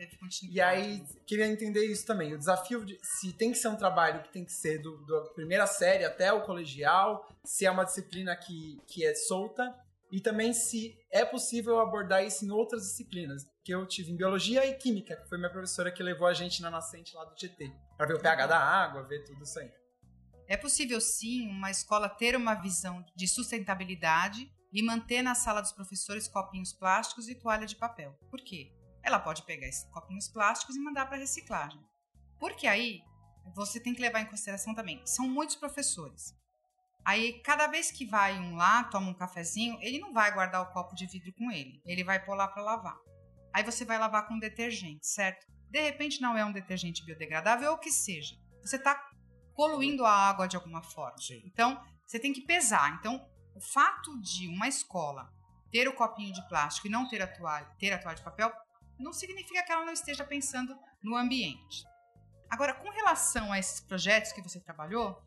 e 0.49 0.61
aí, 0.61 1.03
queria 1.27 1.47
entender 1.47 1.85
isso 1.87 2.07
também. 2.07 2.33
O 2.33 2.39
desafio 2.39 2.85
de 2.85 2.99
se 3.03 3.33
tem 3.33 3.51
que 3.51 3.59
ser 3.59 3.69
um 3.69 3.77
trabalho 3.77 4.23
que 4.23 4.29
tem 4.29 4.45
que 4.45 4.53
ser 4.53 4.79
do, 4.79 4.97
da 5.07 5.23
primeira 5.31 5.67
série 5.67 6.05
até 6.05 6.33
o 6.33 6.43
colegial, 6.43 7.29
se 7.45 7.67
é 7.67 7.71
uma 7.71 7.85
disciplina 7.85 8.37
que, 8.37 8.81
que 8.87 9.05
é 9.05 9.15
solta, 9.15 9.75
e 10.13 10.21
também 10.21 10.53
se 10.53 10.95
é 11.11 11.25
possível 11.25 11.81
abordar 11.81 12.23
isso 12.23 12.45
em 12.45 12.51
outras 12.51 12.83
disciplinas. 12.83 13.47
Que 13.65 13.75
eu 13.75 13.87
tive 13.87 14.13
em 14.13 14.17
biologia 14.17 14.67
e 14.67 14.75
química, 14.75 15.17
que 15.17 15.27
foi 15.27 15.39
minha 15.39 15.51
professora 15.51 15.91
que 15.91 16.03
levou 16.03 16.27
a 16.27 16.35
gente 16.35 16.61
na 16.61 16.71
nascente 16.71 17.15
lá 17.15 17.25
do 17.25 17.35
GT, 17.35 17.73
para 17.97 18.07
ver 18.07 18.15
o 18.15 18.21
pH 18.21 18.47
da 18.47 18.59
água, 18.59 19.03
ver 19.05 19.25
tudo 19.25 19.43
isso 19.43 19.59
aí. 19.59 19.73
É 20.47 20.57
possível 20.57 21.01
sim 21.01 21.49
uma 21.49 21.71
escola 21.71 22.11
ter 22.11 22.37
uma 22.37 22.55
visão 22.55 23.03
de 23.17 23.27
sustentabilidade 23.27 24.53
e 24.71 24.83
manter 24.83 25.23
na 25.23 25.35
sala 25.35 25.63
dos 25.63 25.73
professores 25.73 26.29
copinhos 26.29 26.75
plásticos 26.75 27.29
e 27.29 27.35
toalha 27.35 27.67
de 27.67 27.77
papel. 27.77 28.13
Por 28.31 28.41
quê? 28.43 28.71
Ela 29.03 29.19
pode 29.19 29.43
pegar 29.45 29.67
esses 29.67 29.89
copinhos 29.91 30.29
plásticos 30.29 30.77
e 30.77 30.81
mandar 30.81 31.07
para 31.07 31.17
reciclagem. 31.17 31.81
Porque 32.39 32.67
aí 32.67 33.01
você 33.55 33.81
tem 33.81 33.95
que 33.95 34.03
levar 34.03 34.21
em 34.21 34.27
consideração 34.27 34.75
também, 34.75 35.01
são 35.07 35.27
muitos 35.27 35.57
professores. 35.57 36.35
Aí, 37.05 37.41
cada 37.43 37.67
vez 37.67 37.91
que 37.91 38.07
vai 38.07 38.39
um 38.39 38.55
lá, 38.55 38.85
toma 38.85 39.11
um 39.11 39.15
cafezinho, 39.15 39.77
ele 39.81 39.99
não 39.99 40.13
vai 40.13 40.33
guardar 40.33 40.63
o 40.63 40.73
copo 40.73 40.95
de 40.95 41.07
vidro 41.07 41.33
com 41.33 41.51
ele. 41.51 41.83
Ele 41.85 42.05
vai 42.05 42.25
pôr 42.25 42.35
lá 42.35 42.47
para 42.47 42.63
lavar. 42.63 42.97
Aí 43.53 43.65
você 43.65 43.85
vai 43.85 43.99
lavar 43.99 44.27
com 44.29 44.39
detergente, 44.39 45.07
certo? 45.07 45.47
De 45.69 45.81
repente 45.81 46.21
não 46.21 46.37
é 46.37 46.45
um 46.45 46.53
detergente 46.53 47.05
biodegradável 47.05 47.71
ou 47.71 47.77
o 47.77 47.81
que 47.81 47.91
seja. 47.91 48.37
Você 48.63 48.77
está 48.77 48.95
poluindo 49.55 50.05
a 50.05 50.13
água 50.13 50.47
de 50.47 50.57
alguma 50.57 50.83
forma. 50.83 51.19
Sim. 51.19 51.43
Então, 51.45 51.83
você 52.07 52.19
tem 52.19 52.33
que 52.33 52.43
pesar. 52.43 52.97
Então, 52.99 53.27
o 53.55 53.61
fato 53.61 54.21
de 54.21 54.49
uma 54.49 54.69
escola 54.69 55.31
ter 55.73 55.89
o 55.89 55.95
copinho 55.95 56.33
de 56.33 56.47
plástico 56.49 56.87
e 56.87 56.91
não 56.91 57.09
ter 57.09 57.23
a 57.23 57.27
toalha, 57.27 57.67
ter 57.79 57.93
a 57.93 57.99
toalha 57.99 58.17
de 58.17 58.23
papel, 58.23 58.53
não 58.99 59.13
significa 59.13 59.63
que 59.65 59.73
ela 59.73 59.85
não 59.85 59.93
esteja 59.93 60.25
pensando 60.25 60.79
no 61.03 61.17
ambiente. 61.17 61.85
Agora, 62.51 62.75
com 62.75 62.91
relação 62.91 63.51
a 63.51 63.59
esses 63.59 63.81
projetos 63.81 64.33
que 64.33 64.43
você 64.43 64.61
trabalhou, 64.61 65.19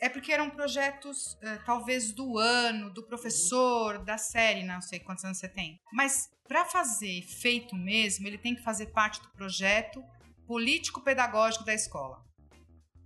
é 0.00 0.08
porque 0.08 0.32
eram 0.32 0.50
projetos, 0.50 1.34
uh, 1.34 1.64
talvez, 1.64 2.12
do 2.12 2.38
ano, 2.38 2.90
do 2.90 3.02
professor, 3.02 3.98
da 4.04 4.18
série, 4.18 4.62
não 4.62 4.80
sei 4.80 4.98
quantos 5.00 5.24
anos 5.24 5.38
você 5.38 5.48
tem. 5.48 5.80
Mas, 5.92 6.28
para 6.46 6.64
fazer 6.64 7.22
feito 7.22 7.74
mesmo, 7.74 8.26
ele 8.26 8.38
tem 8.38 8.54
que 8.54 8.62
fazer 8.62 8.86
parte 8.86 9.20
do 9.20 9.28
projeto 9.30 10.02
político-pedagógico 10.46 11.64
da 11.64 11.74
escola. 11.74 12.24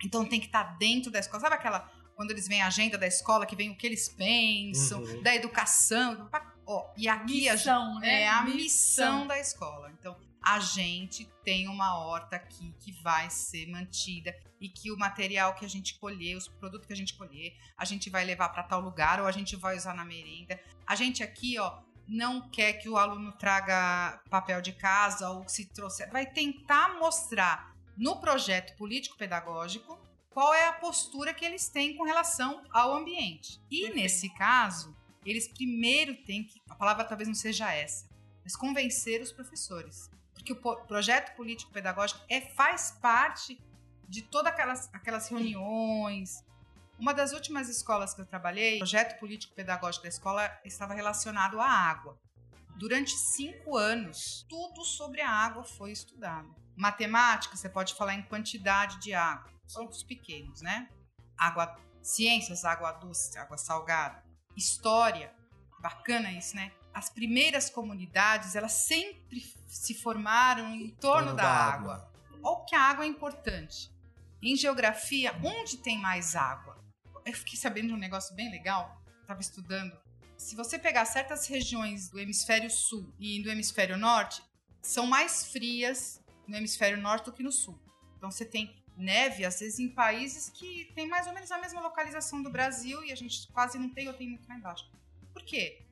Então, 0.04 0.24
tem 0.24 0.40
que 0.40 0.46
estar 0.46 0.64
tá 0.64 0.76
dentro 0.78 1.10
da 1.10 1.18
escola. 1.18 1.40
Sabe 1.40 1.54
aquela 1.54 1.90
quando 2.14 2.30
eles 2.30 2.46
veem 2.46 2.62
a 2.62 2.66
agenda 2.66 2.98
da 2.98 3.06
escola, 3.06 3.46
que 3.46 3.56
vem 3.56 3.70
o 3.70 3.76
que 3.76 3.86
eles 3.86 4.08
pensam, 4.08 5.02
uhum. 5.02 5.22
da 5.22 5.34
educação. 5.34 6.28
Ó, 6.66 6.92
e 6.96 7.08
aqui 7.08 7.50
missão, 7.50 7.96
a, 7.96 8.00
né? 8.00 8.22
é 8.22 8.28
a 8.28 8.42
missão. 8.44 8.54
missão 8.54 9.26
da 9.26 9.40
escola. 9.40 9.90
Então, 9.98 10.16
a 10.42 10.58
gente 10.58 11.30
tem 11.44 11.68
uma 11.68 11.98
horta 11.98 12.36
aqui 12.36 12.74
que 12.80 12.92
vai 13.02 13.30
ser 13.30 13.66
mantida 13.66 14.34
e 14.60 14.68
que 14.68 14.90
o 14.90 14.98
material 14.98 15.54
que 15.54 15.64
a 15.64 15.68
gente 15.68 15.98
colher, 15.98 16.36
os 16.36 16.48
produtos 16.48 16.86
que 16.86 16.92
a 16.92 16.96
gente 16.96 17.14
colher, 17.14 17.56
a 17.76 17.84
gente 17.84 18.10
vai 18.10 18.24
levar 18.24 18.48
para 18.48 18.62
tal 18.62 18.80
lugar 18.80 19.20
ou 19.20 19.26
a 19.26 19.32
gente 19.32 19.56
vai 19.56 19.76
usar 19.76 19.94
na 19.94 20.04
merenda. 20.04 20.60
A 20.86 20.94
gente 20.94 21.22
aqui, 21.22 21.58
ó, 21.58 21.80
não 22.08 22.48
quer 22.50 22.74
que 22.74 22.88
o 22.88 22.96
aluno 22.96 23.32
traga 23.32 24.20
papel 24.28 24.60
de 24.60 24.72
casa 24.72 25.30
ou 25.30 25.48
se 25.48 25.66
trouxer, 25.66 26.10
vai 26.10 26.26
tentar 26.26 26.98
mostrar 26.98 27.74
no 27.96 28.20
projeto 28.20 28.76
político 28.76 29.16
pedagógico 29.16 29.98
qual 30.30 30.52
é 30.54 30.66
a 30.66 30.72
postura 30.72 31.34
que 31.34 31.44
eles 31.44 31.68
têm 31.68 31.96
com 31.96 32.04
relação 32.04 32.62
ao 32.70 32.94
ambiente. 32.94 33.60
E 33.70 33.90
nesse 33.90 34.32
caso, 34.34 34.96
eles 35.24 35.46
primeiro 35.46 36.16
têm 36.24 36.44
que, 36.44 36.60
a 36.68 36.74
palavra 36.74 37.04
talvez 37.04 37.28
não 37.28 37.34
seja 37.34 37.72
essa, 37.72 38.08
mas 38.42 38.56
convencer 38.56 39.20
os 39.20 39.32
professores. 39.32 40.10
Porque 40.42 40.52
o 40.52 40.76
projeto 40.86 41.34
político-pedagógico 41.36 42.20
é, 42.28 42.40
faz 42.40 42.98
parte 43.00 43.60
de 44.08 44.22
todas 44.22 44.52
aquelas, 44.52 44.90
aquelas 44.92 45.28
reuniões. 45.28 46.44
Uma 46.98 47.14
das 47.14 47.32
últimas 47.32 47.68
escolas 47.68 48.12
que 48.12 48.20
eu 48.20 48.26
trabalhei, 48.26 48.76
o 48.76 48.78
projeto 48.78 49.18
político-pedagógico 49.18 50.02
da 50.02 50.08
escola 50.08 50.60
estava 50.64 50.94
relacionado 50.94 51.60
à 51.60 51.66
água. 51.68 52.18
Durante 52.76 53.12
cinco 53.12 53.76
anos, 53.76 54.44
tudo 54.48 54.84
sobre 54.84 55.20
a 55.20 55.30
água 55.30 55.62
foi 55.62 55.92
estudado. 55.92 56.54
Matemática, 56.76 57.56
você 57.56 57.68
pode 57.68 57.94
falar 57.94 58.14
em 58.14 58.22
quantidade 58.22 58.98
de 58.98 59.14
água 59.14 59.52
são 59.72 59.86
os 59.86 60.02
pequenos, 60.02 60.60
né? 60.60 60.88
Água, 61.36 61.78
ciências, 62.02 62.64
água 62.64 62.92
doce, 62.92 63.38
água 63.38 63.56
salgada, 63.56 64.22
história, 64.56 65.32
bacana 65.80 66.30
isso, 66.30 66.54
né? 66.54 66.72
As 66.92 67.08
primeiras 67.08 67.70
comunidades, 67.70 68.54
elas 68.54 68.72
sempre 68.72 69.40
se 69.66 69.94
formaram 69.94 70.74
em 70.74 70.90
torno, 70.90 71.26
torno 71.26 71.36
da, 71.36 71.42
da, 71.42 71.48
água. 71.48 71.94
água. 71.94 72.12
Ou 72.42 72.64
que 72.64 72.74
a 72.74 72.80
água 72.80 73.04
é 73.04 73.08
importante. 73.08 73.90
Em 74.42 74.56
geografia, 74.56 75.32
onde 75.42 75.78
tem 75.78 75.98
mais 75.98 76.34
água? 76.34 76.82
Eu 77.24 77.32
fiquei 77.32 77.56
sabendo 77.56 77.88
de 77.88 77.94
um 77.94 77.98
negócio 77.98 78.34
bem 78.34 78.50
legal, 78.50 79.00
estava 79.20 79.40
estudando. 79.40 79.96
Se 80.36 80.56
você 80.56 80.78
pegar 80.78 81.04
certas 81.04 81.46
regiões 81.46 82.10
do 82.10 82.18
hemisfério 82.18 82.68
sul 82.68 83.14
e 83.18 83.40
do 83.42 83.50
hemisfério 83.50 83.96
norte, 83.96 84.42
são 84.82 85.06
mais 85.06 85.46
frias 85.46 86.20
no 86.48 86.56
hemisfério 86.56 87.00
norte 87.00 87.26
do 87.26 87.32
que 87.32 87.42
no 87.42 87.52
sul. 87.52 87.80
Então 88.16 88.30
você 88.30 88.44
tem 88.44 88.82
neve, 88.96 89.44
às 89.44 89.60
vezes 89.60 89.78
em 89.78 89.88
países 89.88 90.50
que 90.50 90.90
tem 90.94 91.08
mais 91.08 91.26
ou 91.26 91.32
menos 91.32 91.50
a 91.50 91.58
mesma 91.58 91.80
localização 91.80 92.42
do 92.42 92.50
Brasil 92.50 93.02
e 93.04 93.12
a 93.12 93.14
gente 93.14 93.48
quase 93.52 93.78
não 93.78 93.88
tem 93.88 94.08
ou 94.08 94.14
tem 94.14 94.28
muito 94.28 94.48
lá 94.48 94.56
embaixo. 94.56 94.90
Por 95.32 95.42
quê? 95.44 95.86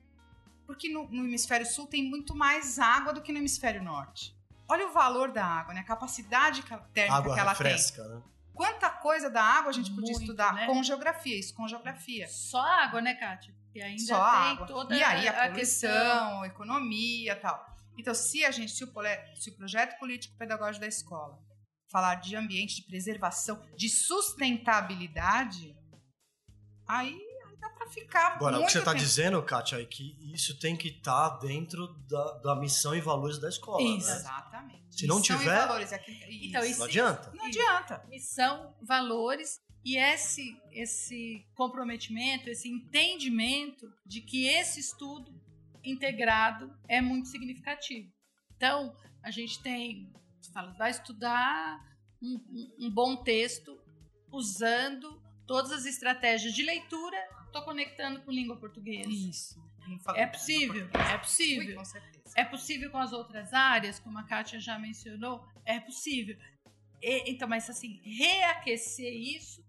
Porque 0.73 0.89
no, 0.89 1.07
no 1.09 1.25
hemisfério 1.25 1.65
sul 1.65 1.87
tem 1.87 2.03
muito 2.09 2.35
mais 2.35 2.79
água 2.79 3.13
do 3.13 3.21
que 3.21 3.31
no 3.31 3.37
hemisfério 3.39 3.83
norte. 3.83 4.35
olha 4.67 4.87
o 4.87 4.93
valor 4.93 5.31
da 5.31 5.45
água, 5.45 5.73
né? 5.73 5.81
A 5.81 5.83
capacidade 5.83 6.63
térmica 6.93 7.15
Água 7.17 7.33
que 7.33 7.39
ela 7.39 7.51
refresca, 7.51 8.03
tem. 8.03 8.11
né? 8.15 8.21
Quanta 8.53 8.89
coisa 8.89 9.29
da 9.29 9.41
água 9.43 9.69
a 9.69 9.73
gente 9.73 9.89
podia 9.91 10.11
Muito, 10.11 10.21
estudar 10.21 10.53
né? 10.53 10.65
com 10.67 10.83
geografia, 10.83 11.37
isso 11.39 11.53
com 11.55 11.67
geografia. 11.67 12.27
Só 12.27 12.61
água, 12.61 13.01
né, 13.01 13.15
Kátia? 13.15 13.53
Porque 13.63 13.81
ainda 13.81 14.01
Só 14.03 14.21
a 14.21 14.31
tem 14.43 14.51
água. 14.51 14.67
toda 14.67 14.95
e 14.95 15.01
aí 15.03 15.27
a, 15.27 15.31
a 15.31 15.47
poluição, 15.49 15.89
questão. 15.89 16.41
a 16.43 16.47
economia 16.47 17.35
tal. 17.37 17.65
Então, 17.97 18.13
se 18.13 18.43
a 18.45 18.51
gente, 18.51 18.71
se 18.71 18.83
o, 18.83 18.87
se 19.35 19.49
o 19.49 19.55
projeto 19.55 19.97
político-pedagógico 19.99 20.81
da 20.81 20.87
escola 20.87 21.39
falar 21.91 22.15
de 22.15 22.35
ambiente 22.35 22.75
de 22.77 22.83
preservação, 22.83 23.61
de 23.75 23.89
sustentabilidade, 23.89 25.75
aí 26.87 27.17
dá 27.61 27.69
para 27.69 27.87
ficar 27.89 28.33
Agora, 28.33 28.59
o 28.59 28.65
que 28.65 28.71
você 28.71 28.79
está 28.79 28.93
dizendo, 28.93 29.41
Kátia, 29.43 29.81
é 29.81 29.85
que 29.85 30.17
isso 30.33 30.57
tem 30.59 30.75
que 30.75 30.89
estar 30.89 31.37
dentro 31.39 31.87
da, 32.09 32.31
da 32.39 32.55
missão 32.55 32.93
e 32.95 32.99
valores 32.99 33.37
da 33.39 33.47
escola. 33.47 33.81
Isso. 33.81 34.07
Né? 34.07 34.15
Exatamente. 34.15 34.81
Se 34.89 35.07
não 35.07 35.19
Missão 35.19 35.35
e 35.35 35.39
tiver- 35.39 35.55
valores, 35.67 35.91
é 35.93 36.03
Então, 36.43 36.63
isso. 36.65 36.79
Não 36.79 36.85
adianta. 36.87 37.31
não 37.33 37.45
adianta. 37.45 38.05
missão, 38.09 38.75
valores 38.81 39.61
e 39.85 39.95
esse 39.97 40.59
esse 40.71 41.45
comprometimento, 41.55 42.49
esse 42.49 42.67
entendimento 42.69 43.89
de 44.05 44.21
que 44.21 44.45
esse 44.47 44.79
estudo 44.79 45.31
integrado 45.83 46.73
é 46.87 46.99
muito 47.01 47.27
significativo. 47.29 48.09
Então, 48.55 48.95
a 49.23 49.31
gente 49.31 49.61
tem, 49.61 50.11
você 50.39 50.51
fala, 50.51 50.71
vai 50.73 50.91
estudar 50.91 51.79
um, 52.21 52.35
um- 52.51 52.85
um 52.87 52.91
bom 52.91 53.15
texto 53.23 53.79
usando 54.31 55.21
todas 55.47 55.71
as 55.71 55.85
estratégias 55.85 56.53
de 56.53 56.63
leitura, 56.63 57.17
estou 57.51 57.63
conectando 57.63 58.21
com 58.21 58.31
língua 58.31 58.57
portuguesa. 58.57 59.09
Isso. 59.09 59.61
É 60.15 60.25
possível, 60.25 60.87
é 60.93 61.17
possível. 61.17 61.75
com 61.75 61.85
certeza. 61.85 62.33
É 62.35 62.45
possível 62.45 62.91
com 62.91 62.97
as 62.97 63.11
outras 63.11 63.53
áreas, 63.53 63.99
como 63.99 64.17
a 64.17 64.23
Kátia 64.23 64.59
já 64.59 64.79
mencionou? 64.79 65.45
É 65.65 65.79
possível. 65.79 66.37
E- 67.01 67.31
então, 67.31 67.47
mas 67.47 67.69
assim, 67.69 67.99
reaquecer 68.03 69.11
isso 69.13 69.63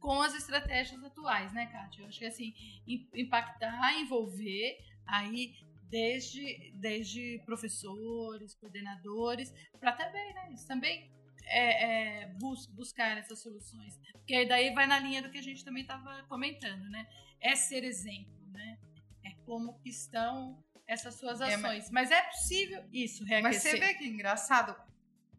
com 0.00 0.20
as 0.22 0.34
estratégias 0.34 1.02
atuais, 1.04 1.52
né, 1.52 1.66
Kátia? 1.66 2.02
Eu 2.02 2.08
acho 2.08 2.18
que 2.18 2.24
assim, 2.26 2.54
im- 2.86 3.08
impactar, 3.14 3.92
envolver 4.00 4.78
aí 5.06 5.54
desde, 5.90 6.72
desde 6.74 7.40
professores, 7.46 8.54
coordenadores, 8.54 9.52
para 9.78 9.92
também, 9.92 10.34
né? 10.34 10.54
Também 10.66 11.10
é, 11.44 12.22
é, 12.22 12.26
bus- 12.40 12.66
buscar 12.66 13.16
essas 13.18 13.40
soluções. 13.40 13.98
Porque 14.12 14.34
aí 14.34 14.46
daí 14.46 14.74
vai 14.74 14.86
na 14.86 14.98
linha 14.98 15.22
do 15.22 15.30
que 15.30 15.38
a 15.38 15.42
gente 15.42 15.64
também 15.64 15.82
estava 15.82 16.22
comentando, 16.24 16.88
né? 16.90 17.06
É 17.40 17.54
ser 17.54 17.84
exemplo, 17.84 18.32
né? 18.52 18.78
É 19.24 19.30
como 19.46 19.78
que 19.80 19.88
estão 19.90 20.62
essas 20.86 21.14
suas 21.14 21.40
É, 21.40 21.54
ações. 21.54 21.90
mas... 21.90 22.10
é 22.10 22.22
possível 22.22 22.84
isso, 22.92 23.24
reaquecer. 23.24 23.42
Mas 23.42 23.80
você 23.80 23.86
vê 23.86 23.94
que 23.94 24.06
engraçado, 24.06 24.74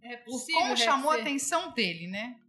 é 0.01 0.17
possível 0.17 0.61
como 0.61 0.77
chamou 0.77 1.11
a 1.11 1.15
atenção 1.17 1.71
dele, 1.73 2.07
né? 2.07 2.39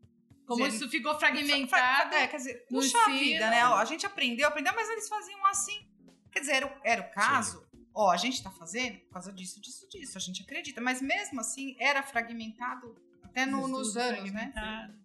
Como 0.47 0.65
Dizer, 0.65 0.77
isso 0.77 0.89
ficou 0.91 1.19
fragmentado. 1.19 2.15
É, 2.15 2.27
quer 2.27 2.37
dizer, 2.37 2.67
puxa 2.69 2.99
a 2.99 3.03
ensino. 3.03 3.19
vida, 3.19 3.51
né? 3.51 3.65
Ó, 3.69 3.77
A 3.77 3.85
gente 3.85 4.05
aprendeu, 4.05 4.49
aprendeu, 4.49 4.73
mas 4.75 4.89
eles 4.91 5.09
faziam 5.09 5.47
assim. 5.47 5.89
Quer 6.33 6.41
dizer, 6.41 6.53
era 6.55 6.67
o, 6.67 6.81
era 6.85 7.03
o 7.03 7.11
caso. 7.13 7.65
Ó, 7.95 8.11
a 8.11 8.17
gente 8.17 8.43
tá 8.43 8.51
fazendo 8.51 8.99
por 9.01 9.11
causa 9.13 9.33
disso, 9.33 9.61
disso, 9.61 9.89
disso. 9.89 10.19
A 10.19 10.21
gente 10.21 10.43
acredita. 10.43 10.81
Mas 10.81 11.01
mesmo 11.01 11.41
assim, 11.41 11.77
era 11.79 12.03
fragmentado 12.03 12.97
até 13.23 13.47
no- 13.47 13.67
nos 13.69 13.97
anos, 13.97 14.31
né? 14.33 14.53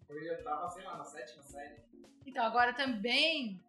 Eu 0.10 0.44
tava, 0.44 0.70
sei 0.72 0.84
lá, 0.84 0.98
na 0.98 1.06
sétima 1.06 1.44
série. 1.44 1.76
Então, 2.26 2.44
agora 2.44 2.74
também, 2.74 3.62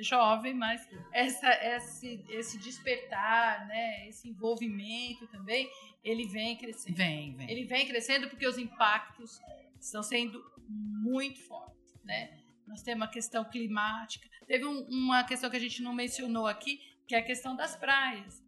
jovem, 0.00 0.54
mas 0.54 0.86
essa, 1.12 1.50
esse, 1.76 2.24
esse 2.28 2.58
despertar, 2.58 3.66
né, 3.66 4.08
esse 4.08 4.28
envolvimento 4.28 5.26
também, 5.28 5.68
ele 6.02 6.26
vem 6.26 6.56
crescendo. 6.56 6.96
Vem, 6.96 7.34
vem. 7.36 7.50
Ele 7.50 7.64
vem 7.64 7.86
crescendo 7.86 8.28
porque 8.28 8.46
os 8.46 8.56
impactos 8.58 9.38
estão 9.80 10.02
sendo 10.02 10.42
muito 10.68 11.40
fortes, 11.46 11.94
né? 12.04 12.38
Nós 12.66 12.82
temos 12.82 13.06
a 13.06 13.10
questão 13.10 13.44
climática. 13.44 14.28
Teve 14.46 14.64
um- 14.64 14.86
uma 14.88 15.24
questão 15.24 15.50
que 15.50 15.56
a 15.56 15.60
gente 15.60 15.82
não 15.82 15.92
mencionou 15.92 16.46
aqui, 16.46 16.78
que 17.06 17.14
é 17.14 17.18
a 17.18 17.22
questão 17.24 17.54
das 17.56 17.76
praias. 17.76 18.42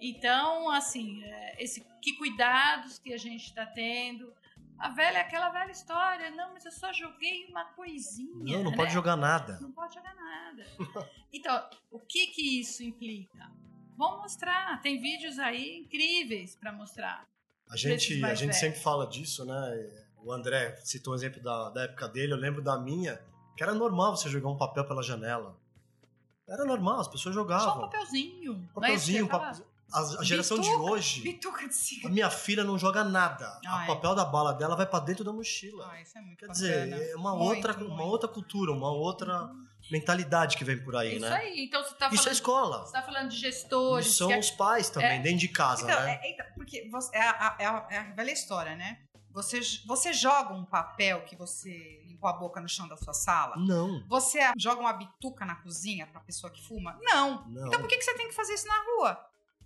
Então, 0.00 0.70
assim, 0.70 1.22
é, 1.24 1.62
esse, 1.62 1.84
que 2.02 2.14
cuidados 2.16 2.98
que 2.98 3.12
a 3.12 3.18
gente 3.18 3.44
está 3.46 3.66
tendo. 3.66 4.32
A 4.80 4.88
velha, 4.88 5.20
aquela 5.20 5.50
velha 5.50 5.70
história, 5.70 6.30
não, 6.30 6.54
mas 6.54 6.64
eu 6.64 6.72
só 6.72 6.90
joguei 6.92 7.46
uma 7.46 7.66
coisinha. 7.66 8.56
Não, 8.56 8.64
não 8.64 8.70
né? 8.70 8.76
pode 8.76 8.92
jogar 8.94 9.14
nada. 9.14 9.58
Não 9.60 9.70
pode 9.70 9.94
jogar 9.94 10.14
nada. 10.14 10.64
Então, 11.32 11.64
o 11.92 12.00
que 12.00 12.26
que 12.26 12.60
isso 12.60 12.82
implica? 12.82 13.52
Vamos 13.96 14.22
mostrar. 14.22 14.80
Tem 14.82 15.00
vídeos 15.00 15.38
aí 15.38 15.78
incríveis 15.78 16.56
para 16.56 16.72
mostrar. 16.72 17.24
A 17.68 17.76
gente, 17.76 18.24
a 18.24 18.34
gente 18.34 18.46
velhos. 18.46 18.56
sempre 18.56 18.80
fala 18.80 19.06
disso, 19.06 19.44
né? 19.44 19.90
O 20.16 20.32
André 20.32 20.76
citou 20.82 21.12
um 21.12 21.16
exemplo 21.16 21.40
da, 21.40 21.70
da 21.70 21.82
época 21.84 22.08
dele, 22.08 22.32
eu 22.32 22.36
lembro 22.36 22.60
da 22.60 22.76
minha, 22.80 23.22
que 23.56 23.62
era 23.62 23.72
normal 23.74 24.16
você 24.16 24.28
jogar 24.28 24.48
um 24.48 24.56
papel 24.56 24.84
pela 24.86 25.04
janela. 25.04 25.56
Era 26.48 26.64
normal, 26.64 26.98
as 26.98 27.06
pessoas 27.06 27.32
Só 27.32 27.40
um 27.40 27.44
jogavam. 27.44 27.80
papelzinho. 27.82 28.68
Não 28.74 28.84
é 28.84 28.94
isso 28.94 29.12
a, 29.92 30.00
a 30.20 30.24
geração 30.24 30.58
de 30.58 30.68
Bituca. 30.68 30.90
hoje, 30.90 31.20
Bituca 31.22 31.58
de 31.60 31.66
a 31.66 31.72
cigarro. 31.72 32.14
minha 32.14 32.30
filha 32.30 32.64
não 32.64 32.78
joga 32.78 33.02
nada. 33.04 33.58
Ah, 33.66 33.78
o 33.80 33.82
é. 33.82 33.86
papel 33.86 34.14
da 34.14 34.24
bala 34.24 34.52
dela 34.52 34.76
vai 34.76 34.86
pra 34.86 35.00
dentro 35.00 35.24
da 35.24 35.32
mochila. 35.32 35.88
Ah, 35.92 36.00
isso 36.00 36.16
é 36.16 36.20
muito 36.20 36.38
Quer 36.38 36.46
bacana. 36.48 36.86
dizer, 36.96 37.10
é 37.12 37.16
uma 37.16 37.34
Muito, 37.36 37.56
outra, 37.56 37.72
muito. 37.74 37.92
uma 37.92 38.04
outra 38.04 38.28
cultura, 38.28 38.72
uma 38.72 38.90
outra 38.92 39.50
mentalidade 39.90 40.56
que 40.56 40.64
vem 40.64 40.82
por 40.82 40.94
aí, 40.96 41.16
Isso 41.16 41.20
né? 41.28 41.34
aí. 41.36 41.64
Então 41.64 41.82
você 41.82 41.92
está 41.92 42.06
Isso 42.08 42.14
é 42.14 42.18
falando, 42.18 42.32
escola. 42.34 42.86
você 42.86 42.92
tá 42.92 43.02
falando 43.02 43.28
de 43.30 43.36
gestores. 43.36 44.06
Isso 44.06 44.16
são 44.18 44.28
que 44.28 44.34
é- 44.34 44.38
os 44.38 44.50
pais 44.50 44.90
também, 44.90 45.18
é. 45.18 45.22
dentro 45.22 45.38
de 45.38 45.48
casa, 45.48 45.82
Então, 45.90 46.00
né? 46.02 46.20
é, 46.22 46.30
então, 46.32 46.46
porque 46.54 46.88
você- 46.90 47.16
é, 47.16 47.20
a, 47.22 47.56
é 47.58 47.66
a- 47.66 47.86
é 47.90 47.98
a 47.98 48.02
velha 48.14 48.30
história, 48.30 48.76
né? 48.76 48.98
Você, 49.32 49.60
você 49.86 50.12
joga 50.12 50.52
um 50.54 50.64
papel 50.64 51.22
que 51.24 51.36
você 51.36 52.02
limpou 52.04 52.28
a 52.28 52.32
boca 52.32 52.60
no 52.60 52.68
chão 52.68 52.88
da 52.88 52.96
sua 52.96 53.14
sala? 53.14 53.54
Não, 53.56 54.04
Você 54.08 54.40
joga 54.58 54.80
uma 54.80 54.92
bituca 54.92 55.44
na 55.44 55.54
cozinha 55.54 56.04
pra 56.08 56.20
pessoa 56.20 56.50
que 56.52 56.60
fuma? 56.66 56.98
Não. 57.00 57.44
não. 57.46 57.68
Então 57.68 57.80
por 57.80 57.88
que, 57.88 57.96
que 57.96 58.02
você 58.02 58.14
tem 58.14 58.26
que 58.28 58.34
fazer 58.34 58.54
isso 58.54 58.66
na 58.66 58.74
rua? 58.96 59.24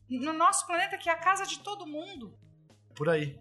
No 0.08 0.32
nosso 0.32 0.66
planeta, 0.66 0.98
que 0.98 1.08
é 1.08 1.12
a 1.12 1.18
casa 1.18 1.46
de 1.46 1.58
todo 1.60 1.86
mundo. 1.86 2.38
Por 2.94 3.08
aí. 3.08 3.38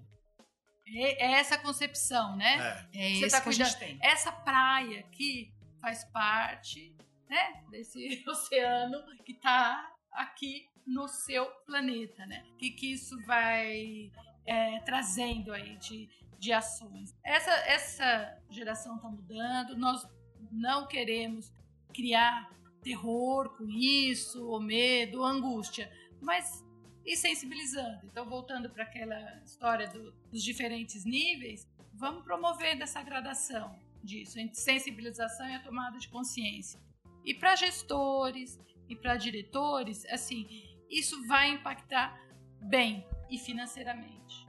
é, 0.88 1.26
é 1.26 1.32
essa 1.34 1.58
concepção, 1.58 2.36
né? 2.36 2.88
É. 2.94 3.10
É 3.12 3.14
Você 3.16 3.26
isso 3.26 3.36
tá 3.36 3.42
que 3.42 3.50
a 3.50 3.52
gente 3.52 3.78
tem. 3.78 4.00
Essa 4.02 4.32
praia 4.32 5.02
aqui 5.02 5.54
faz 5.82 6.04
parte 6.06 6.96
né, 7.30 7.64
desse 7.70 8.24
oceano 8.28 8.98
que 9.26 9.34
está 9.34 9.92
aqui 10.12 10.70
no 10.86 11.08
seu 11.08 11.46
planeta, 11.66 12.26
né? 12.26 12.44
Que, 12.58 12.72
que 12.72 12.94
isso 12.94 13.20
vai 13.26 14.12
é, 14.46 14.80
trazendo 14.80 15.54
aí 15.54 15.78
de, 15.78 16.10
de 16.38 16.52
ações. 16.52 17.16
Essa, 17.24 17.52
essa 17.52 18.38
geração 18.50 18.96
está 18.96 19.10
mudando, 19.10 19.78
nós 19.78 20.06
não 20.52 20.88
queremos 20.88 21.52
criar 21.94 22.50
terror 22.82 23.56
com 23.58 23.70
isso, 23.70 24.46
ou 24.48 24.60
medo, 24.60 25.20
ou 25.20 25.26
angústia, 25.26 25.90
mas 26.24 26.64
e 27.06 27.16
sensibilizando. 27.18 28.00
Então, 28.06 28.26
voltando 28.28 28.70
para 28.70 28.84
aquela 28.84 29.20
história 29.44 29.88
do- 29.90 30.12
dos 30.32 30.42
diferentes 30.44 31.04
níveis, 31.06 31.68
vamos 31.94 32.24
promovendo 32.24 32.84
essa 32.84 33.02
gradação 33.04 33.76
disso, 34.04 34.40
entre 34.40 34.56
sensibilização 34.58 35.48
e 35.48 35.56
a 35.56 35.60
tomada 35.60 35.98
de 35.98 36.08
consciência. 36.10 36.80
E 37.26 37.34
para 37.34 37.56
gestores 37.56 38.60
e 38.90 38.96
para 38.96 39.16
diretores, 39.18 40.06
assim, 40.06 40.48
isso 40.90 41.26
vai 41.28 41.50
impactar 41.52 42.18
bem 42.62 43.06
e 43.30 43.38
financeiramente. 43.38 44.48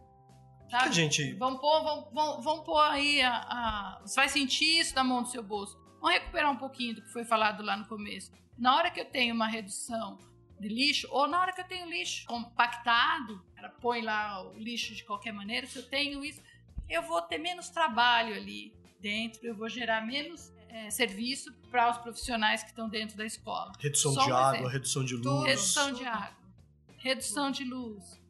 Sabe? 0.70 0.88
a 0.88 0.90
gente. 0.92 1.34
Vão 1.34 1.58
pôr, 1.58 1.82
vão, 1.82 2.10
vão, 2.12 2.42
vão 2.42 2.64
pôr 2.64 2.80
aí 2.80 3.20
a, 3.22 3.36
a- 3.36 3.98
Você 4.02 4.16
vai 4.16 4.28
sentir 4.28 4.78
isso 4.80 4.94
na 4.94 5.04
mão 5.04 5.22
do 5.22 5.28
seu 5.28 5.42
bolso. 5.42 5.76
Vamos 6.00 6.18
recuperar 6.18 6.50
um 6.50 6.56
pouquinho 6.56 6.94
do 6.96 7.02
que 7.02 7.12
foi 7.12 7.24
falado 7.24 7.62
lá 7.62 7.76
no 7.76 7.86
começo. 7.86 8.32
Na 8.58 8.76
hora 8.76 8.90
que 8.90 9.00
eu 9.00 9.04
tenho 9.04 9.34
uma 9.34 9.46
redução 9.46 10.18
de 10.68 10.74
lixo, 10.74 11.06
ou 11.10 11.26
na 11.28 11.40
hora 11.40 11.52
que 11.52 11.60
eu 11.60 11.66
tenho 11.66 11.88
lixo 11.88 12.26
compactado, 12.26 13.44
ela 13.56 13.68
põe 13.68 14.00
lá 14.02 14.42
o 14.42 14.58
lixo 14.58 14.94
de 14.94 15.04
qualquer 15.04 15.32
maneira, 15.32 15.66
se 15.66 15.78
eu 15.78 15.88
tenho 15.88 16.24
isso, 16.24 16.42
eu 16.88 17.02
vou 17.02 17.20
ter 17.22 17.38
menos 17.38 17.68
trabalho 17.68 18.34
ali 18.34 18.74
dentro, 19.00 19.46
eu 19.46 19.54
vou 19.54 19.68
gerar 19.68 20.06
menos 20.06 20.52
é, 20.68 20.90
serviço 20.90 21.52
para 21.70 21.90
os 21.90 21.98
profissionais 21.98 22.62
que 22.62 22.70
estão 22.70 22.88
dentro 22.88 23.16
da 23.16 23.24
escola. 23.24 23.72
Redução 23.78 24.12
Só 24.12 24.24
de 24.24 24.32
um 24.32 24.36
água, 24.36 24.50
exemplo. 24.50 24.68
redução 24.68 25.04
de 25.04 25.16
luz. 25.16 25.46
Redução 25.46 25.92
de 25.92 26.04
água, 26.04 26.36
redução 26.98 27.50
de 27.50 27.64
luz, 27.64 28.20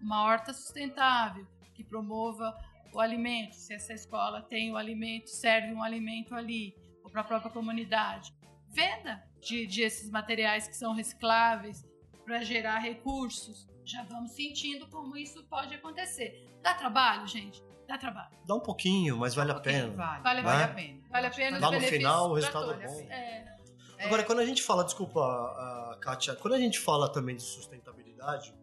uma 0.00 0.22
horta 0.22 0.52
sustentável 0.52 1.46
que 1.74 1.82
promova 1.82 2.56
o 2.92 3.00
alimento. 3.00 3.54
Se 3.54 3.74
essa 3.74 3.92
escola 3.92 4.40
tem 4.40 4.72
o 4.72 4.76
alimento, 4.76 5.28
serve 5.28 5.72
um 5.72 5.82
alimento 5.82 6.34
ali, 6.34 6.74
ou 7.02 7.10
para 7.10 7.20
a 7.20 7.24
própria 7.24 7.50
comunidade. 7.50 8.32
Venda 8.76 9.22
de, 9.40 9.66
de 9.66 9.80
esses 9.80 10.10
materiais 10.10 10.68
que 10.68 10.76
são 10.76 10.92
recicláveis 10.92 11.82
para 12.26 12.42
gerar 12.42 12.78
recursos. 12.78 13.66
Já 13.82 14.04
vamos 14.04 14.32
sentindo 14.32 14.86
como 14.88 15.16
isso 15.16 15.42
pode 15.44 15.74
acontecer. 15.74 16.46
Dá 16.62 16.74
trabalho, 16.74 17.26
gente? 17.26 17.64
Dá 17.88 17.96
trabalho. 17.96 18.36
Dá 18.44 18.54
um 18.54 18.60
pouquinho, 18.60 19.16
mas 19.16 19.34
vale 19.34 19.52
a 19.52 19.54
Pouquinho, 19.54 19.92
pena. 19.92 19.96
Vale, 19.96 20.22
Vale 20.22 20.42
vale, 20.42 20.62
a 20.62 20.66
a 20.66 20.68
pena. 20.68 21.00
Vale 21.08 21.26
a 21.26 21.30
pena 21.30 21.58
Lá 21.58 21.70
no 21.70 21.80
final, 21.80 22.30
o 22.30 22.34
resultado 22.34 22.72
é 22.72 22.86
bom. 22.86 23.00
É. 23.08 23.56
É, 23.98 24.04
Agora, 24.04 24.24
quando 24.24 24.40
a 24.40 24.44
gente 24.44 24.62
fala, 24.62 24.84
desculpa, 24.84 25.20
a 25.22 25.96
Kátia, 25.98 26.34
quando 26.36 26.52
a 26.52 26.58
gente 26.58 26.78
fala 26.78 27.10
também 27.10 27.34
de 27.34 27.42
sustentabilidade, 27.42 28.54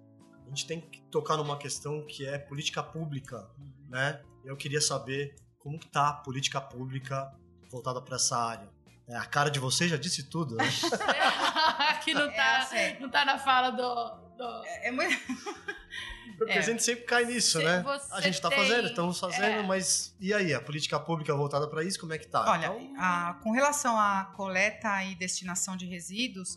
a 0.46 0.50
gente 0.50 0.68
tem 0.68 0.80
que 0.80 1.02
tocar 1.04 1.38
numa 1.38 1.58
questão 1.58 2.06
que 2.06 2.28
é 2.28 2.38
política 2.38 2.84
pública, 2.84 3.50
né? 3.90 4.22
Eu 4.46 4.56
queria 4.56 4.82
saber 4.82 5.34
como 5.58 5.80
que 5.80 5.88
tá 5.88 6.10
a 6.10 6.14
política 6.14 6.62
pública 6.62 7.34
voltada 7.72 8.00
para 8.00 8.18
essa 8.18 8.38
área. 8.38 8.70
É, 9.14 9.18
a 9.18 9.26
cara 9.26 9.50
de 9.50 9.60
vocês 9.60 9.90
já 9.92 9.98
disse 9.98 10.24
tudo, 10.24 10.56
né? 10.56 10.66
que 12.04 12.14
não 12.14 12.22
É 12.30 12.36
tá, 12.36 12.58
assim. 12.60 13.00
não 13.00 13.10
tá 13.10 13.24
na 13.26 13.38
fala 13.38 13.70
do. 13.70 14.36
do- 14.38 14.66
É, 14.66 14.88
é 14.88 14.92
muito. 14.92 15.16
Porque 16.38 16.54
É. 16.54 16.58
a 16.58 16.62
gente 16.62 16.82
sempre 16.84 17.04
cai 17.06 17.26
nisso, 17.26 17.60
Cê- 17.60 17.64
né? 17.64 17.84
você 17.84 18.12
A 18.14 18.20
gente 18.20 18.42
tá 18.42 18.50
tem- 18.50 18.58
fazendo, 18.58 18.88
estamos 18.88 19.20
fazendo, 19.20 19.44
é. 19.60 19.64
mas 19.64 20.16
e 20.20 20.34
aí? 20.34 20.54
A 20.54 20.60
política 20.60 21.00
pública 21.00 21.34
voltada 21.36 21.68
para 21.70 21.84
isso, 21.84 22.00
como 22.00 22.12
é 22.12 22.18
que 22.18 22.28
tá? 22.28 22.50
Olha, 22.52 22.66
Então, 22.68 22.94
a- 22.98 23.40
com 23.44 23.52
relação 23.52 23.96
à 23.98 24.26
coleta 24.36 25.04
e 25.04 25.14
destinação 25.16 25.78
de 25.78 25.86
resíduos, 25.86 26.56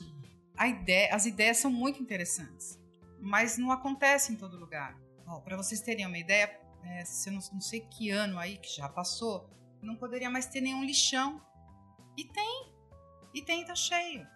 a 0.57 0.67
ideia- 0.67 1.15
as 1.15 1.27
ideias 1.27 1.59
são 1.59 1.71
muito 1.71 2.03
interessantes, 2.03 2.79
mas 3.21 3.59
não 3.59 3.71
acontece 3.71 4.33
em 4.33 4.37
todo 4.37 4.57
lugar. 4.59 4.97
Para 5.45 5.57
vocês 5.59 5.81
terem 5.83 6.07
uma 6.07 6.19
ideia, 6.19 6.51
é, 6.83 7.05
se 7.05 7.29
eu 7.29 7.35
não, 7.35 7.41
não 7.53 7.61
sei 7.61 7.81
que 7.81 8.11
ano 8.11 8.39
aí 8.39 8.57
que 8.57 8.75
já 8.75 8.89
passou, 8.89 9.51
não 9.83 9.95
poderia 9.95 10.31
mais 10.31 10.47
ter 10.47 10.63
nenhum 10.63 10.83
lixão. 10.85 11.41
E 12.17 12.25
tem. 12.25 12.73
E 13.35 13.43
tem, 13.43 13.65
tá 13.65 13.75
cheio. 13.75 14.27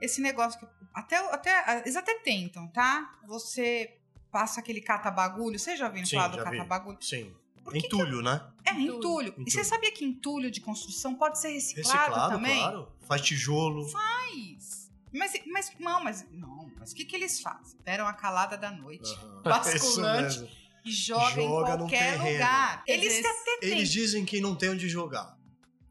Esse 0.00 0.20
negócio 0.20 0.58
que. 0.58 0.66
Até, 0.94 1.16
até, 1.32 1.80
eles 1.80 1.96
até 1.96 2.14
tentam, 2.20 2.68
tá? 2.68 3.18
Você 3.26 3.98
passa 4.30 4.60
aquele 4.60 4.80
cata-bagulho. 4.80 5.58
Vocês 5.58 5.78
já 5.78 5.92
Sim, 6.04 6.16
falar 6.16 6.28
do 6.28 6.42
cata-bagulho? 6.42 6.98
sim. 7.00 7.34
Por 7.64 7.72
que 7.72 7.80
que 7.80 7.86
Entulho, 7.86 8.20
né? 8.20 8.46
É, 8.62 8.72
Entulho. 8.72 8.96
entulho. 8.96 9.26
E 9.28 9.30
Entulho. 9.30 9.50
você 9.50 9.64
sabia 9.64 9.90
que 9.90 10.04
entulho 10.04 10.50
de 10.50 10.60
construção 10.60 11.14
pode 11.14 11.38
ser 11.40 11.48
reciclado, 11.48 11.96
Reciclado, 11.98 12.34
também? 12.34 12.58
claro. 12.58 12.92
Faz 13.08 13.22
tijolo. 13.22 13.88
Faz. 13.88 14.92
Mas, 15.10 15.32
mas 15.46 15.72
não, 15.78 16.04
mas 16.04 16.26
não. 16.30 16.70
Mas 16.78 16.92
o 16.92 16.94
que, 16.94 17.04
que 17.06 17.16
eles 17.16 17.40
fazem? 17.40 17.64
Esperam 17.64 18.06
a 18.06 18.12
calada 18.12 18.58
da 18.58 18.70
noite 18.70 19.10
Aham. 19.14 19.42
Basculante. 19.48 20.64
E 20.84 20.92
jogam 20.92 21.30
Joga 21.30 21.74
em 21.74 21.78
qualquer 21.78 22.18
lugar. 22.20 22.82
Eles 22.86 23.14
dizer, 23.14 23.26
até 23.26 23.56
têm. 23.60 23.70
Eles 23.70 23.88
dizem 23.90 24.24
que 24.26 24.40
não 24.40 24.54
tem 24.54 24.68
onde 24.68 24.86
jogar. 24.86 25.38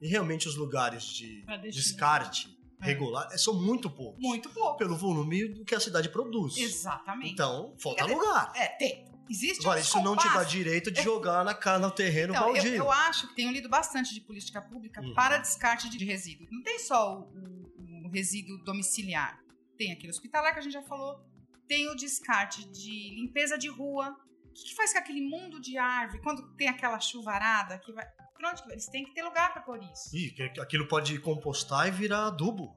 E 0.03 0.07
realmente 0.09 0.47
os 0.49 0.55
lugares 0.55 1.05
de 1.05 1.43
descarte 1.71 2.55
É. 2.81 2.85
regular 2.85 3.27
eh, 3.31 3.37
são 3.37 3.53
muito 3.53 3.89
poucos. 3.89 4.19
Muito 4.21 4.49
pouco. 4.49 4.77
Pelo 4.77 4.95
volume 4.97 5.47
do 5.47 5.63
que 5.63 5.73
a 5.73 5.79
cidade 5.79 6.09
produz. 6.09 6.57
Exatamente. 6.57 7.31
Então, 7.31 7.73
falta 7.79 8.03
dizer, 8.03 8.15
lugar. 8.15 8.51
É, 8.55 8.67
tem. 8.67 9.05
Existe 9.29 9.61
Agora, 9.61 9.79
um 9.79 9.81
isso 9.81 10.01
não 10.01 10.17
te 10.17 10.27
dá 10.27 10.43
direito 10.43 10.91
de 10.91 11.01
jogar 11.01 11.45
na, 11.45 11.53
ca- 11.53 11.79
no 11.79 11.89
terreno 11.89 12.33
Então, 12.33 12.47
eu, 12.49 12.53
baldio. 12.55 12.75
eu 12.75 12.91
acho 12.91 13.29
que 13.29 13.35
tenho 13.35 13.51
lido 13.53 13.69
bastante 13.69 14.13
de 14.13 14.19
política 14.19 14.61
pública 14.61 15.01
Uhum. 15.01 15.13
para 15.13 15.37
descarte 15.37 15.89
de 15.89 16.03
resíduo. 16.03 16.45
Não 16.51 16.61
tem 16.61 16.77
só 16.79 17.19
o, 17.19 17.21
o- 17.31 18.07
o 18.07 18.09
resíduo 18.09 18.57
domiciliar. 18.65 19.39
Tem 19.77 19.93
aquele 19.93 20.09
hospitalar 20.09 20.51
que 20.53 20.59
a 20.59 20.61
gente 20.61 20.73
já 20.73 20.83
falou. 20.83 21.21
Tem 21.65 21.87
o 21.89 21.95
descarte 21.95 22.65
de 22.69 23.15
limpeza 23.15 23.57
de 23.57 23.69
rua. 23.69 24.09
O 24.49 24.53
que, 24.53 24.65
que 24.65 24.75
faz 24.75 24.91
com 24.91 24.99
aquele 24.99 25.21
mundo 25.21 25.59
de 25.61 25.77
árvore? 25.77 26.21
Quando 26.21 26.53
tem 26.57 26.67
aquela 26.67 26.99
chuvarada 26.99 27.79
que 27.79 27.93
vai. 27.93 28.05
Vai? 28.51 28.71
Eles 28.71 28.87
têm 28.87 29.05
que 29.05 29.13
ter 29.13 29.23
lugar 29.23 29.53
para 29.53 29.61
pôr 29.61 29.81
isso. 29.83 30.11
Que 30.11 30.43
aquilo 30.59 30.87
pode 30.87 31.17
compostar 31.19 31.87
e 31.87 31.91
virar 31.91 32.27
adubo. 32.27 32.75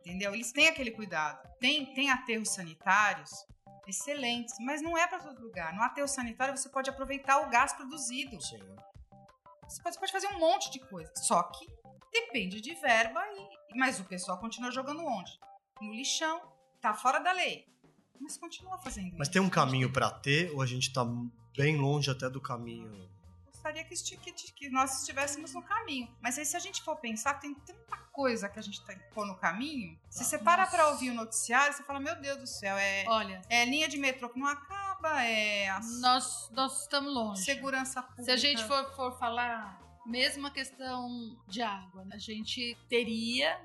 Entendeu? 0.00 0.34
Eles 0.34 0.52
têm 0.52 0.68
aquele 0.68 0.90
cuidado. 0.90 1.46
Tem, 1.58 1.92
tem 1.94 2.10
aterros 2.10 2.50
sanitários 2.50 3.30
excelentes, 3.86 4.54
mas 4.60 4.80
não 4.82 4.96
é 4.96 5.06
para 5.06 5.18
todo 5.18 5.42
lugar. 5.42 5.74
No 5.74 5.82
aterro 5.82 6.08
sanitário 6.08 6.56
você 6.56 6.68
pode 6.68 6.88
aproveitar 6.90 7.38
o 7.40 7.50
gás 7.50 7.72
produzido. 7.72 8.40
Sim. 8.40 8.58
Você 9.68 9.82
pode, 9.82 9.94
você 9.94 10.00
pode 10.00 10.12
fazer 10.12 10.26
um 10.28 10.38
monte 10.38 10.70
de 10.70 10.78
coisa. 10.80 11.10
Só 11.16 11.42
que 11.42 11.66
depende 12.12 12.60
de 12.60 12.74
verba, 12.74 13.20
e, 13.32 13.78
mas 13.78 13.98
o 14.00 14.04
pessoal 14.04 14.38
continua 14.38 14.70
jogando 14.70 15.04
onde? 15.04 15.32
No 15.80 15.92
lixão. 15.92 16.40
Tá 16.80 16.94
fora 16.94 17.18
da 17.18 17.32
lei. 17.32 17.66
Mas 18.20 18.36
continua 18.36 18.78
fazendo 18.78 19.12
Mas 19.18 19.28
isso. 19.28 19.32
tem 19.32 19.42
um 19.42 19.50
caminho 19.50 19.90
pra 19.92 20.10
ter 20.10 20.50
ou 20.52 20.62
a 20.62 20.66
gente 20.66 20.92
tá 20.92 21.04
bem 21.56 21.76
longe 21.76 22.10
até 22.10 22.28
do 22.28 22.40
caminho? 22.40 23.08
Gostaria 23.64 23.82
que, 23.82 23.94
que, 23.94 24.52
que 24.52 24.68
nós 24.68 25.00
estivéssemos 25.00 25.54
no 25.54 25.62
caminho. 25.62 26.14
Mas 26.20 26.38
aí, 26.38 26.44
se 26.44 26.54
a 26.54 26.60
gente 26.60 26.82
for 26.82 26.96
pensar, 26.96 27.40
tem 27.40 27.54
tanta 27.54 27.96
coisa 28.12 28.46
que 28.46 28.58
a 28.58 28.62
gente 28.62 28.84
tem 28.84 28.98
que 28.98 29.04
pôr 29.04 29.26
no 29.26 29.34
caminho. 29.38 29.98
Se 30.10 30.22
você 30.22 30.36
para 30.36 30.66
pra 30.66 30.90
ouvir 30.90 31.08
o 31.08 31.14
noticiário, 31.14 31.72
você 31.72 31.82
fala: 31.82 31.98
Meu 31.98 32.14
Deus 32.20 32.36
do 32.36 32.46
céu, 32.46 32.76
é, 32.76 33.06
Olha, 33.08 33.40
é 33.48 33.64
linha 33.64 33.88
de 33.88 33.96
metrô 33.96 34.28
que 34.28 34.38
não 34.38 34.46
acaba, 34.46 35.22
é 35.22 35.70
a 35.70 35.80
nós, 35.80 36.50
nós 36.50 36.82
estamos 36.82 37.14
longe. 37.14 37.42
segurança 37.42 38.02
pública. 38.02 38.24
Se 38.24 38.30
a 38.30 38.36
gente 38.36 38.62
for, 38.64 38.84
for 38.94 39.18
falar, 39.18 39.80
mesmo 40.04 40.46
a 40.46 40.50
questão 40.50 41.34
de 41.48 41.62
água, 41.62 42.04
né, 42.04 42.16
a 42.16 42.18
gente 42.18 42.76
teria, 42.90 43.58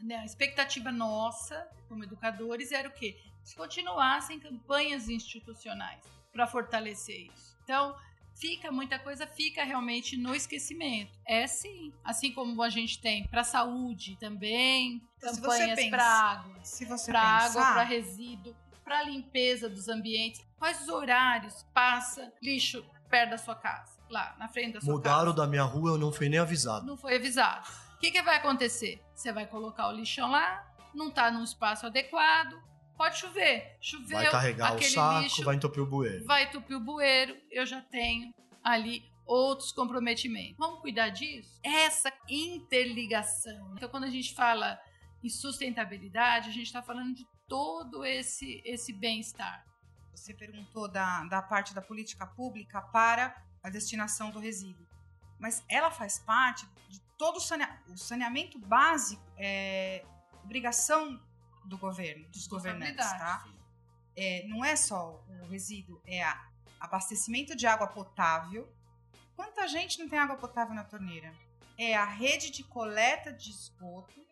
né, 0.00 0.16
a 0.16 0.24
expectativa 0.24 0.90
nossa, 0.90 1.64
como 1.88 2.02
educadores, 2.02 2.72
era 2.72 2.88
o 2.88 2.92
quê? 2.92 3.22
Se 3.44 3.54
continuassem 3.54 4.40
campanhas 4.40 5.08
institucionais 5.08 6.02
para 6.32 6.44
fortalecer 6.44 7.30
isso. 7.32 7.56
Então, 7.62 7.96
fica 8.34 8.70
muita 8.70 8.98
coisa, 8.98 9.26
fica 9.26 9.64
realmente 9.64 10.16
no 10.16 10.34
esquecimento. 10.34 11.12
É 11.26 11.46
sim. 11.46 11.92
Assim 12.04 12.32
como 12.32 12.62
a 12.62 12.68
gente 12.68 13.00
tem 13.00 13.26
para 13.28 13.44
saúde 13.44 14.16
também, 14.18 15.02
Então, 15.18 15.34
campanhas 15.34 15.88
para 15.90 16.04
água 16.04 16.54
Se 16.62 16.84
você 16.84 17.10
para 17.10 17.20
água, 17.20 17.62
para 17.62 17.82
resíduo, 17.82 18.54
para 18.84 19.02
limpeza 19.02 19.68
dos 19.68 19.88
ambientes. 19.88 20.44
Quais 20.58 20.82
os 20.82 20.88
horários 20.88 21.64
passa 21.72 22.32
lixo 22.42 22.84
perto 23.08 23.30
da 23.30 23.38
sua 23.38 23.54
casa, 23.54 23.98
lá 24.10 24.34
na 24.38 24.48
frente 24.48 24.74
da 24.74 24.80
sua 24.80 24.92
Mudaram 24.92 25.32
casa? 25.32 25.36
da 25.36 25.46
minha 25.46 25.62
rua, 25.62 25.90
eu 25.92 25.98
não 25.98 26.12
fui 26.12 26.28
nem 26.28 26.38
avisado. 26.38 26.86
Não 26.86 26.96
foi 26.96 27.16
avisado. 27.16 27.66
O 27.94 27.98
que, 27.98 28.10
que 28.10 28.22
vai 28.22 28.36
acontecer? 28.36 29.02
Você 29.14 29.32
vai 29.32 29.46
colocar 29.46 29.88
o 29.88 29.92
lixão 29.92 30.30
lá, 30.30 30.66
não 30.94 31.08
está 31.08 31.30
num 31.30 31.44
espaço 31.44 31.86
adequado, 31.86 32.60
pode 32.96 33.18
chover. 33.18 33.76
Choveu, 33.80 34.16
Vai 34.18 34.30
carregar 34.30 34.72
o 34.72 34.76
aquele 34.76 34.90
saco, 34.90 35.22
lixo 35.22 35.44
vai 35.44 35.56
entupir 35.56 35.82
o 35.82 35.86
bueiro. 35.86 36.24
vai 36.24 36.44
entupir 36.44 36.76
o 36.76 36.80
bueiro, 36.80 37.36
eu 37.50 37.64
já 37.66 37.80
tenho 37.80 38.32
ali 38.62 39.04
outros 39.26 39.72
comprometimentos. 39.72 40.56
Vamos 40.58 40.80
cuidar 40.80 41.08
disso? 41.10 41.58
Essa 41.62 42.12
interligação. 42.28 43.74
Então, 43.76 43.88
quando 43.88 44.04
a 44.04 44.10
gente 44.10 44.34
fala 44.34 44.78
em 45.22 45.28
sustentabilidade, 45.28 46.48
a 46.48 46.52
gente 46.52 46.66
está 46.66 46.82
falando 46.82 47.14
de 47.14 47.26
todo 47.48 48.04
esse, 48.04 48.60
esse 48.64 48.92
bem-estar. 48.92 49.64
Você 50.14 50.34
perguntou 50.34 50.88
da, 50.88 51.24
da 51.24 51.42
parte 51.42 51.74
da 51.74 51.82
política 51.82 52.26
pública 52.26 52.80
para 52.82 53.34
a 53.62 53.70
destinação 53.70 54.30
do 54.30 54.38
resíduo. 54.38 54.86
Mas 55.38 55.64
ela 55.68 55.90
faz 55.90 56.18
parte 56.18 56.66
de 56.88 57.00
todo 57.18 57.36
o, 57.36 57.40
sanea- 57.40 57.80
o 57.88 57.96
saneamento 57.96 58.58
básico, 58.58 59.22
é 59.38 60.04
obrigação 60.42 61.20
do 61.64 61.78
governo, 61.78 62.28
dos 62.28 62.46
governantes, 62.46 63.06
tá? 63.12 63.46
É, 64.16 64.46
não 64.46 64.64
é 64.64 64.76
só 64.76 65.24
o 65.28 65.46
resíduo, 65.46 66.00
é 66.06 66.22
a 66.22 66.48
abastecimento 66.84 67.56
de 67.56 67.66
água 67.66 67.86
potável. 67.86 68.70
Quanta 69.34 69.66
gente 69.66 69.98
não 69.98 70.08
tem 70.08 70.18
água 70.18 70.36
potável 70.36 70.74
na 70.74 70.84
torneira? 70.84 71.34
É 71.76 71.96
a 71.96 72.04
rede 72.04 72.50
de 72.50 72.62
coleta 72.62 73.32
de 73.32 73.50
esgoto, 73.50 74.24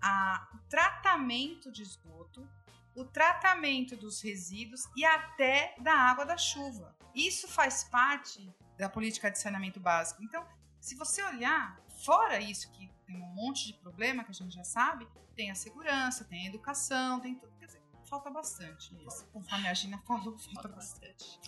a, 0.00 0.48
o 0.54 0.58
tratamento 0.68 1.72
de 1.72 1.82
esgoto, 1.82 2.48
o 2.94 3.04
tratamento 3.04 3.96
dos 3.96 4.20
resíduos 4.20 4.82
e 4.94 5.04
até 5.04 5.74
da 5.80 5.94
água 5.94 6.24
da 6.24 6.36
chuva. 6.36 6.94
Isso 7.14 7.48
faz 7.48 7.84
parte 7.84 8.54
da 8.76 8.88
política 8.88 9.30
de 9.30 9.38
saneamento 9.38 9.80
básico. 9.80 10.22
Então, 10.22 10.46
se 10.80 10.94
você 10.94 11.22
olhar, 11.22 11.80
fora 12.04 12.38
isso 12.38 12.70
que 12.72 12.91
tem 13.06 13.16
um 13.16 13.26
monte 13.34 13.66
de 13.66 13.74
problema 13.74 14.24
que 14.24 14.30
a 14.30 14.34
gente 14.34 14.54
já 14.54 14.64
sabe, 14.64 15.06
tem 15.34 15.50
a 15.50 15.54
segurança, 15.54 16.24
tem 16.24 16.46
a 16.46 16.48
educação, 16.48 17.20
tem 17.20 17.34
tudo. 17.34 17.52
Quer 17.58 17.66
dizer, 17.66 17.82
falta 18.08 18.30
bastante 18.30 18.94
isso. 19.06 19.26
Conforme 19.32 19.68
a 19.68 19.74
Gina 19.74 19.98
falou, 20.06 20.36
falta 20.38 20.68
bastante. 20.68 21.40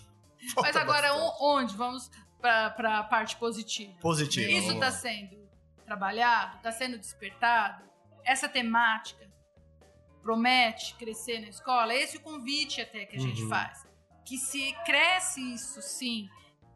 Mas 0.43 0.53
Falta 0.53 0.81
agora, 0.81 1.09
bastante. 1.13 1.37
onde? 1.41 1.77
Vamos 1.77 2.11
para 2.41 2.99
a 2.99 3.05
parte 3.05 3.37
positiva. 3.37 3.95
Positivo. 4.01 4.51
Isso 4.51 4.73
está 4.73 4.91
sendo 4.91 5.49
trabalhado, 5.87 6.57
está 6.57 6.71
sendo 6.73 6.99
despertado. 6.99 7.85
Essa 8.25 8.49
temática 8.49 9.31
promete 10.23 10.95
crescer 10.97 11.41
na 11.41 11.49
escola. 11.49 11.95
Esse 11.95 12.17
é 12.17 12.21
o 12.21 12.23
convite 12.23 12.81
até 12.81 13.05
que 13.07 13.17
a 13.17 13.21
gente 13.21 13.43
Uhum. 13.43 13.49
faz. 13.49 13.87
Que 14.25 14.39
se 14.39 14.73
cresce 14.87 15.41
isso, 15.55 15.81
sim, 15.83 16.29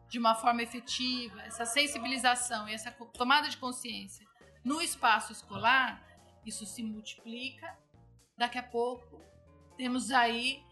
de 0.07 0.19
uma 0.19 0.35
forma 0.35 0.61
efetiva, 0.61 1.41
essa 1.41 1.65
sensibilização 1.65 2.67
e 2.69 2.73
essa 2.73 2.91
tomada 2.91 3.49
de 3.49 3.57
consciência 3.57 4.25
no 4.63 4.81
espaço 4.81 5.31
escolar, 5.31 6.01
isso 6.45 6.65
se 6.65 6.83
multiplica. 6.83 7.77
Daqui 8.37 8.57
a 8.57 8.63
pouco 8.63 9.21
temos 9.77 10.11
aí 10.11 10.63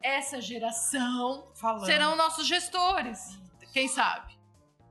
essa 0.00 0.40
geração 0.40 1.50
Falando. 1.54 1.86
serão 1.86 2.16
nossos 2.16 2.46
gestores, 2.46 3.38
quem 3.72 3.88
sabe, 3.88 4.38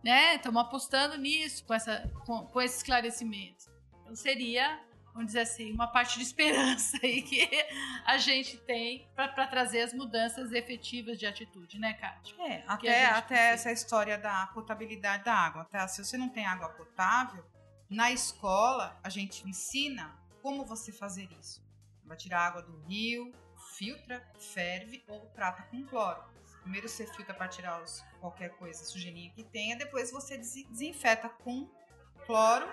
né? 0.04 0.36
Estamos 0.36 0.62
apostando 0.62 1.18
nisso 1.18 1.66
com 1.66 1.74
essa, 1.74 2.10
com, 2.26 2.46
com 2.46 2.62
esse 2.62 2.78
esclarecimento. 2.78 3.66
Então 4.02 4.16
seria, 4.16 4.80
vamos 5.14 5.28
dizer 5.28 5.42
assim, 5.42 5.72
uma 5.74 5.88
parte 5.88 6.18
de 6.18 6.24
esperança 6.24 6.98
aí 7.04 7.22
que 7.22 7.50
a 8.06 8.18
gente 8.18 8.58
tem 8.60 9.08
para 9.16 9.48
trazer 9.48 9.82
as 9.82 9.94
mudanças 9.94 10.52
efetivas 10.52 11.18
de 11.18 11.26
atitude, 11.26 11.80
né, 11.80 11.94
Kátia? 11.94 12.36
É, 12.40 12.64
até, 12.68 13.06
até 13.06 13.22
precisa. 13.22 13.54
essa 13.54 13.72
história 13.72 14.18
da 14.18 14.48
potabilidade 14.48 15.24
da 15.24 15.34
água, 15.34 15.66
tá? 15.66 15.88
Se 15.88 16.04
você 16.04 16.18
não 16.18 16.30
tem 16.30 16.46
água 16.46 16.70
potável, 16.70 17.44
na 17.90 18.12
escola 18.12 19.00
a 19.04 19.10
gente 19.10 19.48
ensina 19.48 20.14
como 20.42 20.66
você 20.66 20.92
fazer 20.92 21.30
isso. 21.40 21.66
Vai 22.06 22.18
tirar 22.18 22.48
água 22.48 22.62
do 22.62 22.78
rio, 22.86 23.34
filtra, 23.78 24.26
ferve 24.40 25.04
ou 25.08 25.26
trata 25.28 25.64
com 25.64 25.86
cloro. 25.86 26.24
Primeiro 26.62 26.90
você 26.90 27.08
filtra 27.08 27.34
para 27.34 27.48
tirar 27.48 27.82
os, 27.82 28.04
qualquer 28.20 28.50
coisa, 28.58 28.84
sujeirinha 28.84 29.32
que 29.32 29.44
tenha, 29.44 29.78
depois 29.78 30.12
você 30.12 30.38
desinfeta 30.38 31.30
com 31.30 31.70
cloro 32.26 32.68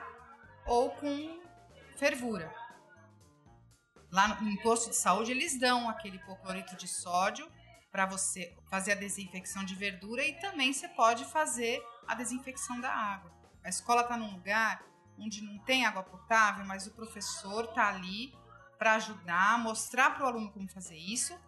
ou 0.66 0.90
com 0.90 1.40
fervura. 1.96 2.52
Lá 4.10 4.40
no 4.40 4.62
posto 4.62 4.90
de 4.90 4.96
saúde 4.96 5.30
eles 5.30 5.58
dão 5.58 5.88
aquele 5.88 6.16
hipoclorito 6.16 6.76
de 6.76 6.88
sódio 6.88 7.50
para 7.90 8.06
você 8.06 8.56
fazer 8.68 8.92
a 8.92 8.96
desinfecção 8.96 9.64
de 9.64 9.74
verdura 9.74 10.24
e 10.24 10.34
também 10.40 10.72
você 10.72 10.88
pode 10.88 11.24
fazer 11.26 11.80
a 12.06 12.14
desinfecção 12.14 12.80
da 12.80 12.90
água. 12.90 13.32
A 13.62 13.68
escola 13.68 14.02
está 14.02 14.16
num 14.16 14.32
lugar 14.32 14.84
onde 15.18 15.42
não 15.42 15.58
tem 15.58 15.84
água 15.84 16.02
potável, 16.02 16.64
mas 16.66 16.86
o 16.86 16.94
professor 16.94 17.64
está 17.64 17.88
ali 17.88 18.34
para 18.78 18.94
ajudar, 18.94 19.58
mostrar 19.58 20.10
para 20.10 20.24
o 20.24 20.28
aluno 20.28 20.50
como 20.52 20.68
fazer 20.68 20.96
isso 20.96 21.38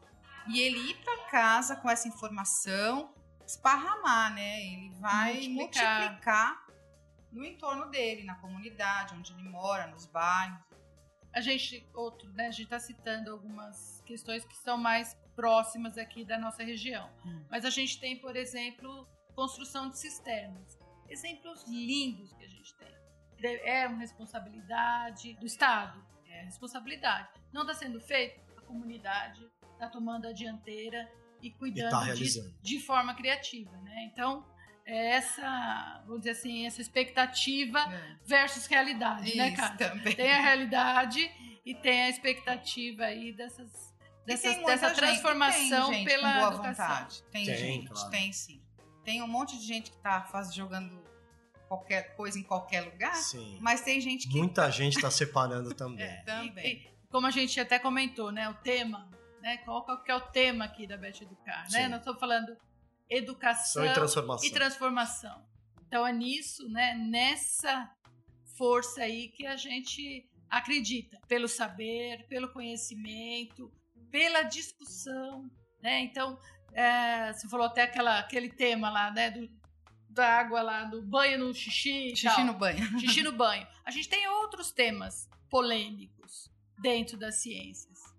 e 0.48 0.60
ele 0.60 0.78
ir 0.90 0.94
para 1.02 1.24
casa 1.28 1.76
com 1.76 1.90
essa 1.90 2.06
informação, 2.06 3.12
esparramar, 3.44 4.32
né? 4.34 4.60
Ele 4.60 4.90
vai 5.00 5.48
multiplicar. 5.48 6.00
multiplicar 6.00 6.66
no 7.32 7.44
entorno 7.44 7.86
dele, 7.90 8.24
na 8.24 8.36
comunidade, 8.36 9.14
onde 9.14 9.32
ele 9.32 9.42
mora, 9.42 9.86
nos 9.88 10.06
bairros. 10.06 10.64
A 11.34 11.40
gente, 11.40 11.86
outro, 11.92 12.32
né? 12.32 12.46
A 12.46 12.50
gente 12.50 12.64
está 12.64 12.78
citando 12.78 13.30
algumas 13.30 14.00
questões 14.06 14.44
que 14.44 14.56
são 14.56 14.78
mais 14.78 15.14
próximas 15.34 15.98
aqui 15.98 16.24
da 16.24 16.38
nossa 16.38 16.62
região. 16.62 17.10
Hum. 17.24 17.44
Mas 17.50 17.64
a 17.64 17.70
gente 17.70 18.00
tem, 18.00 18.18
por 18.18 18.36
exemplo, 18.36 19.06
construção 19.34 19.90
de 19.90 19.98
cisternas. 19.98 20.78
Exemplos 21.08 21.64
lindos 21.68 22.32
que 22.34 22.44
a 22.44 22.48
gente 22.48 22.74
tem. 22.76 23.05
É 23.43 23.87
uma 23.87 23.99
responsabilidade 23.99 25.34
do 25.34 25.47
Estado, 25.47 26.05
é 26.26 26.43
responsabilidade. 26.43 27.28
Não 27.53 27.62
está 27.62 27.74
sendo 27.74 28.01
feito, 28.01 28.41
a 28.57 28.62
comunidade 28.62 29.47
está 29.72 29.89
tomando 29.89 30.26
a 30.26 30.32
dianteira 30.32 31.11
e 31.43 31.51
cuidando 31.51 31.89
e 31.89 31.91
tá 31.91 32.14
disso 32.14 32.55
de 32.62 32.80
forma 32.80 33.14
criativa, 33.14 33.76
né? 33.78 34.09
Então, 34.12 34.45
é 34.87 35.16
essa, 35.16 36.03
vamos 36.07 36.20
dizer 36.20 36.30
assim, 36.30 36.66
essa 36.66 36.80
expectativa 36.80 37.80
é. 37.80 38.16
versus 38.24 38.66
realidade, 38.66 39.37
né, 39.37 39.49
Isso, 39.49 39.57
né, 39.62 39.68
cara? 39.68 39.76
Também. 39.76 40.14
Tem 40.14 40.32
a 40.32 40.41
realidade 40.41 41.30
e 41.64 41.74
tem 41.74 42.03
a 42.03 42.09
expectativa 42.09 43.05
aí 43.05 43.32
dessas, 43.32 43.93
dessas 44.24 44.57
dessa 44.64 44.89
gente, 44.89 44.99
transformação 44.99 45.91
tem 45.91 45.99
gente 45.99 46.09
pela 46.09 46.34
boa 46.34 46.55
educação. 46.55 46.89
Vontade. 46.89 47.22
Tem, 47.32 47.45
tem 47.45 47.57
gente, 47.57 47.89
claro. 47.89 48.11
tem 48.11 48.32
sim. 48.32 48.62
Tem 49.05 49.22
um 49.22 49.28
monte 49.28 49.59
de 49.59 49.64
gente 49.64 49.91
que 49.91 49.99
tá 49.99 50.22
faz, 50.22 50.55
jogando 50.55 51.05
qualquer 51.68 52.14
coisa 52.16 52.38
em 52.38 52.42
qualquer 52.42 52.82
lugar, 52.82 53.14
sim. 53.14 53.58
mas 53.60 53.80
tem 53.80 54.00
gente 54.00 54.28
que... 54.28 54.38
Muita 54.38 54.70
gente 54.70 54.96
está 54.96 55.10
separando 55.10 55.74
também. 55.74 56.06
É, 56.06 56.22
também. 56.22 56.66
E, 56.66 56.96
como 57.10 57.26
a 57.26 57.30
gente 57.30 57.58
até 57.58 57.78
comentou, 57.78 58.30
né, 58.30 58.48
o 58.48 58.54
tema, 58.54 59.08
né, 59.40 59.58
qual, 59.58 59.84
qual 59.84 60.02
que 60.02 60.10
é 60.10 60.14
o 60.14 60.20
tema 60.20 60.64
aqui 60.64 60.86
da 60.86 60.96
Beth 60.96 61.22
Educar, 61.22 61.64
né? 61.70 61.88
Nós 61.88 62.00
estamos 62.00 62.20
falando 62.20 62.56
educação 63.08 63.84
e 63.84 63.92
transformação. 63.94 64.48
e 64.48 64.52
transformação. 64.52 65.46
Então 65.86 66.06
é 66.06 66.12
nisso, 66.12 66.68
né, 66.68 66.94
nessa 66.94 67.90
força 68.56 69.02
aí 69.02 69.28
que 69.28 69.46
a 69.46 69.56
gente 69.56 70.28
acredita, 70.50 71.18
pelo 71.28 71.48
saber, 71.48 72.26
pelo 72.28 72.52
conhecimento, 72.52 73.72
pela 74.10 74.42
discussão, 74.42 75.50
né? 75.82 76.00
Então, 76.00 76.38
é, 76.72 77.32
você 77.32 77.48
falou 77.48 77.66
até 77.66 77.82
aquela, 77.82 78.18
aquele 78.18 78.48
tema 78.48 78.90
lá, 78.90 79.10
né, 79.10 79.30
do, 79.30 79.48
da 80.16 80.38
água 80.38 80.62
lá, 80.62 80.84
do 80.84 81.00
banho 81.02 81.38
no 81.38 81.54
xixi. 81.54 82.10
Xixi 82.10 82.24
tal. 82.24 82.44
no 82.44 82.54
banho. 82.54 82.84
Xixi 82.98 83.22
no 83.22 83.32
banho. 83.32 83.66
A 83.84 83.90
gente 83.90 84.08
tem 84.08 84.26
outros 84.26 84.72
temas 84.72 85.28
polêmicos 85.48 86.50
dentro 86.80 87.16
das 87.16 87.36
ciências 87.36 88.16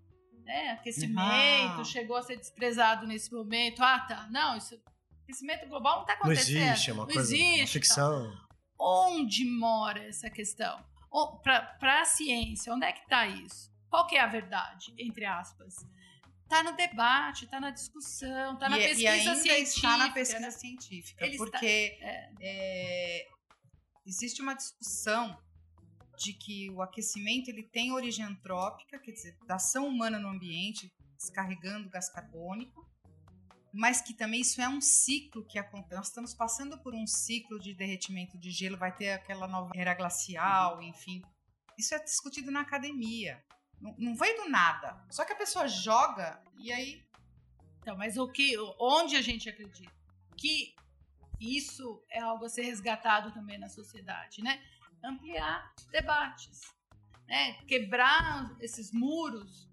né? 0.48 0.70
Aquecimento, 0.70 1.84
chegou 1.84 2.16
a 2.16 2.22
ser 2.22 2.36
desprezado 2.36 3.06
nesse 3.06 3.32
momento. 3.32 3.84
Ah, 3.84 4.00
tá. 4.00 4.26
Não, 4.30 4.56
isso, 4.56 4.80
aquecimento 5.22 5.68
global 5.68 5.96
não 5.96 6.02
está 6.02 6.14
acontecendo. 6.14 6.58
Não 6.58 6.72
existe, 6.72 6.90
é 6.90 6.92
uma 6.94 7.06
não 7.06 7.12
coisa, 7.12 7.34
existe, 7.34 7.60
uma 7.60 7.66
ficção. 7.66 8.32
Tá. 8.32 8.48
Onde 8.80 9.44
mora 9.44 10.02
essa 10.08 10.30
questão? 10.30 10.82
Para 11.42 12.00
a 12.00 12.04
ciência, 12.06 12.72
onde 12.72 12.86
é 12.86 12.92
que 12.92 13.02
está 13.02 13.26
isso? 13.26 13.70
Qual 13.90 14.06
que 14.06 14.16
é 14.16 14.20
a 14.20 14.26
verdade, 14.26 14.94
entre 14.98 15.26
aspas? 15.26 15.74
Está 16.48 16.62
no 16.62 16.74
debate, 16.74 17.44
está 17.44 17.60
na 17.60 17.70
discussão, 17.70 18.54
está 18.54 18.70
na 18.70 18.78
e, 18.78 18.82
pesquisa 18.82 19.02
e 19.02 19.06
ainda 19.06 19.34
científica. 19.34 19.62
está 19.62 19.96
na 19.98 20.10
pesquisa 20.10 20.40
né? 20.40 20.50
científica, 20.50 21.26
Ele 21.26 21.36
porque 21.36 21.66
está, 21.66 22.06
é. 22.06 22.30
É, 22.40 23.26
existe 24.06 24.40
uma 24.40 24.54
discussão 24.54 25.38
de 26.16 26.32
que 26.32 26.70
o 26.70 26.80
aquecimento 26.80 27.48
ele 27.48 27.62
tem 27.62 27.92
origem 27.92 28.24
antrópica, 28.24 28.98
quer 28.98 29.12
dizer, 29.12 29.36
da 29.46 29.56
ação 29.56 29.86
humana 29.86 30.18
no 30.18 30.28
ambiente, 30.28 30.90
descarregando 31.18 31.90
gás 31.90 32.10
carbônico, 32.10 32.88
mas 33.70 34.00
que 34.00 34.14
também 34.14 34.40
isso 34.40 34.62
é 34.62 34.68
um 34.70 34.80
ciclo 34.80 35.46
que 35.46 35.58
acontece. 35.58 35.96
Nós 35.96 36.08
estamos 36.08 36.32
passando 36.32 36.78
por 36.82 36.94
um 36.94 37.06
ciclo 37.06 37.60
de 37.60 37.74
derretimento 37.74 38.38
de 38.38 38.50
gelo, 38.50 38.78
vai 38.78 38.96
ter 38.96 39.10
aquela 39.10 39.46
nova 39.46 39.70
era 39.76 39.92
glacial, 39.92 40.80
enfim. 40.80 41.20
Isso 41.78 41.94
é 41.94 42.02
discutido 42.02 42.50
na 42.50 42.62
academia. 42.62 43.44
Não, 43.80 43.94
não 43.98 44.14
do 44.14 44.48
nada. 44.48 45.04
Só 45.10 45.24
que 45.24 45.32
a 45.32 45.36
pessoa 45.36 45.68
joga 45.68 46.42
e 46.58 46.72
aí. 46.72 47.04
Então, 47.80 47.96
mas 47.96 48.16
o 48.16 48.28
que, 48.28 48.54
onde 48.78 49.16
a 49.16 49.22
gente 49.22 49.48
acredita? 49.48 49.92
Que 50.36 50.74
isso 51.40 52.02
é 52.10 52.20
algo 52.20 52.44
a 52.44 52.48
ser 52.48 52.62
resgatado 52.62 53.32
também 53.32 53.58
na 53.58 53.68
sociedade, 53.68 54.42
né? 54.42 54.60
ampliar 55.02 55.72
debates, 55.90 56.60
né? 57.26 57.54
quebrar 57.66 58.56
esses 58.60 58.92
muros 58.92 59.68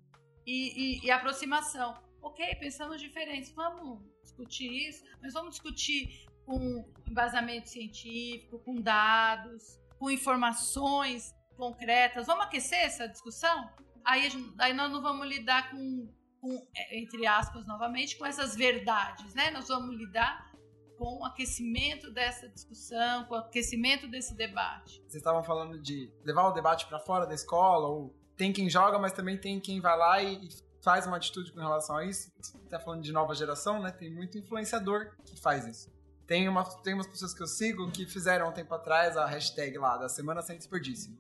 e, 0.46 1.00
e, 1.02 1.06
e 1.06 1.12
aproximação. 1.12 2.02
Ok, 2.22 2.56
pensamos 2.56 3.02
diferentes, 3.02 3.52
vamos 3.52 4.04
discutir 4.22 4.72
isso, 4.88 5.04
mas 5.22 5.34
vamos 5.34 5.52
discutir 5.52 6.26
com 6.46 6.92
embasamento 7.10 7.70
científico, 7.70 8.60
com 8.60 8.76
dados, 8.76 9.80
com 10.00 10.10
informações 10.10 11.34
concretas. 11.56 12.28
Vamos 12.28 12.46
aquecer 12.46 12.80
essa 12.80 13.08
discussão? 13.08 13.70
Aí, 14.06 14.30
aí 14.60 14.74
nós 14.74 14.92
não 14.92 15.02
vamos 15.02 15.28
lidar 15.28 15.72
com, 15.72 16.08
com, 16.40 16.68
entre 16.92 17.26
aspas, 17.26 17.66
novamente, 17.66 18.18
com 18.18 18.26
essas 18.26 18.56
verdades, 18.56 19.34
né? 19.34 19.52
Nós 19.52 19.68
vamos 19.68 19.96
lidar 19.98 20.54
com 20.98 21.20
o 21.20 21.26
aquecimento 21.26 22.12
dessa 22.12 22.48
discussão, 22.48 23.26
com 23.26 23.36
o 23.36 23.38
aquecimento 23.38 24.08
desse 24.08 24.36
debate. 24.36 25.02
Vocês 25.02 25.16
estavam 25.16 25.44
falando 25.44 25.82
de 25.82 26.12
levar 26.24 26.48
o 26.48 26.52
debate 26.52 26.86
para 26.86 27.00
fora 27.00 27.26
da 27.26 27.34
escola, 27.34 27.88
ou 27.88 28.16
tem 28.38 28.54
quem 28.54 28.70
joga, 28.70 29.00
mas 29.00 29.12
também 29.12 29.38
tem 29.38 29.60
quem 29.60 29.82
vai 29.82 29.98
lá 29.98 30.22
e 30.22 30.48
faz 30.84 31.08
uma 31.08 31.18
atitude 31.18 31.52
com 31.52 31.60
relação 31.60 31.98
a 31.98 32.06
isso. 32.06 32.32
Você 32.40 32.58
tá 32.70 32.80
falando 32.80 33.02
de 33.02 33.12
nova 33.12 33.34
geração, 33.34 33.82
né? 33.82 33.92
Tem 33.92 34.14
muito 34.14 34.38
influenciador 34.38 35.16
que 35.26 35.36
faz 35.40 35.66
isso. 35.66 35.90
Tem, 36.28 36.48
uma, 36.48 36.64
tem 36.82 36.94
umas 36.94 37.08
pessoas 37.08 37.34
que 37.34 37.42
eu 37.42 37.48
sigo 37.48 37.92
que 37.92 38.06
fizeram 38.06 38.50
um 38.50 38.52
tempo 38.52 38.74
atrás 38.74 39.16
a 39.16 39.26
hashtag 39.26 39.78
lá 39.78 39.98
da 39.98 40.10
Semana 40.10 40.42
Sem 40.42 40.58
Desperdício. 40.58 41.16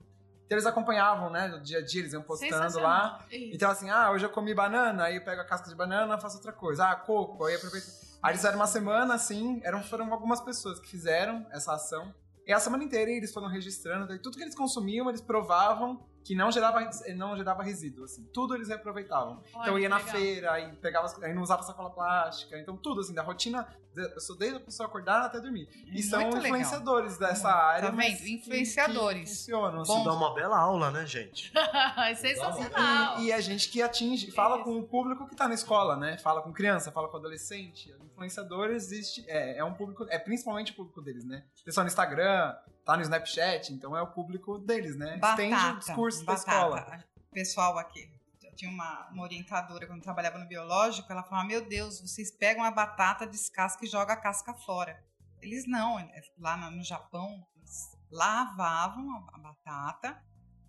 Então 0.45 0.55
eles 0.55 0.65
acompanhavam, 0.65 1.29
né? 1.29 1.47
No 1.47 1.59
dia 1.59 1.79
a 1.79 1.81
dia, 1.85 2.01
eles 2.01 2.13
iam 2.13 2.21
postando 2.21 2.79
lá. 2.79 3.25
Isso. 3.31 3.55
Então, 3.55 3.69
assim, 3.69 3.89
ah, 3.89 4.11
hoje 4.11 4.25
eu 4.25 4.29
comi 4.29 4.53
banana, 4.53 5.05
aí 5.05 5.15
eu 5.15 5.23
pego 5.23 5.41
a 5.41 5.45
casca 5.45 5.67
de 5.67 5.75
banana, 5.75 6.19
faço 6.19 6.37
outra 6.37 6.51
coisa. 6.51 6.89
Ah, 6.89 6.95
coco, 6.95 7.45
aí 7.45 7.55
aproveito. 7.55 7.85
Aí 8.21 8.31
eles 8.31 8.41
fizeram 8.41 8.57
uma 8.57 8.67
semana, 8.67 9.15
assim, 9.15 9.59
eram, 9.63 9.83
foram 9.83 10.11
algumas 10.13 10.41
pessoas 10.41 10.79
que 10.79 10.87
fizeram 10.87 11.45
essa 11.51 11.73
ação. 11.73 12.13
E 12.45 12.53
a 12.53 12.59
semana 12.59 12.83
inteira 12.83 13.09
eles 13.09 13.33
foram 13.33 13.47
registrando, 13.47 14.07
tudo 14.19 14.37
que 14.37 14.43
eles 14.43 14.55
consumiam, 14.55 15.09
eles 15.09 15.21
provavam 15.21 16.05
que 16.25 16.33
não 16.33 16.51
gerava, 16.51 16.81
não 17.15 17.37
gerava 17.37 17.61
resíduo, 17.61 18.05
assim. 18.05 18.23
Tudo 18.33 18.55
eles 18.55 18.67
reaproveitavam. 18.67 19.43
Olha, 19.53 19.61
então 19.61 19.79
ia 19.79 19.87
na 19.87 19.97
legal. 19.97 20.11
feira, 20.11 20.59
e 20.59 20.75
pegava, 20.77 21.07
aí 21.23 21.33
não 21.35 21.43
usava 21.43 21.61
sacola 21.61 21.91
plástica. 21.91 22.57
Então 22.57 22.75
tudo, 22.75 23.01
assim, 23.01 23.13
da 23.13 23.21
rotina, 23.21 23.67
eu 23.95 24.19
sou 24.19 24.35
desde 24.35 24.57
a 24.57 24.59
pessoa 24.59 24.87
acordar 24.89 25.25
até 25.25 25.39
dormir. 25.39 25.69
E 25.85 25.91
Muito 25.91 26.07
são 26.07 26.21
influenciadores 26.21 27.13
legal. 27.13 27.29
dessa 27.29 27.49
área. 27.49 27.91
Tá 27.91 27.95
vendo? 27.95 28.27
Influenciadores. 28.27 29.29
Que, 29.29 29.35
funcionam. 29.35 29.81
Assim. 29.81 29.93
Isso 29.93 30.03
dá 30.03 30.13
uma 30.13 30.33
bela 30.33 30.57
aula, 30.57 30.89
né, 30.89 31.05
gente? 31.05 31.53
é 32.09 32.15
sensacional. 32.15 33.19
E, 33.19 33.27
e 33.27 33.31
a 33.31 33.39
gente 33.39 33.69
que 33.69 33.83
atinge, 33.83 34.31
fala 34.31 34.63
com 34.63 34.79
o 34.79 34.83
público 34.83 35.27
que 35.27 35.35
tá 35.35 35.47
na 35.47 35.53
escola, 35.53 35.95
né? 35.95 36.17
Fala 36.17 36.41
com 36.41 36.51
criança, 36.51 36.91
fala 36.91 37.07
com 37.07 37.17
adolescente. 37.17 37.93
Influenciadores 38.03 38.85
existe, 38.85 39.23
é, 39.27 39.59
é 39.59 39.63
um 39.63 39.75
público, 39.75 40.07
é 40.09 40.17
principalmente 40.17 40.71
o 40.71 40.75
público 40.75 41.03
deles, 41.03 41.23
né? 41.23 41.43
Pessoal 41.63 41.83
no 41.83 41.89
Instagram, 41.89 42.55
tá 42.85 42.95
no 42.95 43.01
Snapchat, 43.01 43.73
então 43.73 43.97
é 43.97 44.01
o 44.01 44.07
público 44.07 44.59
deles, 44.59 44.95
né? 44.95 45.17
Batata, 45.17 45.43
Estende 45.43 45.65
o 45.65 45.79
discurso 45.79 46.23
batata. 46.23 46.47
da 46.47 46.53
escola. 46.53 47.03
Pessoal 47.31 47.77
aqui, 47.77 48.09
tinha 48.55 48.71
uma, 48.71 49.09
uma, 49.11 49.23
orientadora 49.23 49.85
quando 49.85 50.01
trabalhava 50.01 50.37
no 50.37 50.47
biológico, 50.47 51.11
ela 51.11 51.23
falava: 51.23 51.47
Meu 51.47 51.67
Deus, 51.67 51.99
vocês 51.99 52.31
pegam 52.31 52.63
a 52.63 52.71
batata, 52.71 53.27
descasca 53.27 53.83
e 53.83 53.89
joga 53.89 54.13
a 54.13 54.17
casca 54.17 54.53
fora. 54.53 55.03
Eles 55.41 55.67
não, 55.67 55.99
é, 55.99 56.21
lá 56.39 56.71
no 56.71 56.83
Japão, 56.83 57.45
eles 57.57 57.89
lavavam 58.09 59.27
a 59.33 59.37
batata 59.37 60.23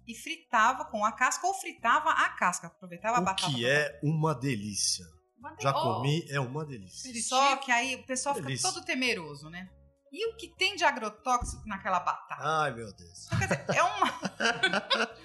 e 0.06 0.14
fritava 0.14 0.84
com 0.84 1.04
a 1.04 1.12
casca 1.12 1.46
ou 1.46 1.54
fritava 1.54 2.10
a 2.10 2.30
casca, 2.30 2.66
aproveitava 2.66 3.18
o 3.18 3.20
a 3.20 3.24
batata. 3.24 3.52
Que 3.52 3.66
é 3.66 4.00
uma 4.02 4.34
delícia. 4.34 5.04
Já 5.60 5.72
comi, 5.72 6.26
é 6.28 6.40
uma 6.40 6.64
delícia. 6.64 7.12
Só 7.22 7.56
que 7.56 7.70
aí 7.70 7.94
o 7.94 8.04
pessoal 8.04 8.34
delícia. 8.34 8.68
fica 8.68 8.74
todo 8.74 8.84
temeroso, 8.84 9.48
né? 9.48 9.70
E 10.12 10.26
o 10.28 10.36
que 10.36 10.48
tem 10.48 10.76
de 10.76 10.84
agrotóxico 10.84 11.66
naquela 11.66 12.00
batata? 12.00 12.42
Ai, 12.42 12.72
meu 12.72 12.92
Deus. 12.92 13.26
Então, 13.26 13.38
quer 13.38 13.46
dizer, 13.46 13.76
é 13.76 13.82
uma. 13.82 14.06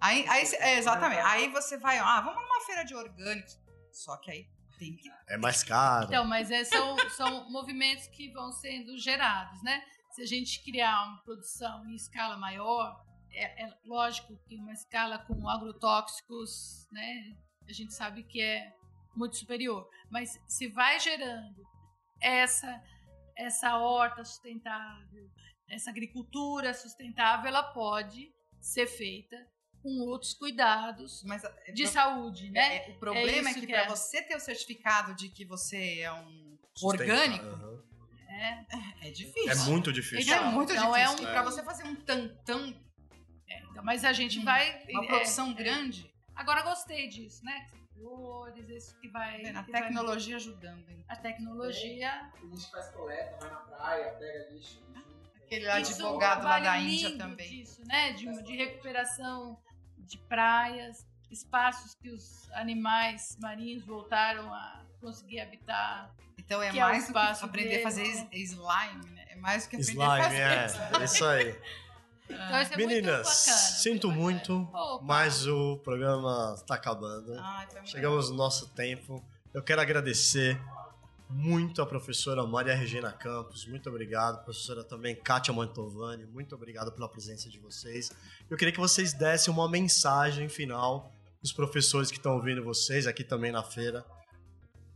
aí, 0.00 0.26
aí, 0.28 0.44
é, 0.60 0.78
exatamente. 0.78 1.20
Aí 1.22 1.48
você 1.50 1.76
vai, 1.76 1.98
ah, 1.98 2.20
vamos 2.20 2.42
numa 2.42 2.60
feira 2.64 2.84
de 2.84 2.94
orgânicos. 2.94 3.58
Só 3.92 4.16
que 4.16 4.30
aí 4.30 4.48
tem 4.78 4.96
que. 4.96 5.10
É 5.28 5.36
mais 5.36 5.62
caro. 5.62 6.06
Então, 6.06 6.24
mas 6.24 6.50
é, 6.50 6.64
são, 6.64 6.96
são 7.10 7.50
movimentos 7.50 8.06
que 8.08 8.30
vão 8.32 8.52
sendo 8.52 8.96
gerados, 8.96 9.62
né? 9.62 9.82
Se 10.12 10.22
a 10.22 10.26
gente 10.26 10.62
criar 10.62 11.04
uma 11.06 11.18
produção 11.22 11.84
em 11.86 11.94
escala 11.94 12.36
maior, 12.36 13.04
é, 13.32 13.64
é 13.64 13.74
lógico 13.84 14.36
que 14.46 14.56
uma 14.56 14.72
escala 14.72 15.18
com 15.18 15.48
agrotóxicos, 15.48 16.88
né? 16.90 17.36
A 17.68 17.72
gente 17.72 17.92
sabe 17.92 18.22
que 18.22 18.40
é 18.40 18.72
muito 19.14 19.36
superior. 19.36 19.88
Mas 20.10 20.40
se 20.46 20.68
vai 20.68 20.98
gerando 20.98 21.66
essa 22.20 22.82
essa 23.38 23.76
horta 23.78 24.24
sustentável, 24.24 25.30
essa 25.68 25.90
agricultura 25.90 26.74
sustentável, 26.74 27.46
ela 27.48 27.62
pode 27.62 28.32
ser 28.60 28.86
feita 28.86 29.36
com 29.82 30.00
outros 30.08 30.34
cuidados 30.34 31.22
Mas 31.24 31.44
é, 31.44 31.72
de 31.72 31.84
pro- 31.84 31.92
saúde, 31.92 32.50
né? 32.50 32.88
é, 32.88 32.90
o 32.90 32.98
problema 32.98 33.48
é, 33.48 33.52
isso 33.52 33.60
que, 33.60 33.66
que 33.66 33.72
para 33.72 33.82
é. 33.82 33.88
você 33.88 34.20
ter 34.22 34.34
o 34.36 34.40
certificado 34.40 35.14
de 35.14 35.28
que 35.28 35.44
você 35.44 36.00
é 36.00 36.12
um 36.12 36.58
Sustentável. 36.74 37.14
orgânico, 37.14 37.46
Aham. 37.46 37.88
É, 38.30 39.08
é 39.08 39.10
difícil. 39.10 39.50
É 39.50 39.54
muito 39.70 39.92
difícil. 39.92 40.20
Então, 40.20 40.48
É 40.48 40.50
muito 40.52 40.72
então 40.72 40.94
é 40.94 41.04
difícil. 41.04 41.26
um- 41.28 41.30
Pra 41.32 41.42
você 41.42 41.62
fazer 41.62 41.84
um 41.84 41.94
tantão, 41.96 42.68
então, 43.70 43.82
mas 43.82 44.04
a 44.04 44.12
gente 44.12 44.38
Hum, 44.40 44.44
vai. 44.44 44.84
uma 44.90 45.04
é, 45.04 45.06
produção 45.06 45.50
é. 45.50 45.54
grande, 45.54 46.12
Agora 46.36 46.62
gostei 46.62 47.08
disso, 47.08 47.44
né? 47.44 47.68
Flores, 47.98 48.68
isso 48.68 48.96
que 49.00 49.08
vai. 49.08 49.44
a 49.46 49.62
que 49.64 49.72
vai- 49.72 49.82
tecnologia 49.82 50.36
ajudando. 50.36 50.88
hein? 50.88 51.04
a 51.08 51.16
tecnologia. 51.16 52.10
A 52.34 52.46
gente 52.46 52.70
faz 52.70 52.88
coleta, 52.90 53.36
vai 53.40 53.50
na 53.50 53.56
praia, 53.60 54.10
pega 54.12 54.50
lixo. 54.52 54.82
Aquele 55.44 55.62
Isso 55.64 55.70
é 55.70 56.04
um 56.04 56.08
advogado 56.08 56.44
lá 56.44 56.60
da 56.60 56.78
Índia 56.78 57.08
lindo 57.08 57.18
também. 57.18 57.48
Disso, 57.50 57.82
né? 57.86 58.12
De, 58.12 58.42
de 58.42 58.56
recuperação 58.56 59.58
de 59.96 60.18
praias, 60.18 61.06
espaços 61.30 61.94
que 61.94 62.10
os 62.10 62.50
animais 62.52 63.36
marinhos 63.40 63.84
voltaram 63.84 64.52
a 64.52 64.84
conseguir 65.00 65.40
habitar. 65.40 66.14
Então 66.36 66.62
é 66.62 66.70
Que 66.70 66.78
é 66.78 66.84
o 66.84 66.88
mais 66.88 66.98
do 67.06 67.12
que 67.12 67.18
espaço 67.18 67.44
aprender 67.46 67.80
a 67.80 67.82
fazer 67.82 68.02
dele, 68.02 68.28
is- 68.42 68.50
slime, 68.52 69.10
né? 69.10 69.24
É 69.30 69.36
mais 69.36 69.64
do 69.64 69.70
que 69.70 69.76
aprender 69.76 69.92
Slime, 69.92 70.20
a 70.20 70.22
fazer. 70.68 71.00
é. 71.00 71.04
Isso 71.04 71.24
aí. 71.26 71.58
Então, 72.30 72.62
isso 72.62 72.74
é 72.74 72.76
Meninas, 72.76 73.26
muito 73.26 73.58
sinto 73.82 74.10
muito, 74.10 74.62
Opa. 74.72 75.04
mas 75.04 75.46
o 75.46 75.78
programa 75.78 76.54
está 76.56 76.74
acabando. 76.74 77.34
Ai, 77.38 77.66
muito 77.72 77.88
Chegamos 77.88 78.30
no 78.30 78.36
nosso 78.36 78.68
tempo. 78.68 79.24
Eu 79.54 79.62
quero 79.62 79.80
agradecer 79.80 80.60
muito 81.30 81.82
a 81.82 81.86
professora 81.86 82.46
Maria 82.46 82.74
Regina 82.74 83.12
Campos. 83.12 83.66
Muito 83.66 83.88
obrigado. 83.88 84.44
Professora 84.44 84.84
também 84.84 85.14
Kátia 85.14 85.52
Mantovani. 85.52 86.26
Muito 86.26 86.54
obrigado 86.54 86.92
pela 86.92 87.08
presença 87.08 87.48
de 87.48 87.58
vocês. 87.58 88.10
Eu 88.48 88.56
queria 88.56 88.72
que 88.72 88.80
vocês 88.80 89.12
dessem 89.12 89.52
uma 89.52 89.68
mensagem 89.68 90.48
final 90.48 91.12
os 91.42 91.52
professores 91.52 92.10
que 92.10 92.16
estão 92.16 92.34
ouvindo 92.34 92.62
vocês 92.62 93.06
aqui 93.06 93.22
também 93.22 93.52
na 93.52 93.62
feira. 93.62 94.04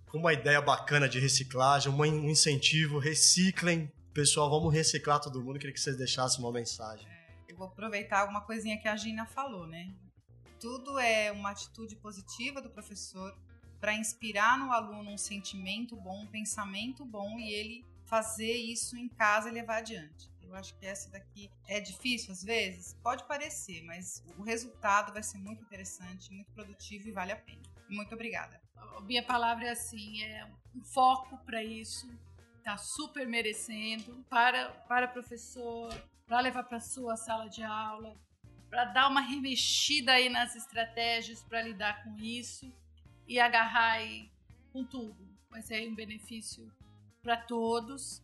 Com 0.06 0.18
uma 0.18 0.32
ideia 0.32 0.60
bacana 0.60 1.08
de 1.08 1.18
reciclagem, 1.18 1.92
um 1.92 2.04
incentivo, 2.28 2.98
reciclem. 2.98 3.90
Pessoal, 4.12 4.50
vamos 4.50 4.72
reciclar 4.72 5.20
todo 5.20 5.40
mundo. 5.40 5.56
Eu 5.56 5.60
queria 5.60 5.72
que 5.72 5.80
vocês 5.80 5.96
deixassem 5.96 6.40
uma 6.40 6.52
mensagem. 6.52 7.06
Vou 7.62 7.68
aproveitar 7.68 8.28
uma 8.28 8.40
coisinha 8.40 8.76
que 8.76 8.88
a 8.88 8.96
Gina 8.96 9.24
falou, 9.24 9.68
né? 9.68 9.94
Tudo 10.58 10.98
é 10.98 11.30
uma 11.30 11.50
atitude 11.50 11.94
positiva 11.94 12.60
do 12.60 12.68
professor 12.68 13.38
para 13.80 13.94
inspirar 13.94 14.58
no 14.58 14.72
aluno 14.72 15.12
um 15.12 15.16
sentimento 15.16 15.94
bom, 15.94 16.22
um 16.22 16.26
pensamento 16.26 17.04
bom 17.04 17.38
e 17.38 17.52
ele 17.52 17.86
fazer 18.04 18.52
isso 18.52 18.96
em 18.96 19.08
casa 19.08 19.48
e 19.48 19.52
levar 19.52 19.76
adiante. 19.76 20.28
Eu 20.42 20.56
acho 20.56 20.76
que 20.76 20.84
essa 20.84 21.08
daqui 21.08 21.48
é 21.68 21.78
difícil 21.78 22.32
às 22.32 22.42
vezes, 22.42 22.94
pode 23.00 23.22
parecer, 23.28 23.80
mas 23.84 24.24
o 24.36 24.42
resultado 24.42 25.12
vai 25.12 25.22
ser 25.22 25.38
muito 25.38 25.62
interessante, 25.62 26.32
muito 26.32 26.50
produtivo 26.50 27.08
e 27.08 27.12
vale 27.12 27.30
a 27.30 27.36
pena. 27.36 27.62
Muito 27.88 28.12
obrigada. 28.12 28.60
Minha 29.02 29.22
palavra 29.22 29.66
é 29.66 29.70
assim, 29.70 30.20
é 30.24 30.50
um 30.74 30.82
foco 30.82 31.38
para 31.46 31.62
isso, 31.62 32.10
tá 32.64 32.76
super 32.76 33.24
merecendo 33.24 34.24
para 34.28 34.70
para 34.88 35.06
professor, 35.06 35.94
para 36.32 36.40
levar 36.40 36.64
para 36.64 36.80
sua 36.80 37.14
sala 37.14 37.46
de 37.46 37.62
aula, 37.62 38.18
para 38.70 38.86
dar 38.86 39.06
uma 39.10 39.20
remexida 39.20 40.12
aí 40.12 40.30
nas 40.30 40.56
estratégias 40.56 41.42
para 41.42 41.60
lidar 41.60 42.02
com 42.02 42.16
isso 42.18 42.72
e 43.28 43.38
agarrar 43.38 43.98
aí 43.98 44.30
com 44.72 44.82
tudo. 44.82 45.28
Vai 45.50 45.60
ser 45.60 45.86
um 45.86 45.94
benefício 45.94 46.72
para 47.20 47.36
todos, 47.36 48.22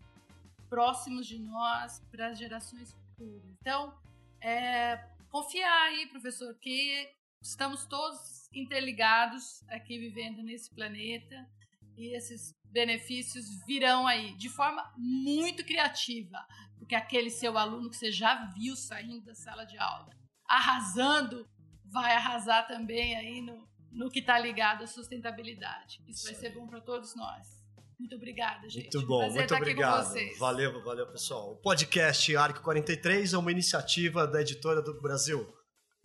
próximos 0.70 1.26
de 1.26 1.38
nós, 1.38 2.00
para 2.10 2.28
as 2.28 2.38
gerações 2.38 2.94
futuras. 2.94 3.44
Então, 3.60 3.94
é, 4.40 4.96
confiar 5.30 5.88
aí, 5.88 6.06
professor, 6.06 6.54
que 6.54 7.14
estamos 7.42 7.84
todos 7.84 8.48
interligados 8.54 9.62
aqui 9.68 9.98
vivendo 9.98 10.42
nesse 10.42 10.74
planeta 10.74 11.46
e 11.94 12.16
esses 12.16 12.54
benefícios 12.64 13.44
virão 13.66 14.06
aí 14.06 14.34
de 14.38 14.48
forma 14.48 14.94
muito 14.96 15.62
criativa, 15.62 16.46
porque 16.78 16.94
aquele 16.94 17.30
seu 17.30 17.58
aluno 17.58 17.90
que 17.90 17.96
você 17.96 18.10
já 18.10 18.46
viu 18.56 18.76
saindo 18.76 19.26
da 19.26 19.34
sala 19.34 19.64
de 19.64 19.76
aula, 19.78 20.10
arrasando, 20.48 21.46
vai 21.84 22.14
arrasar 22.14 22.66
também 22.66 23.16
aí 23.16 23.42
no, 23.42 23.68
no 23.90 24.10
que 24.10 24.20
está 24.20 24.38
ligado 24.38 24.84
à 24.84 24.86
sustentabilidade. 24.86 26.02
Isso 26.06 26.24
vai 26.24 26.34
ser 26.34 26.54
bom 26.54 26.66
para 26.66 26.80
todos 26.80 27.14
nós. 27.14 27.58
Muito 27.98 28.14
obrigada, 28.14 28.68
gente. 28.68 28.94
Muito 28.94 29.06
bom, 29.06 29.18
Prazer 29.18 29.38
muito 29.38 29.48
com 29.48 29.56
obrigado. 29.56 30.14
Valeu, 30.38 30.84
valeu, 30.84 31.06
pessoal. 31.08 31.52
O 31.52 31.56
podcast 31.56 32.36
Arco 32.36 32.62
43 32.62 33.32
é 33.32 33.38
uma 33.38 33.50
iniciativa 33.50 34.26
da 34.26 34.40
editora 34.40 34.80
do 34.80 35.00
Brasil. 35.00 35.52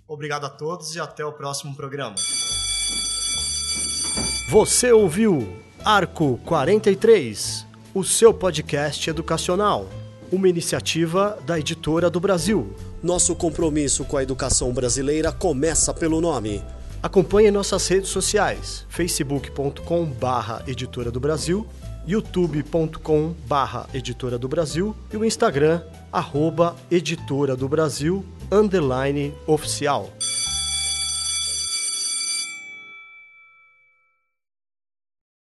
Obrigado 0.07 0.45
a 0.45 0.49
todos 0.49 0.95
e 0.95 0.99
até 0.99 1.24
o 1.24 1.34
próximo 1.34 1.76
programa. 1.76 2.15
Você 4.49 4.91
ouviu 4.91 5.61
Arco 5.86 6.38
43, 6.45 7.65
o 7.93 8.03
seu 8.03 8.34
podcast 8.34 9.09
educacional, 9.09 9.88
uma 10.34 10.49
iniciativa 10.49 11.38
da 11.45 11.59
editora 11.59 12.09
do 12.09 12.19
Brasil. 12.19 12.75
Nosso 13.03 13.36
compromisso 13.36 14.03
com 14.03 14.17
a 14.17 14.23
educação 14.23 14.73
brasileira 14.73 15.31
começa 15.31 15.93
pelo 15.93 16.19
nome. 16.19 16.63
Acompanhe 17.03 17.51
nossas 17.51 17.88
redes 17.88 18.09
sociais: 18.09 18.84
facebook.com 18.89 20.05
barra 20.05 20.63
editora 20.65 21.11
do 21.11 21.19
Brasil, 21.19 21.67
youtube.com 22.07 23.36
barra 23.45 23.88
editora 23.93 24.39
do 24.39 24.47
Brasil 24.47 24.95
e 25.13 25.17
o 25.17 25.23
Instagram, 25.23 25.81
arroba 26.11 26.75
editora 26.89 27.55
do 27.55 27.69
Brasil, 27.69 28.25
underline 28.51 29.34
oficial. 29.45 30.09